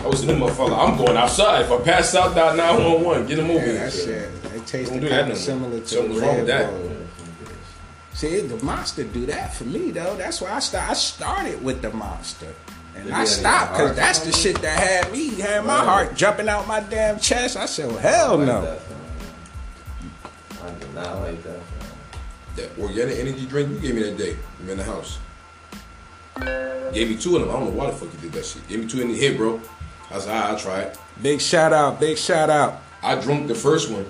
I 0.03 0.07
was 0.07 0.21
in 0.21 0.27
the 0.27 0.34
motherfucker. 0.34 0.77
I'm 0.77 0.97
going 0.97 1.15
outside. 1.17 1.61
If 1.61 1.71
I 1.71 1.77
pass 1.81 2.13
out, 2.15 2.36
dial 2.36 2.55
911. 2.57 3.27
Get 3.27 3.39
him 3.39 3.45
over 3.51 3.53
Yeah, 3.59 3.65
here. 3.65 3.73
that 3.79 3.93
shit. 3.93 4.53
It 4.53 4.67
tasted 4.67 4.91
Don't 4.93 5.01
do 5.01 5.09
that 5.09 5.19
kind 5.21 5.31
of 5.31 5.38
similar 5.38 5.79
to 5.79 5.88
Something's 5.88 6.15
the 6.19 6.21
wrong 6.25 6.29
Red 6.36 6.38
with 6.39 6.47
that. 6.47 6.69
Bull. 6.71 6.91
See, 8.13 8.39
the 8.41 8.63
monster 8.63 9.03
do 9.05 9.25
that 9.27 9.53
for 9.55 9.63
me 9.65 9.91
though. 9.91 10.15
That's 10.15 10.39
why 10.41 10.51
I 10.51 10.59
start. 10.59 10.89
I 10.91 10.93
started 10.93 11.63
with 11.63 11.81
the 11.81 11.89
monster, 11.91 12.53
and 12.95 13.07
Yeah, 13.09 13.15
I 13.15 13.19
yeah, 13.19 13.25
stopped 13.25 13.71
yeah. 13.71 13.77
because 13.77 13.95
that's 13.95 14.19
the 14.19 14.31
shit 14.31 14.61
that 14.61 14.77
had 14.79 15.11
me 15.11 15.29
had 15.41 15.65
my 15.65 15.77
Right. 15.79 15.86
heart 15.86 16.15
jumping 16.15 16.47
out 16.47 16.67
my 16.67 16.79
damn 16.81 17.19
chest. 17.19 17.57
I 17.57 17.65
said, 17.65 17.88
well, 17.88 17.97
hell 17.97 18.34
I 18.34 18.36
like 18.36 18.47
no. 18.47 18.61
that. 18.61 18.79
I 20.63 20.69
do 20.71 20.88
not 20.93 21.19
like 21.21 21.43
that. 21.43 21.59
That 22.55 22.77
organic 22.79 23.17
energy 23.17 23.45
drink 23.45 23.69
you 23.69 23.79
gave 23.79 23.95
me 23.95 24.03
that 24.03 24.17
day. 24.17 24.37
I'm 24.59 24.69
in 24.69 24.77
the 24.77 24.83
house. 24.83 25.19
Gave 26.93 27.09
me 27.09 27.17
two 27.17 27.35
of 27.35 27.41
them. 27.41 27.49
I 27.49 27.53
don't 27.53 27.65
know 27.65 27.71
why 27.71 27.87
the 27.87 27.93
fuck 27.93 28.13
you 28.13 28.19
did 28.19 28.33
that 28.33 28.45
shit. 28.45 28.67
Gave 28.67 28.79
me 28.79 28.87
two 28.87 29.01
in 29.01 29.07
the 29.07 29.19
head, 29.19 29.37
bro. 29.37 29.59
I 30.11 30.19
said, 30.19 30.29
alright, 30.29 30.51
I'll 30.51 30.59
try 30.59 30.81
it. 30.81 30.97
Big 31.21 31.41
shout 31.41 31.73
out, 31.73 31.99
big 31.99 32.17
shout 32.17 32.49
out. 32.49 32.81
I 33.01 33.19
drunk 33.19 33.47
the 33.47 33.55
first 33.55 33.89
one, 33.89 34.05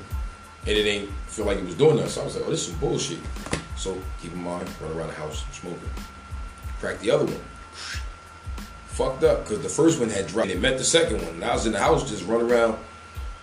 and 0.65 0.77
it 0.77 0.85
ain't 0.85 1.09
feel 1.27 1.45
like 1.45 1.57
it 1.57 1.65
was 1.65 1.75
doing 1.75 1.95
that. 1.97 2.09
So 2.09 2.21
I 2.21 2.25
was 2.25 2.35
like, 2.35 2.45
oh, 2.45 2.49
this 2.49 2.61
is 2.61 2.67
some 2.67 2.79
bullshit. 2.79 3.19
So 3.77 3.97
keep 4.21 4.33
in 4.33 4.43
mind, 4.43 4.69
run 4.81 4.91
around 4.91 5.07
the 5.07 5.13
house 5.13 5.45
smoking. 5.51 5.79
Crack 6.79 6.99
the 6.99 7.11
other 7.11 7.25
one. 7.25 7.39
Fucked 8.87 9.23
up 9.23 9.43
because 9.43 9.63
the 9.63 9.69
first 9.69 9.99
one 9.99 10.09
had 10.09 10.27
dropped. 10.27 10.49
And 10.49 10.57
it 10.57 10.61
met 10.61 10.77
the 10.77 10.83
second 10.83 11.17
one. 11.17 11.35
And 11.35 11.43
I 11.43 11.53
was 11.53 11.65
in 11.65 11.71
the 11.71 11.79
house 11.79 12.09
just 12.09 12.27
running 12.27 12.51
around 12.51 12.77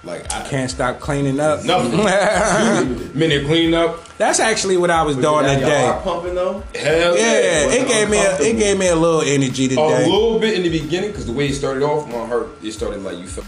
like 0.02 0.32
I 0.32 0.48
Can't 0.48 0.70
stop 0.70 0.98
cleaning 1.00 1.38
up. 1.40 1.62
nothing. 1.64 1.98
Minute 3.18 3.46
clean 3.46 3.74
up. 3.74 4.02
That's 4.16 4.40
actually 4.40 4.76
what 4.78 4.90
I 4.90 5.02
was 5.02 5.16
But 5.16 5.22
doing 5.22 5.44
you 5.44 5.60
got 5.60 5.60
your 5.60 5.68
today. 5.92 6.00
pumping 6.04 6.34
though. 6.34 6.62
Hell 6.74 7.16
Yeah, 7.18 7.32
yeah. 7.32 7.72
it 7.72 7.88
gave 7.88 8.08
me 8.10 8.18
a, 8.18 8.36
it 8.40 8.58
gave 8.58 8.78
me 8.78 8.88
a 8.88 8.96
little 8.96 9.20
energy 9.22 9.68
today. 9.68 10.04
a 10.04 10.06
little 10.08 10.38
bit 10.38 10.54
in 10.54 10.62
the 10.62 10.70
beginning 10.70 11.10
because 11.10 11.26
the 11.26 11.32
way 11.32 11.48
it 11.48 11.54
started 11.54 11.82
off, 11.82 12.06
my 12.08 12.24
heart 12.26 12.48
it 12.62 12.72
started 12.72 13.02
like 13.02 13.18
you 13.18 13.26
felt 13.26 13.46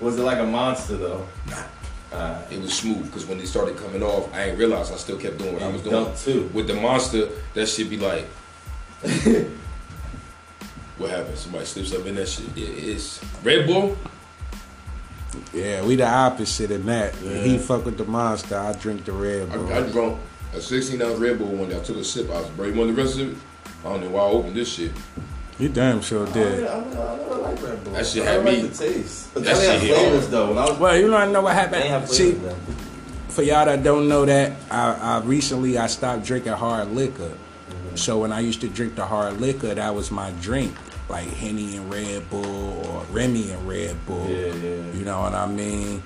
Was 0.00 0.18
it 0.18 0.22
like 0.22 0.38
a 0.38 0.44
monster 0.46 0.96
though? 0.96 1.26
nah. 1.48 1.56
Uh, 2.12 2.40
It 2.50 2.60
was 2.60 2.72
smooth 2.72 3.04
because 3.06 3.26
when 3.26 3.38
it 3.40 3.46
started 3.48 3.76
coming 3.76 4.02
off, 4.02 4.32
I 4.34 4.44
ain't 4.44 4.58
realized 4.58 4.92
I 4.92 4.96
still 4.96 5.16
kept 5.18 5.38
doing 5.38 5.52
what 5.54 5.62
I 5.62 5.68
was 5.68 5.82
doing. 5.82 6.06
too. 6.16 6.48
With 6.54 6.66
the 6.66 6.74
monster, 6.74 7.28
that 7.54 7.68
should 7.68 7.90
be 7.90 7.98
like, 7.98 8.24
what 10.98 11.10
happened? 11.10 11.36
Somebody 11.36 11.66
slips 11.66 11.92
up 11.94 12.06
in 12.06 12.14
that 12.14 12.28
shit. 12.28 12.46
Yeah, 12.56 12.68
it's 12.68 13.20
Red 13.42 13.66
Bull. 13.66 13.96
Yeah, 15.52 15.84
we 15.84 15.96
the 15.96 16.06
opposite 16.08 16.70
in 16.70 16.86
that. 16.86 17.14
He 17.16 17.58
fuck 17.58 17.84
with 17.84 17.98
the 17.98 18.04
monster. 18.04 18.56
I 18.56 18.72
drink 18.74 19.04
the 19.04 19.12
Red 19.12 19.52
Bull. 19.52 19.72
I, 19.72 19.78
I 19.78 19.90
drunk 19.90 20.20
a 20.54 20.60
16 20.60 21.00
ounce 21.02 21.18
Red 21.18 21.38
Bull 21.38 21.48
one 21.48 21.68
day. 21.68 21.76
I 21.76 21.80
took 21.82 21.96
a 21.96 22.04
sip. 22.04 22.28
I 22.30 22.40
was, 22.40 22.48
bro, 22.50 22.68
One 22.68 22.78
want 22.78 22.96
the 22.96 23.02
rest 23.02 23.18
of 23.18 23.32
it? 23.32 23.36
I 23.84 23.88
don't 23.90 24.00
know 24.02 24.10
why 24.10 24.20
I 24.20 24.24
opened 24.24 24.56
this 24.56 24.72
shit. 24.72 24.92
you 25.58 25.68
damn 25.68 26.00
sure 26.00 26.26
I, 26.26 26.32
did. 26.32 26.64
I, 26.66 26.78
I 26.78 26.84
never 26.84 27.34
liked 27.36 27.62
Red 27.62 27.84
Bull. 27.84 27.92
That 27.94 28.06
shit 28.06 28.22
I 28.22 28.32
had 28.32 28.44
never 28.44 28.56
me- 28.56 28.62
liked 28.62 28.74
the 28.74 28.84
taste. 28.92 29.34
But 29.34 29.44
that 29.44 29.56
they 29.56 29.64
shit 29.66 29.80
hit 29.82 29.96
flavors 29.96 30.28
though. 30.28 30.48
When 30.48 30.58
I 30.58 30.64
was, 30.70 30.78
Well, 30.78 30.96
you 30.98 31.10
don't 31.10 31.32
know 31.32 31.42
what 31.42 31.54
they 31.70 31.78
ain't 31.78 31.86
have 31.88 32.02
happened. 32.02 32.10
See, 32.10 32.40
for 33.28 33.42
y'all 33.42 33.66
that 33.66 33.82
don't 33.82 34.08
know 34.08 34.24
that, 34.24 34.52
I, 34.70 34.92
I 34.94 35.20
recently 35.20 35.76
I 35.78 35.86
stopped 35.88 36.24
drinking 36.24 36.52
hard 36.52 36.88
liquor. 36.92 37.28
Mm-hmm. 37.68 37.96
So 37.96 38.18
when 38.18 38.32
I 38.32 38.40
used 38.40 38.60
to 38.62 38.68
drink 38.68 38.94
the 38.94 39.04
hard 39.04 39.40
liquor, 39.40 39.74
that 39.74 39.94
was 39.94 40.10
my 40.10 40.30
drink, 40.40 40.74
like 41.08 41.28
Henny 41.28 41.76
and 41.76 41.92
Red 41.92 42.28
Bull 42.30 42.86
or 42.86 43.04
Remy 43.10 43.50
and 43.52 43.68
Red 43.68 44.04
Bull. 44.06 44.28
Yeah, 44.28 44.54
yeah. 44.54 44.92
You 44.92 45.04
know 45.04 45.20
what 45.20 45.34
I 45.34 45.46
mean? 45.46 46.02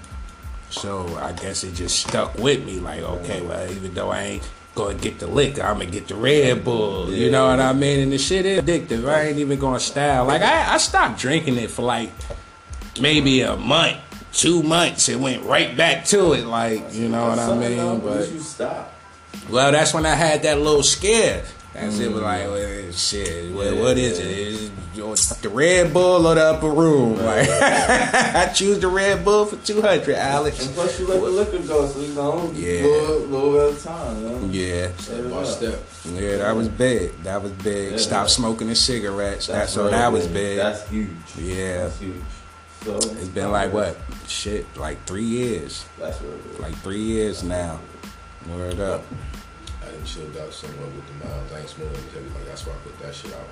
So 0.70 1.06
I 1.16 1.32
guess 1.32 1.64
it 1.64 1.74
just 1.74 2.06
stuck 2.06 2.36
with 2.38 2.64
me. 2.64 2.78
Like, 2.80 3.02
okay, 3.02 3.40
well, 3.42 3.70
even 3.70 3.92
though 3.94 4.10
I 4.10 4.22
ain't 4.22 4.50
gonna 4.74 4.94
get 4.94 5.18
the 5.18 5.26
liquor, 5.26 5.62
I'm 5.62 5.78
gonna 5.78 5.90
get 5.90 6.06
the 6.08 6.14
Red 6.14 6.64
Bull. 6.64 7.12
You 7.12 7.30
know 7.30 7.48
what 7.48 7.60
I 7.60 7.72
mean? 7.72 8.00
And 8.00 8.12
the 8.12 8.18
shit 8.18 8.46
is 8.46 8.62
addictive. 8.62 9.08
I 9.08 9.28
ain't 9.28 9.38
even 9.38 9.58
gonna 9.58 9.80
style. 9.80 10.26
Like 10.26 10.42
I, 10.42 10.74
I 10.74 10.78
stopped 10.78 11.18
drinking 11.18 11.56
it 11.56 11.70
for 11.70 11.82
like 11.82 12.10
maybe 13.00 13.40
a 13.40 13.56
month, 13.56 13.98
two 14.32 14.62
months. 14.62 15.08
It 15.08 15.18
went 15.18 15.42
right 15.44 15.76
back 15.76 16.04
to 16.06 16.34
it. 16.34 16.44
Like, 16.44 16.94
you 16.94 17.08
know 17.08 17.28
what 17.28 17.38
I 17.38 17.56
mean? 17.56 18.00
But 18.00 18.30
you 18.30 18.40
stop. 18.40 18.92
well, 19.50 19.72
that's 19.72 19.92
when 19.92 20.06
I 20.06 20.14
had 20.14 20.42
that 20.42 20.58
little 20.58 20.82
scare. 20.82 21.44
That's 21.72 22.00
it 22.00 22.10
was 22.10 22.20
like, 22.22 22.42
mm. 22.42 22.52
well, 22.52 22.92
shit, 22.92 23.54
well, 23.54 23.76
what 23.84 23.96
is 23.96 24.18
it? 24.18 24.26
Is 24.26 24.70
it 24.70 25.38
the 25.40 25.48
Red 25.48 25.92
Bull 25.94 26.26
or 26.26 26.34
the 26.34 26.44
upper 26.44 26.68
room? 26.68 27.16
Like, 27.16 27.48
I 27.50 28.50
choose 28.52 28.80
the 28.80 28.88
Red 28.88 29.24
Bull 29.24 29.46
for 29.46 29.54
200, 29.64 30.16
Alex. 30.16 30.66
And 30.66 30.74
plus, 30.74 30.98
you 30.98 31.06
let 31.06 31.20
the 31.20 31.28
liquor 31.30 31.58
go, 31.68 31.86
so 31.86 32.00
you 32.00 32.12
know, 32.14 32.50
Yeah. 32.56 32.82
little, 32.82 33.18
little 33.20 33.60
at 33.70 33.78
a 33.78 33.82
time. 33.84 34.20
You 34.20 34.28
know? 34.28 34.48
Yeah, 34.50 34.90
Step 34.96 35.30
by 35.30 35.44
step. 35.44 35.80
yeah, 36.06 36.36
that 36.38 36.56
was 36.56 36.68
big. 36.68 37.12
That 37.22 37.40
was 37.40 37.52
big. 37.52 37.92
Yeah. 37.92 37.98
Stop 37.98 38.28
smoking 38.28 38.66
the 38.66 38.74
cigarettes. 38.74 39.46
That, 39.46 39.68
so 39.68 39.88
that 39.88 40.10
was 40.10 40.26
big. 40.26 40.34
big. 40.34 40.56
That's 40.58 40.88
huge. 40.88 41.08
Yeah. 41.38 41.84
That's 41.84 41.98
huge. 42.00 42.16
So 42.82 42.96
It's 42.96 43.28
been 43.28 43.52
like 43.52 43.72
what? 43.72 43.96
Shit, 44.26 44.66
like 44.76 45.04
three 45.06 45.22
years. 45.24 45.84
That's 46.00 46.20
real 46.20 46.32
big. 46.36 46.60
Like 46.60 46.74
three 46.78 46.98
years 47.02 47.44
now. 47.44 47.78
Word 48.48 48.80
up. 48.80 49.04
I 50.00 50.02
didn't 50.02 50.32
chilled 50.32 50.36
out 50.46 50.52
somewhere 50.52 50.86
with 50.86 51.06
the 51.06 51.26
miles. 51.26 51.52
I 51.52 51.60
ain't 51.60 51.68
smoking 51.68 51.92
with 51.92 52.14
heavy. 52.14 52.28
Like 52.28 52.46
that's 52.46 52.66
why 52.66 52.72
I 52.72 52.76
put 52.76 52.98
that 53.00 53.14
shit 53.14 53.32
out. 53.32 53.48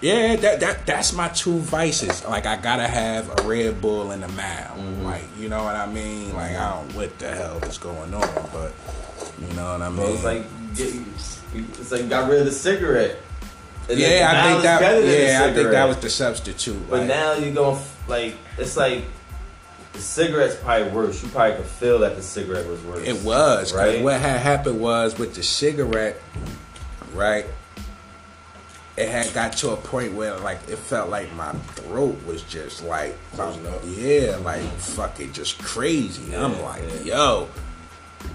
Yeah, 0.00 0.36
that 0.36 0.60
that 0.60 0.86
that's 0.86 1.12
my 1.12 1.28
two 1.28 1.58
vices. 1.58 2.24
Like 2.24 2.46
I 2.46 2.56
gotta 2.56 2.86
have 2.86 3.28
a 3.40 3.42
Red 3.48 3.80
Bull 3.80 4.10
and 4.10 4.24
a 4.24 4.28
Mal. 4.28 4.76
Mm-hmm. 4.76 5.04
Like 5.04 5.24
you 5.38 5.48
know 5.48 5.64
what 5.64 5.76
I 5.76 5.86
mean? 5.86 6.34
Like 6.34 6.56
I 6.56 6.70
don't 6.70 6.94
what 6.94 7.18
the 7.18 7.34
hell 7.34 7.58
is 7.64 7.78
going 7.78 8.14
on, 8.14 8.48
but 8.52 8.72
you 9.40 9.54
know 9.54 9.72
what 9.72 9.82
I 9.82 9.88
mean. 9.90 10.06
So 10.06 10.12
it's 10.12 10.24
like 10.24 10.44
you 10.44 10.76
get, 10.76 10.94
you, 10.94 11.04
you, 11.54 11.66
it's 11.78 11.92
like 11.92 12.08
got 12.08 12.30
rid 12.30 12.40
of 12.40 12.46
the 12.46 12.52
cigarette. 12.52 13.18
And 13.88 13.98
yeah, 13.98 14.30
I 14.32 14.52
think 14.52 14.62
that 14.62 14.80
better 14.80 15.00
than 15.00 15.10
the 15.10 15.22
yeah, 15.22 15.44
I 15.44 15.52
think 15.52 15.70
that 15.70 15.84
was 15.84 15.96
the 15.98 16.10
substitute. 16.10 16.88
But 16.88 17.00
like- 17.00 17.08
now 17.08 17.34
you're 17.34 17.54
gonna 17.54 17.80
like 18.08 18.36
it's 18.58 18.76
like 18.76 19.04
the 19.92 19.98
cigarette's 19.98 20.56
probably 20.56 20.88
worse. 20.90 21.22
You 21.22 21.28
probably 21.28 21.56
could 21.56 21.66
feel 21.66 21.98
that 22.00 22.16
the 22.16 22.22
cigarette 22.22 22.66
was 22.66 22.82
worse. 22.82 23.06
It 23.06 23.22
was 23.22 23.74
right. 23.74 24.02
What 24.02 24.20
had 24.20 24.40
happened 24.40 24.80
was 24.80 25.18
with 25.18 25.34
the 25.34 25.42
cigarette, 25.42 26.20
right? 27.14 27.46
It 28.96 29.08
had 29.08 29.32
got 29.32 29.52
to 29.58 29.70
a 29.70 29.76
point 29.76 30.12
where 30.12 30.38
like 30.38 30.58
it 30.68 30.76
felt 30.76 31.08
like 31.10 31.32
my 31.34 31.52
throat 31.52 32.18
was 32.26 32.42
just 32.42 32.84
like, 32.84 33.16
Closing 33.32 33.66
up. 33.66 33.80
yeah, 33.84 34.36
like 34.42 34.62
fucking 34.78 35.32
just 35.32 35.58
crazy. 35.62 36.34
I'm 36.36 36.60
like, 36.62 36.82
yeah. 37.04 37.14
yo, 37.14 37.48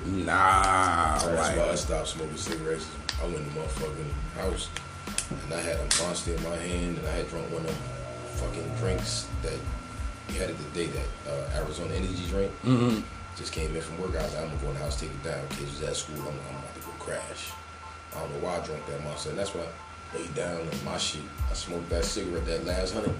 nah, 0.05 1.19
That's 1.19 1.25
why 1.57 1.69
I 1.69 1.75
stopped 1.75 2.07
smoking 2.07 2.37
cigarettes. 2.37 2.87
I 3.21 3.25
went 3.25 3.37
to 3.37 3.43
the 3.43 3.59
motherfucking 3.59 4.41
house 4.41 4.69
and 5.29 5.53
I 5.53 5.61
had 5.61 5.77
a 5.77 6.03
monster 6.03 6.33
in 6.33 6.43
my 6.43 6.55
hand 6.55 6.97
and 6.97 7.07
I 7.07 7.11
had 7.11 7.29
drunk 7.29 7.51
one 7.51 7.61
of 7.61 7.67
them 7.67 7.75
fucking 8.35 8.71
drinks 8.79 9.27
that 9.41 9.57
we 10.37 10.41
had 10.41 10.49
it 10.51 10.57
the 10.73 10.79
day 10.79 10.87
that 10.87 11.31
uh, 11.31 11.61
Arizona 11.63 11.93
energy 11.95 12.25
drink. 12.29 12.51
Mhm. 12.63 13.03
Just 13.37 13.51
came 13.53 13.75
in 13.75 13.81
from 13.81 13.99
work. 14.01 14.15
I 14.15 14.23
was 14.23 14.33
like, 14.33 14.43
I'm 14.43 14.49
gonna 14.49 14.61
go 14.61 14.67
in 14.69 14.73
the 14.75 14.79
house, 14.79 14.99
take 14.99 15.09
it 15.09 15.23
down. 15.23 15.39
Kids 15.49 15.79
was 15.79 15.83
at 15.89 15.95
school. 15.95 16.15
I'm, 16.21 16.27
I'm 16.27 16.57
about 16.57 16.73
to 16.75 16.81
go 16.81 16.91
crash. 16.99 17.51
I 18.15 18.19
don't 18.19 18.31
know 18.33 18.47
why 18.47 18.57
I 18.57 18.65
drank 18.65 18.85
that 18.87 19.03
monster. 19.03 19.29
And 19.29 19.37
that's 19.39 19.53
why 19.53 19.61
I 19.61 20.17
laid 20.17 20.33
down 20.35 20.59
in 20.61 20.85
my 20.85 20.97
shit. 20.97 21.21
I 21.49 21.53
smoked 21.53 21.89
that 21.89 22.03
cigarette, 22.05 22.45
that 22.47 22.65
last 22.65 22.93
honey. 22.95 23.13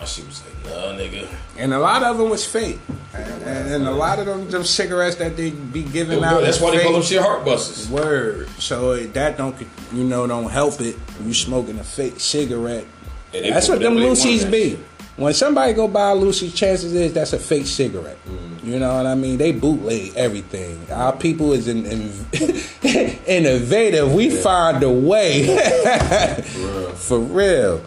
My 0.00 0.04
shit 0.04 0.26
was 0.26 0.42
like, 0.44 0.64
nah, 0.64 0.92
nigga. 0.96 1.28
and 1.56 1.74
a 1.74 1.78
lot 1.78 2.04
of 2.04 2.18
them 2.18 2.30
was 2.30 2.46
fake, 2.46 2.78
and, 3.14 3.42
and, 3.42 3.68
and 3.74 3.86
a 3.88 3.90
lot 3.90 4.20
of 4.20 4.26
them, 4.26 4.48
them 4.48 4.62
cigarettes 4.62 5.16
that 5.16 5.36
they 5.36 5.50
be 5.50 5.82
giving 5.82 6.18
Yo, 6.20 6.24
out. 6.24 6.34
bro, 6.34 6.40
that's 6.42 6.58
is 6.58 6.62
why 6.62 6.76
they 6.76 6.84
call 6.84 6.92
them 6.92 7.02
shit 7.02 7.20
heart 7.20 7.44
busters. 7.44 7.90
Word. 7.90 8.48
So 8.60 8.96
that 8.96 9.36
don't 9.36 9.56
you 9.92 10.04
know 10.04 10.24
don't 10.28 10.50
help 10.50 10.80
it. 10.80 10.96
You 11.24 11.34
smoking 11.34 11.80
a 11.80 11.84
fake 11.84 12.20
cigarette. 12.20 12.84
They 13.32 13.50
That's 13.50 13.68
what 13.68 13.80
them 13.80 13.96
loosies 13.96 14.48
be. 14.50 14.78
When 15.18 15.34
somebody 15.34 15.72
go 15.72 15.88
buy 15.88 16.10
a 16.10 16.14
loosie, 16.14 16.48
chances 16.48 16.94
is 16.94 17.12
that's 17.12 17.32
a 17.32 17.40
fake 17.40 17.66
cigarette. 17.66 18.24
Mm-hmm. 18.24 18.70
You 18.70 18.78
know 18.78 18.94
what 18.94 19.06
I 19.06 19.16
mean? 19.16 19.36
They 19.36 19.50
bootleg 19.50 20.12
everything. 20.14 20.80
Our 20.92 21.12
people 21.16 21.52
is 21.52 21.66
in, 21.66 21.84
in, 21.86 22.12
innovative. 23.26 24.14
We 24.14 24.30
find 24.30 24.80
a 24.84 24.90
way 24.90 25.56
for 26.94 27.18
real. 27.18 27.82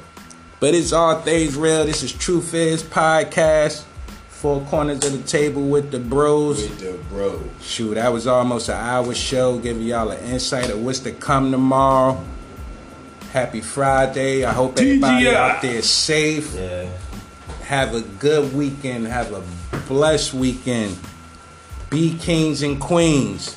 But 0.60 0.74
it's 0.74 0.92
all 0.92 1.22
things 1.22 1.56
real. 1.56 1.86
This 1.86 2.04
is 2.04 2.12
Truth 2.12 2.54
Is 2.54 2.84
podcast. 2.84 3.86
Four 4.28 4.60
corners 4.66 5.06
of 5.06 5.14
the 5.14 5.26
table 5.26 5.62
with 5.70 5.90
the 5.92 6.00
bros. 6.00 6.62
With 6.62 6.80
the 6.80 6.98
bro. 7.16 7.42
Shoot, 7.62 7.94
that 7.96 8.12
was 8.12 8.28
almost 8.28 8.68
an 8.68 8.76
hour 8.76 9.14
show, 9.14 9.58
giving 9.58 9.84
y'all 9.84 10.12
an 10.12 10.22
insight 10.26 10.70
of 10.70 10.84
what's 10.84 11.00
to 11.00 11.14
come 11.14 11.52
tomorrow. 11.52 12.22
Happy 13.32 13.62
Friday. 13.62 14.44
I 14.44 14.52
hope 14.52 14.78
everybody 14.78 15.28
TGI. 15.28 15.34
out 15.34 15.62
there 15.62 15.76
is 15.76 15.90
safe. 15.90 16.54
Yeah. 16.54 16.90
Have 17.72 17.96
a 17.96 18.02
good 18.02 18.54
weekend. 18.54 19.08
Have 19.08 19.32
a 19.32 19.42
blessed 19.88 20.34
weekend. 20.34 21.00
Be 21.90 22.18
kings 22.18 22.64
and 22.64 22.82
queens. 22.82 23.56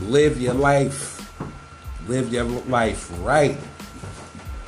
Live 0.00 0.40
your 0.40 0.54
life. 0.54 1.30
Live 2.08 2.32
your 2.32 2.44
life 2.44 3.10
right. 3.20 3.58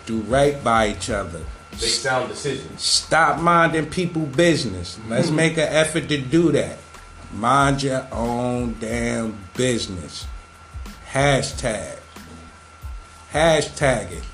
Do 0.05 0.19
right 0.19 0.63
by 0.63 0.89
each 0.89 1.09
other. 1.09 1.41
Make 1.73 1.81
sound 1.81 2.29
decisions. 2.29 2.83
Stop 2.83 3.41
minding 3.41 3.87
people 3.87 4.27
business. 4.27 4.99
Let's 5.09 5.29
mm-hmm. 5.29 5.37
make 5.37 5.53
an 5.53 5.61
effort 5.61 6.11
to 6.11 6.19
do 6.19 6.53
that. 6.53 6.77
Mind 7.33 7.83
your 7.83 8.07
own 8.13 8.77
damn 8.79 9.39
business. 9.55 10.27
Hashtag. 11.13 11.97
Hashtag 13.33 14.13
it. 14.13 14.25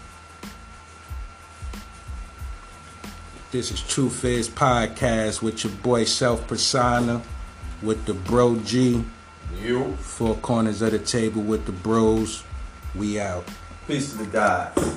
This 3.52 3.70
is 3.70 3.82
Truth 3.82 4.24
Is 4.24 4.48
Podcast 4.48 5.42
with 5.42 5.62
your 5.62 5.74
boy 5.74 6.04
Self 6.04 6.46
Persona, 6.46 7.20
with 7.82 8.02
the 8.06 8.14
Bro 8.14 8.60
G. 8.60 9.04
You. 9.60 9.94
Four 9.96 10.36
corners 10.36 10.80
of 10.80 10.92
the 10.92 10.98
table 10.98 11.42
with 11.42 11.66
the 11.66 11.72
bros. 11.72 12.44
We 12.94 13.20
out. 13.20 13.44
Peace 13.86 14.12
to 14.12 14.16
the 14.16 14.24
gods. 14.24 14.96